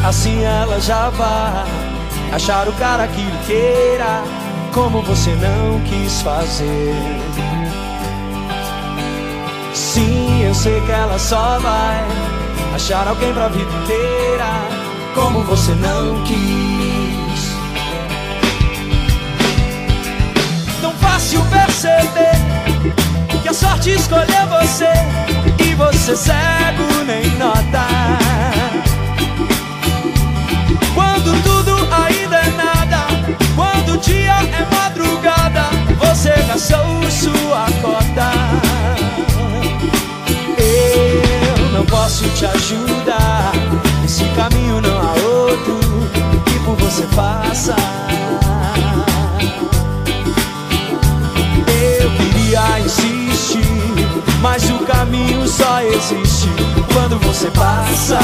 Assim 0.05 0.43
ela 0.43 0.79
já 0.81 1.09
vai 1.11 1.65
achar 2.33 2.69
o 2.69 2.73
cara 2.75 3.07
que 3.07 3.23
lhe 3.23 3.39
queira, 3.47 4.23
como 4.75 5.01
você 5.01 5.31
não 5.37 5.81
quis 5.81 6.21
fazer. 6.21 6.95
Sim, 9.75 10.45
eu 10.45 10.55
sei 10.55 10.81
que 10.83 10.93
ela 10.93 11.19
só 11.19 11.59
vai 11.59 12.05
achar 12.75 13.09
alguém 13.09 13.33
pra 13.35 13.49
vida 13.49 13.71
inteira, 13.83 14.47
como 15.17 15.43
você 15.43 15.73
não 15.73 16.23
quis. 16.23 17.55
Tão 20.81 20.93
fácil 20.93 21.45
perceber 21.47 22.39
que 23.43 23.49
a 23.49 23.53
sorte 23.53 23.91
escolheu 23.91 24.47
você 24.61 24.93
e 25.59 25.75
você 25.75 26.17
cego 26.17 27.05
nem 27.05 27.29
nota. 27.37 27.87
Quando 30.95 31.43
tudo 31.43 31.77
ainda 31.93 32.37
é 32.37 32.51
nada, 32.53 33.07
quando 33.57 33.95
o 33.95 33.99
dia 33.99 34.35
é 34.35 34.75
madrugada, 34.75 35.65
você 35.99 36.31
gastou 36.47 37.11
sua 37.11 37.67
cota. 37.83 38.64
Te 42.35 42.47
ajudar, 42.47 43.53
nesse 44.03 44.25
caminho 44.31 44.81
não 44.81 45.01
há 45.01 45.13
outro 45.13 45.79
que 46.45 46.59
por 46.65 46.75
você 46.77 47.07
faça. 47.15 47.77
Eu 52.01 52.11
queria 52.11 52.81
insistir, 52.81 53.95
mas 54.43 54.69
o 54.69 54.79
caminho 54.81 55.47
só 55.47 55.81
existe 55.83 56.49
quando 56.93 57.19
você 57.21 57.49
passa. 57.53 58.19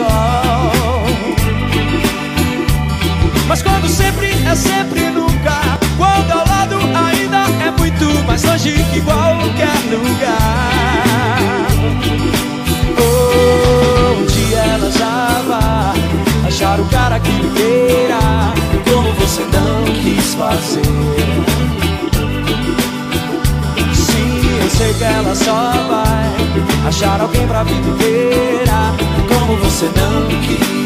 sol. 0.00 1.04
Mas 3.48 3.62
quando 3.62 3.88
sempre 3.88 4.28
é 4.50 4.54
sempre 4.54 5.10
nunca, 5.10 5.56
quando 5.98 6.30
ao 6.32 6.46
lado 6.48 6.76
ainda 7.06 7.40
é 7.66 7.70
muito 7.78 8.06
mais 8.26 8.42
longe 8.44 8.72
que 8.92 9.00
qualquer 9.02 9.78
lugar. 9.90 11.66
Onde 14.16 14.54
ela 14.54 14.90
já 14.90 15.42
vai 15.48 16.48
achar 16.48 16.80
o 16.80 16.84
cara 16.86 17.18
que 17.20 17.32
queira, 17.56 18.20
como 18.88 19.12
você 19.14 19.42
não 19.52 19.84
quis 20.02 20.34
fazer 20.34 20.82
Sim, 23.92 24.62
eu 24.62 24.70
sei 24.70 24.94
que 24.94 25.04
ela 25.04 25.34
só 25.34 25.72
vai 25.88 26.88
achar 26.88 27.20
alguém 27.20 27.46
pra 27.46 27.64
viver 27.64 28.60
como 29.50 29.56
você 29.64 29.86
não 29.86 30.28
quis. 30.46 30.79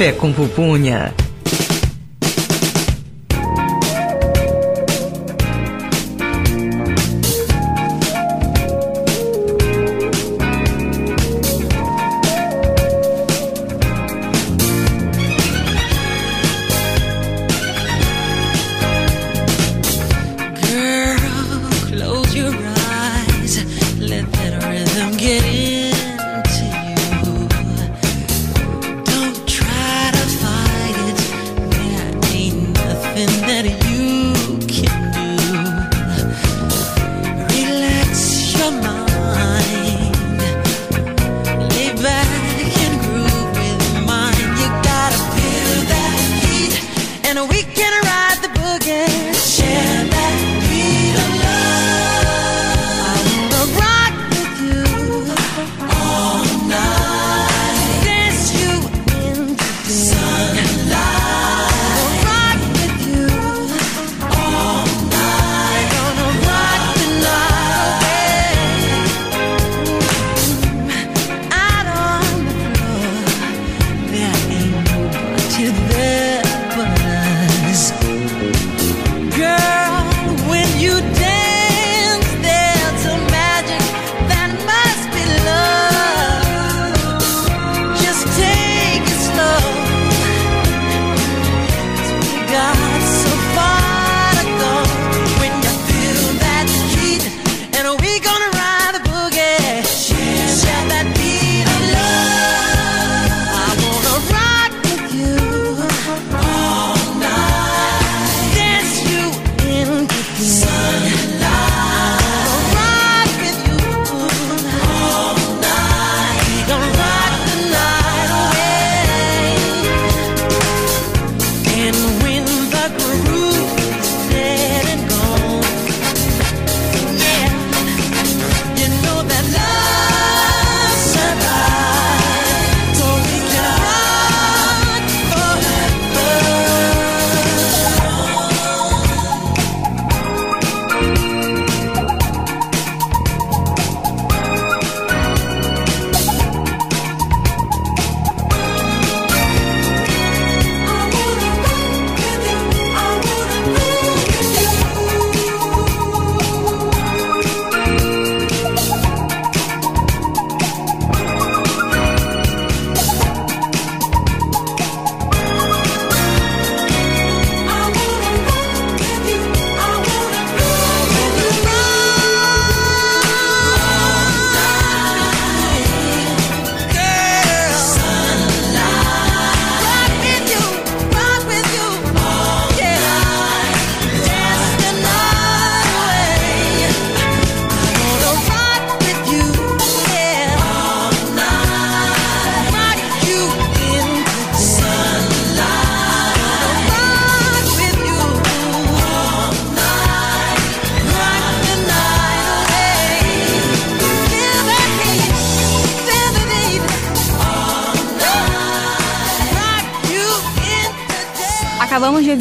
Café 0.00 0.12
com 0.12 0.32
pupunha. 0.32 1.12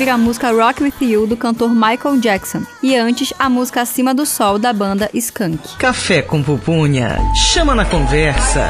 A 0.10 0.18
música 0.18 0.51
Rock 0.51 0.82
With 0.84 0.93
You 1.01 1.28
do 1.28 1.38
cantor 1.38 1.70
Michael 1.70 2.20
Jackson 2.20 2.64
e 2.82 2.95
antes 2.95 3.32
a 3.38 3.47
música 3.47 3.82
Acima 3.82 4.14
do 4.14 4.26
Sol 4.26 4.57
da 4.57 4.74
banda 4.74 5.07
Skunk. 5.14 5.78
Café 5.78 6.24
com 6.24 6.41
pupunha, 6.41 7.20
chama 7.36 7.76
na 7.76 7.86
conversa. 7.86 8.68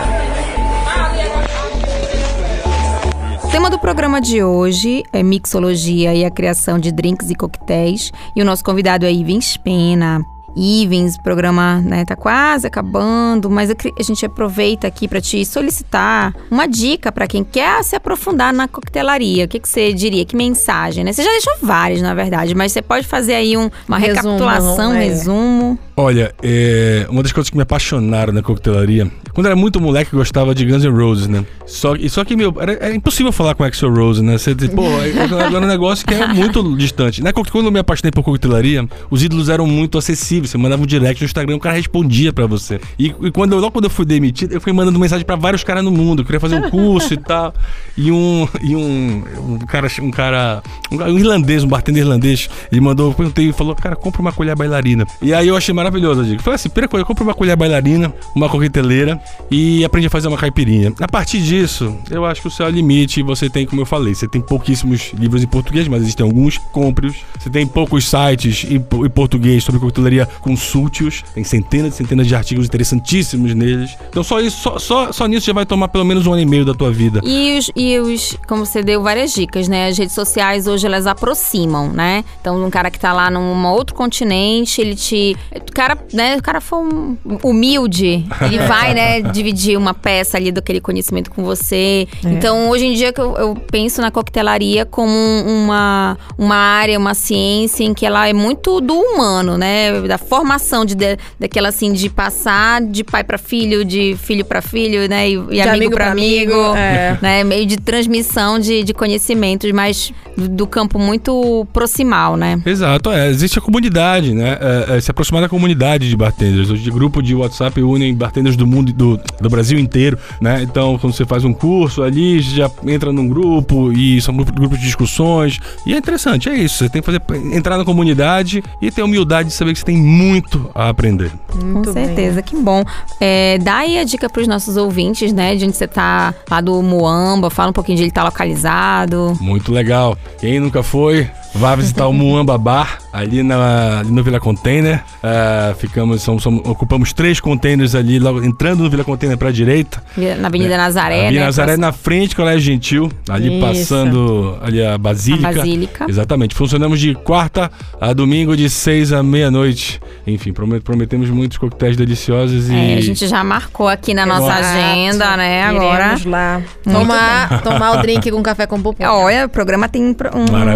O 3.42 3.48
tema 3.50 3.70
do 3.70 3.80
programa 3.80 4.20
de 4.20 4.44
hoje 4.44 5.04
é 5.14 5.24
mixologia 5.24 6.14
e 6.14 6.26
a 6.26 6.30
criação 6.30 6.78
de 6.78 6.92
drinks 6.92 7.30
e 7.30 7.36
coquetéis. 7.36 8.12
E 8.36 8.42
o 8.42 8.46
nosso 8.46 8.64
convidado 8.64 9.06
é 9.06 9.12
Ivens 9.12 9.56
Pena. 9.56 10.26
Ivens, 10.60 11.16
o 11.16 11.24
programa 11.24 11.82
né, 11.82 12.04
tá 12.04 12.16
quase 12.16 12.68
acabando, 12.68 13.50
mas 13.50 13.70
a 13.70 14.04
gente 14.04 14.26
aproveita 14.26 14.88
aqui 14.88 15.08
para 15.08 15.22
te 15.22 15.46
solicitar 15.46 16.36
uma 16.52 16.68
dica 16.68 17.12
para 17.12 17.26
quem 17.28 17.44
quer 17.44 17.84
se 17.84 17.96
aprofundar 17.96 18.54
na 18.54 18.68
coquetelaria. 18.68 19.46
O 19.46 19.48
que, 19.48 19.60
que 19.60 19.70
você 19.70 19.94
diria? 19.94 20.26
Que 20.26 20.36
mensagem, 20.36 21.04
né? 21.04 21.14
Você 21.14 21.24
já 21.24 21.32
deixou 21.32 21.54
várias, 21.62 22.02
na 22.02 22.14
verdade, 22.14 22.54
mas 22.54 22.72
você 22.72 22.82
pode 22.82 23.08
fazer 23.08 23.36
aí 23.36 23.56
um, 23.56 23.70
uma 23.88 23.98
resumo, 23.98 24.34
recapitulação, 24.34 24.92
um 24.92 24.96
é. 24.96 25.04
resumo. 25.06 25.80
Olha, 26.02 26.34
é, 26.42 27.06
uma 27.10 27.22
das 27.22 27.34
coisas 27.34 27.50
que 27.50 27.58
me 27.58 27.64
apaixonaram 27.64 28.32
na 28.32 28.42
coquetelaria, 28.42 29.12
quando 29.34 29.48
era 29.48 29.56
muito 29.56 29.82
moleque, 29.82 30.14
eu 30.14 30.20
gostava 30.20 30.56
de 30.56 30.66
Guns 30.66 30.86
N' 30.86 30.90
Roses, 30.90 31.28
né? 31.28 31.46
Só, 31.66 31.94
só 32.08 32.24
que, 32.24 32.38
meu, 32.38 32.56
era, 32.58 32.72
era 32.72 32.96
impossível 32.96 33.34
falar 33.34 33.54
com 33.54 33.66
Axel 33.66 33.94
Rose, 33.94 34.24
né? 34.24 34.38
Você, 34.38 34.56
pô, 34.56 34.84
era 34.86 35.60
um 35.60 35.68
negócio 35.68 36.08
que 36.08 36.14
é 36.14 36.26
muito 36.26 36.78
distante. 36.78 37.22
Né? 37.22 37.34
Quando 37.34 37.66
eu 37.66 37.72
me 37.72 37.80
apaixonei 37.80 38.12
por 38.12 38.24
coquetelaria, 38.24 38.88
os 39.12 39.22
ídolos 39.22 39.50
eram 39.50 39.68
muito 39.68 39.98
acessíveis. 39.98 40.52
Você 40.52 40.58
mandava 40.58 40.82
um 40.82 40.86
direct 40.86 41.22
no 41.22 41.26
Instagram, 41.26 41.58
o 41.58 41.60
cara 41.60 41.76
respondia 41.76 42.32
pra 42.32 42.48
você. 42.48 42.80
E, 42.98 43.14
e 43.22 43.32
quando 43.32 43.58
logo 43.58 43.72
quando 43.72 43.84
eu 43.84 43.90
fui 43.90 44.06
demitido, 44.06 44.54
eu 44.54 44.62
fui 44.62 44.72
mandando 44.72 44.98
mensagem 44.98 45.26
pra 45.26 45.36
vários 45.36 45.66
caras 45.66 45.84
no 45.84 45.92
mundo. 45.92 46.22
Eu 46.22 46.26
queria 46.26 46.40
fazer 46.40 46.56
um 46.56 46.70
curso 46.70 47.14
e 47.14 47.18
tal. 47.18 47.54
E 47.98 48.10
um, 48.10 48.48
e 48.62 48.74
um, 48.74 49.24
um 49.38 49.60
cara, 49.60 49.88
um 50.02 50.12
cara, 50.12 50.64
um, 50.90 51.20
irlandês, 51.20 51.62
um 51.62 51.68
bartender 51.68 52.04
irlandês, 52.04 52.50
ele 52.72 52.80
mandou, 52.80 53.14
perguntei 53.14 53.50
e 53.50 53.54
falou, 53.54 53.76
cara, 53.76 53.98
compra 53.98 54.22
uma 54.22 54.32
colher 54.32 54.56
bailarina. 54.56 55.06
E 55.22 55.34
aí 55.34 55.48
eu 55.48 55.56
achei 55.56 55.74
maravilhoso 55.74 55.89
maravilhosa 55.90 56.24
dica. 56.24 56.42
Falei 56.42 56.56
assim, 56.56 56.70
primeira 56.70 56.88
coisa, 56.88 57.06
compra 57.06 57.24
uma 57.24 57.34
colher 57.34 57.56
bailarina, 57.56 58.14
uma 58.36 58.48
coqueteleira 58.48 59.20
e 59.50 59.84
aprende 59.84 60.08
a 60.08 60.10
fazer 60.10 60.28
uma 60.28 60.38
caipirinha. 60.38 60.94
A 61.00 61.08
partir 61.08 61.42
disso, 61.42 61.96
eu 62.10 62.26
acho 62.26 62.42
que 62.42 62.48
o 62.48 62.52
céu 62.52 62.68
é 62.68 62.72
limite. 62.72 63.22
Você 63.24 63.50
tem, 63.50 63.66
como 63.66 63.82
eu 63.82 63.86
falei, 63.86 64.14
você 64.14 64.28
tem 64.28 64.42
pouquíssimos 64.42 65.12
livros 65.14 65.44
em 65.44 65.48
português, 65.48 65.88
mas 65.88 66.04
existem 66.04 66.26
alguns, 66.26 66.58
compre-os. 66.58 67.18
Você 67.38 67.50
tem 67.50 67.66
poucos 67.66 68.08
sites 68.08 68.66
em, 68.70 68.76
em 68.76 69.10
português 69.10 69.64
sobre 69.64 69.80
coqueteleria, 69.80 70.28
consulte-os. 70.42 71.24
Tem 71.34 71.44
centenas 71.44 71.96
e 71.96 71.98
centenas 71.98 72.28
de 72.28 72.36
artigos 72.36 72.66
interessantíssimos 72.66 73.54
neles. 73.54 73.98
Então 74.10 74.24
só 74.24 74.40
isso, 74.40 74.62
só, 74.62 74.80
só, 74.80 75.12
só 75.12 75.28
nisso 75.28 75.48
já 75.48 75.54
vai 75.54 75.66
tomar 75.66 75.88
pelo 75.88 76.06
menos 76.06 76.26
um 76.28 76.34
ano 76.34 76.42
e 76.42 76.46
meio 76.46 76.66
da 76.66 76.74
tua 76.74 76.92
vida. 76.92 77.22
E 77.24 77.58
os, 77.58 77.72
e 77.76 78.00
os, 78.00 78.38
como 78.48 78.66
você 78.66 78.84
deu 78.84 79.02
várias 79.02 79.34
dicas, 79.34 79.68
né? 79.68 79.88
As 79.88 79.98
redes 79.98 80.14
sociais 80.14 80.68
hoje 80.68 80.86
elas 80.86 81.08
aproximam, 81.08 81.90
né? 81.92 82.24
Então 82.40 82.64
um 82.64 82.70
cara 82.70 82.92
que 82.92 83.00
tá 83.00 83.12
lá 83.12 83.32
num 83.32 83.66
outro 83.68 83.96
continente, 83.96 84.82
ele 84.82 84.96
te 84.96 85.36
cara, 85.80 85.98
né, 86.14 86.36
o 86.36 86.42
cara 86.42 86.60
foi 86.60 86.80
um 86.80 87.18
humilde, 87.42 88.26
ele 88.42 88.60
vai, 88.68 88.94
né, 88.94 89.22
dividir 89.22 89.78
uma 89.78 89.94
peça 89.94 90.36
ali 90.36 90.52
daquele 90.52 90.82
conhecimento 90.82 91.32
com 91.32 91.42
você. 91.42 92.06
É. 92.26 92.30
Então, 92.30 92.70
hoje 92.70 92.86
em 92.86 92.94
dia 92.94 93.14
que 93.14 93.22
eu, 93.22 93.38
eu, 93.38 93.56
penso 93.56 94.02
na 94.02 94.12
coquetelaria 94.12 94.86
como 94.86 95.14
uma, 95.48 96.18
uma 96.38 96.58
área, 96.58 97.00
uma 97.00 97.14
ciência 97.14 97.86
em 97.86 97.94
que 97.94 98.06
ela 98.06 98.28
é 98.28 98.34
muito 98.34 98.82
do 98.82 98.94
humano, 98.94 99.58
né, 99.58 100.02
da 100.02 100.18
formação 100.18 100.84
de, 100.84 100.96
de 100.96 101.18
daquela 101.40 101.70
assim 101.70 101.94
de 101.94 102.10
passar 102.10 102.82
de 102.82 103.02
pai 103.02 103.24
para 103.24 103.38
filho, 103.38 103.86
de 103.86 104.18
filho 104.22 104.44
para 104.44 104.62
filho, 104.62 105.08
né, 105.08 105.30
e, 105.30 105.34
e 105.50 105.62
amigo, 105.62 105.70
amigo 105.70 105.92
para 105.94 106.12
amigo, 106.12 106.54
amigo 106.54 106.76
é. 106.76 107.18
né, 107.22 107.44
meio 107.46 107.66
de 107.66 107.78
transmissão 107.78 108.60
de, 108.60 108.84
de 108.84 108.94
conhecimentos, 108.94 109.72
mas 109.72 110.12
do, 110.36 110.50
do 110.50 110.68
campo 110.68 111.00
muito 111.00 111.66
proximal, 111.72 112.36
né? 112.36 112.62
Exato, 112.66 113.12
é, 113.12 113.30
existe 113.30 113.60
a 113.60 113.62
comunidade, 113.62 114.34
né, 114.34 114.58
é, 114.60 114.98
é, 114.98 115.00
se 115.00 115.10
aproximar 115.10 115.42
da 115.42 115.48
comunidade 115.48 115.69
comunidade 115.70 116.10
de 116.10 116.18
bartenders. 116.18 116.70
Hoje, 116.70 116.82
de 116.82 116.90
grupo 116.90 117.22
de 117.22 117.36
WhatsApp 117.36 117.82
unem 117.82 118.16
bartenders 118.16 118.56
do 118.56 118.66
mundo 118.66 118.92
do, 118.92 119.20
do 119.40 119.50
Brasil 119.50 119.78
inteiro, 119.78 120.18
né? 120.42 120.64
Então, 120.64 120.98
quando 120.98 121.14
você 121.14 121.26
faz 121.26 121.46
um 121.46 121.54
curso 121.54 122.02
ali, 122.02 122.40
já 122.40 122.70
entra 122.86 123.12
num 123.14 123.28
grupo 123.28 123.92
e 123.92 124.20
são 124.22 124.36
grupos 124.36 124.80
de 124.80 124.86
discussões. 124.86 125.60
E 125.86 125.94
é 125.94 125.98
interessante, 125.98 126.50
é 126.50 126.56
isso. 126.56 126.80
Você 126.80 126.90
tem 126.90 127.02
que 127.02 127.06
fazer 127.06 127.22
entrar 127.54 127.78
na 127.78 127.86
comunidade 127.86 128.64
e 128.82 128.90
ter 128.90 129.02
a 129.02 129.06
humildade 129.06 129.50
de 129.50 129.54
saber 129.54 129.74
que 129.74 129.80
você 129.80 129.86
tem 129.86 129.98
muito 129.98 130.70
a 130.74 130.90
aprender. 130.90 131.32
Muito 131.54 131.90
Com 131.90 131.94
certeza, 131.94 132.36
bem. 132.36 132.44
que 132.44 132.56
bom. 132.56 132.84
É, 133.20 133.60
dá 133.60 133.78
aí 133.78 134.00
a 134.00 134.04
dica 134.04 134.28
para 134.30 134.42
os 134.42 134.48
nossos 134.48 134.76
ouvintes, 134.76 135.32
né? 135.32 135.56
De 135.56 135.66
onde 135.66 135.76
você 135.76 135.88
tá 135.88 136.34
lá 136.50 136.62
do 136.62 136.82
Moamba, 136.82 137.50
fala 137.52 137.70
um 137.70 137.74
pouquinho 137.74 137.98
de 137.98 138.04
ele 138.04 138.12
tá 138.12 138.24
localizado. 138.24 139.38
Muito 139.40 139.72
legal. 139.72 140.18
Quem 140.40 140.60
nunca 140.60 140.82
foi, 140.82 141.30
vá 141.56 141.76
visitar 141.76 142.08
o 142.08 142.14
Moamba 142.14 142.58
Bar 142.58 143.00
ali, 143.12 143.44
na, 143.44 144.00
ali 144.00 144.12
no 144.12 144.24
Vila 144.24 144.40
Container. 144.40 145.04
Uh, 145.24 145.76
ficamos, 145.76 146.22
somos, 146.22 146.44
somos, 146.44 146.62
ocupamos 146.66 147.14
três 147.14 147.40
containers 147.40 147.96
ali, 147.96 148.20
logo, 148.20 148.44
entrando 148.44 148.84
no 148.84 148.90
Vila 148.90 149.04
Container 149.04 149.38
para 149.38 149.50
a 149.50 149.52
direita. 149.52 150.02
Na 150.40 150.48
Avenida 150.48 150.74
é, 150.74 150.78
Nazaré, 150.78 151.22
Avenida 151.22 151.40
né? 151.40 151.46
Nazaré 151.46 151.78
na 151.78 151.92
frente, 151.92 152.36
Colégio 152.36 152.62
Gentil, 152.62 153.12
ali 153.28 153.58
Isso. 153.58 153.66
passando 153.66 154.58
ali 154.62 154.84
a 154.84 154.98
Basílica. 154.98 155.50
A 155.50 155.54
Basílica. 155.54 156.06
Exatamente. 156.08 156.56
Funcionamos 156.56 157.00
de 157.00 157.16
quarta 157.16 157.72
a 158.00 158.14
domingo, 158.14 158.56
de 158.56 158.70
seis 158.70 159.12
à 159.12 159.24
meia-noite. 159.24 160.00
Enfim, 160.28 160.54
prometemos 160.54 161.30
muitos 161.30 161.58
coquetéis 161.58 161.98
deliciosos 161.98 162.70
e. 162.70 162.76
É, 162.76 162.98
a 162.98 163.02
gente 163.02 163.28
já 163.28 163.44
marcou 163.44 163.88
aqui 163.88 164.14
na 164.14 164.26
nossa 164.26 164.54
agenda, 164.54 165.36
né? 165.36 165.64
Agora. 165.64 166.10
Vamos 166.10 166.26
lá. 166.26 166.62
Tomar, 166.84 167.62
tomar 167.64 167.92
o 167.98 168.02
drink 168.02 168.30
com 168.30 168.44
café 168.44 168.68
com 168.68 168.82
pupum. 168.82 169.04
Olha, 169.04 169.46
o 169.46 169.50
programa 169.50 169.88
tem 169.90 170.04
um, 170.04 170.16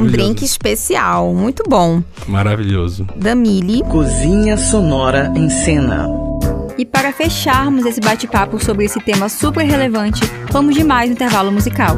um 0.01 0.07
drink 0.07 0.43
especial. 0.43 0.62
Muito 1.33 1.63
bom. 1.67 2.01
Maravilhoso. 2.27 3.05
Damili. 3.15 3.81
Cozinha 3.83 4.57
Sonora 4.57 5.31
em 5.35 5.49
Cena. 5.49 6.07
E 6.77 6.85
para 6.85 7.11
fecharmos 7.11 7.85
esse 7.85 7.99
bate-papo 7.99 8.63
sobre 8.63 8.85
esse 8.85 8.99
tema 8.99 9.29
super 9.29 9.63
relevante, 9.63 10.21
vamos 10.51 10.73
de 10.73 10.83
mais 10.83 11.09
um 11.09 11.13
intervalo 11.13 11.51
musical. 11.51 11.95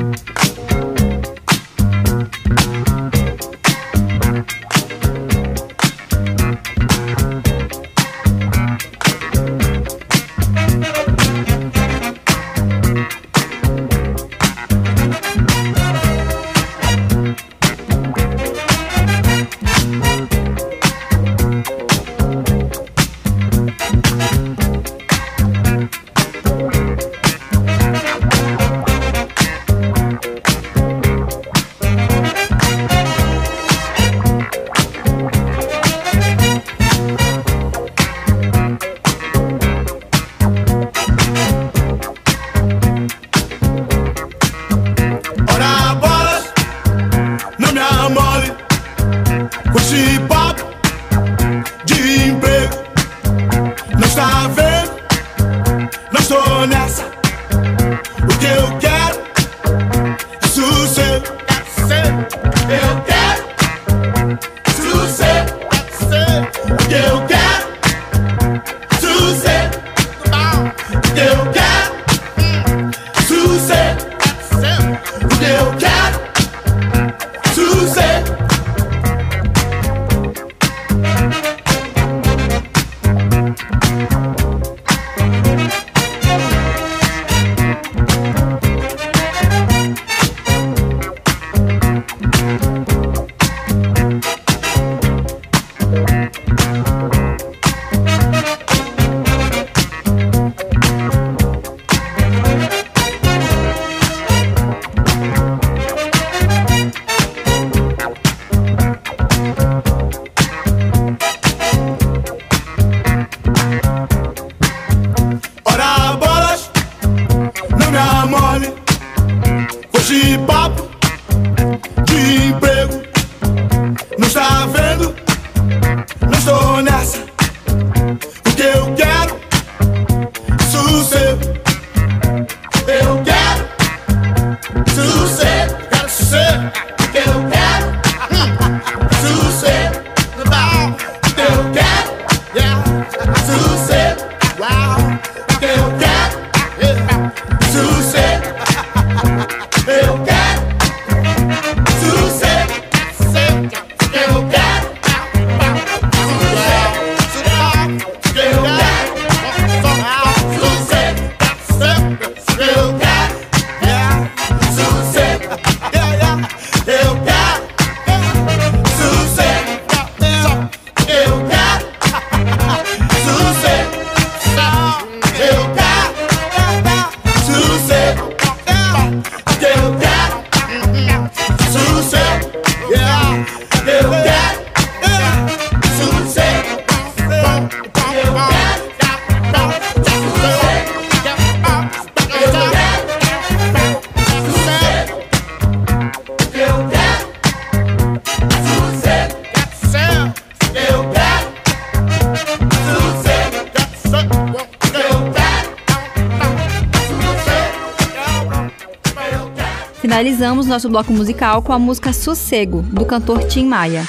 Finalizamos 210.36 210.68
nosso 210.68 210.90
bloco 210.90 211.14
musical 211.14 211.62
com 211.62 211.72
a 211.72 211.80
música 211.80 212.12
Sossego, 212.12 212.82
do 212.82 213.06
cantor 213.06 213.46
Tim 213.46 213.68
Maia. 213.68 214.04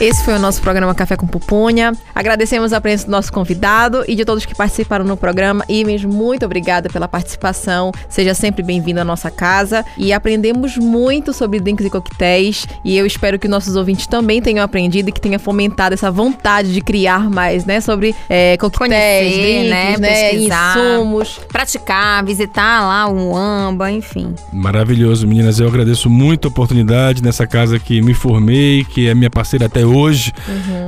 Esse 0.00 0.24
foi 0.24 0.32
o 0.32 0.38
nosso 0.38 0.62
programa 0.62 0.94
Café 0.94 1.14
com 1.14 1.26
Pupunha. 1.26 1.92
Agradecemos 2.14 2.72
a 2.72 2.80
presença 2.80 3.04
do 3.04 3.10
nosso 3.10 3.30
convidado 3.30 4.02
e 4.08 4.16
de 4.16 4.24
todos 4.24 4.46
que 4.46 4.54
participaram 4.54 5.04
no 5.04 5.14
programa. 5.14 5.62
Imes, 5.68 6.06
muito 6.06 6.46
obrigada 6.46 6.88
pela 6.88 7.06
participação. 7.06 7.92
Seja 8.08 8.32
sempre 8.32 8.62
bem-vindo 8.62 8.98
à 8.98 9.04
nossa 9.04 9.30
casa. 9.30 9.84
E 9.98 10.10
aprendemos 10.10 10.78
muito 10.78 11.34
sobre 11.34 11.60
drinks 11.60 11.84
e 11.84 11.90
coquetéis. 11.90 12.66
E 12.82 12.96
eu 12.96 13.04
espero 13.04 13.38
que 13.38 13.46
nossos 13.46 13.76
ouvintes 13.76 14.06
também 14.06 14.40
tenham 14.40 14.64
aprendido 14.64 15.10
e 15.10 15.12
que 15.12 15.20
tenha 15.20 15.38
fomentado 15.38 15.92
essa 15.92 16.10
vontade 16.10 16.72
de 16.72 16.80
criar 16.80 17.28
mais, 17.28 17.66
né? 17.66 17.82
Sobre 17.82 18.14
é, 18.26 18.56
coquetéis, 18.56 19.34
Conhecer, 19.34 19.68
drinks, 19.68 19.70
né? 19.70 19.96
né? 19.98 20.34
Insumos. 20.34 21.40
Praticar, 21.46 22.24
visitar 22.24 22.86
lá 22.86 23.06
o 23.06 23.36
Amba, 23.36 23.92
enfim. 23.92 24.34
Maravilhoso, 24.50 25.28
meninas. 25.28 25.60
Eu 25.60 25.68
agradeço 25.68 26.08
muito 26.08 26.48
a 26.48 26.50
oportunidade 26.50 27.22
nessa 27.22 27.46
casa 27.46 27.78
que 27.78 28.00
me 28.00 28.14
formei, 28.14 28.82
que 28.82 29.06
é 29.06 29.14
minha 29.14 29.28
parceira 29.28 29.66
até 29.66 29.84
hoje. 29.84 29.89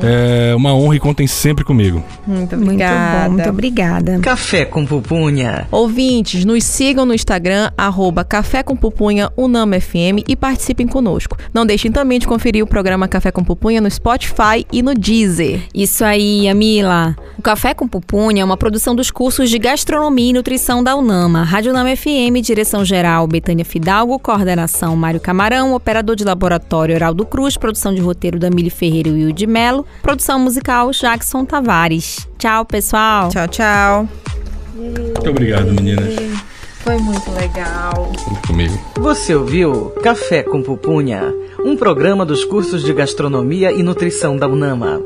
É 0.02 0.54
uma 0.54 0.74
honra 0.74 0.96
e 0.96 1.00
contem 1.00 1.26
sempre 1.26 1.64
comigo. 1.64 2.02
Muito 2.26 2.56
Muito 2.56 2.62
obrigada. 2.64 3.28
bom, 3.28 3.34
muito 3.34 3.48
obrigada. 3.48 4.18
Café 4.20 4.64
com 4.64 4.84
pupunha. 4.84 5.66
Ouvintes, 5.70 6.44
nos 6.44 6.64
sigam 6.64 7.04
no 7.04 7.14
Instagram, 7.14 7.70
arroba 7.76 8.24
Café 8.24 8.62
com 8.62 8.76
Pupunha 8.76 9.30
Unama 9.36 9.80
FM 9.80 10.24
e 10.28 10.36
participem 10.36 10.86
conosco. 10.86 11.36
Não 11.52 11.64
deixem 11.66 11.90
também 11.90 12.18
de 12.18 12.26
conferir 12.26 12.62
o 12.62 12.66
programa 12.66 13.08
Café 13.08 13.30
com 13.30 13.44
Pupunha 13.44 13.80
no 13.80 13.90
Spotify 13.90 14.66
e 14.72 14.82
no 14.82 14.94
Deezer. 14.94 15.60
Isso 15.74 16.04
aí, 16.04 16.48
Amila. 16.48 17.16
O 17.38 17.42
Café 17.42 17.74
com 17.74 17.86
Pupunha 17.88 18.42
é 18.42 18.44
uma 18.44 18.56
produção 18.56 18.94
dos 18.94 19.10
cursos 19.10 19.50
de 19.50 19.58
Gastronomia 19.58 20.30
e 20.30 20.32
Nutrição 20.32 20.82
da 20.82 20.94
Unama. 20.96 21.42
Rádio 21.44 21.72
Unama 21.72 21.94
FM, 21.96 22.40
direção 22.42 22.84
geral 22.84 23.26
Betânia 23.26 23.64
Fidalgo, 23.64 24.18
coordenação 24.18 24.96
Mário 24.96 25.20
Camarão, 25.20 25.74
operador 25.74 26.16
de 26.16 26.24
laboratório 26.24 26.94
Heraldo 26.94 27.24
Cruz, 27.24 27.56
produção 27.56 27.94
de 27.94 28.00
roteiro 28.00 28.38
da 28.38 28.50
Mili 28.50 28.70
Ferreira 28.92 29.08
e 29.08 29.12
Will 29.12 29.32
de 29.32 29.46
Melo, 29.46 29.86
produção 30.02 30.38
musical 30.38 30.90
Jackson 30.90 31.46
Tavares. 31.46 32.28
Tchau, 32.38 32.66
pessoal. 32.66 33.30
Tchau, 33.30 33.48
tchau. 33.48 34.08
Muito 34.74 35.30
obrigado, 35.30 35.72
meninas. 35.72 36.14
Foi 36.80 36.98
muito 36.98 37.30
legal. 37.30 38.12
Comigo. 38.46 38.78
Você 38.98 39.34
ouviu 39.34 39.90
Café 40.02 40.42
com 40.42 40.62
Pupunha, 40.62 41.32
um 41.64 41.74
programa 41.76 42.26
dos 42.26 42.44
cursos 42.44 42.82
de 42.82 42.92
Gastronomia 42.92 43.72
e 43.72 43.82
Nutrição 43.82 44.36
da 44.36 44.46
UNAMA. 44.46 45.00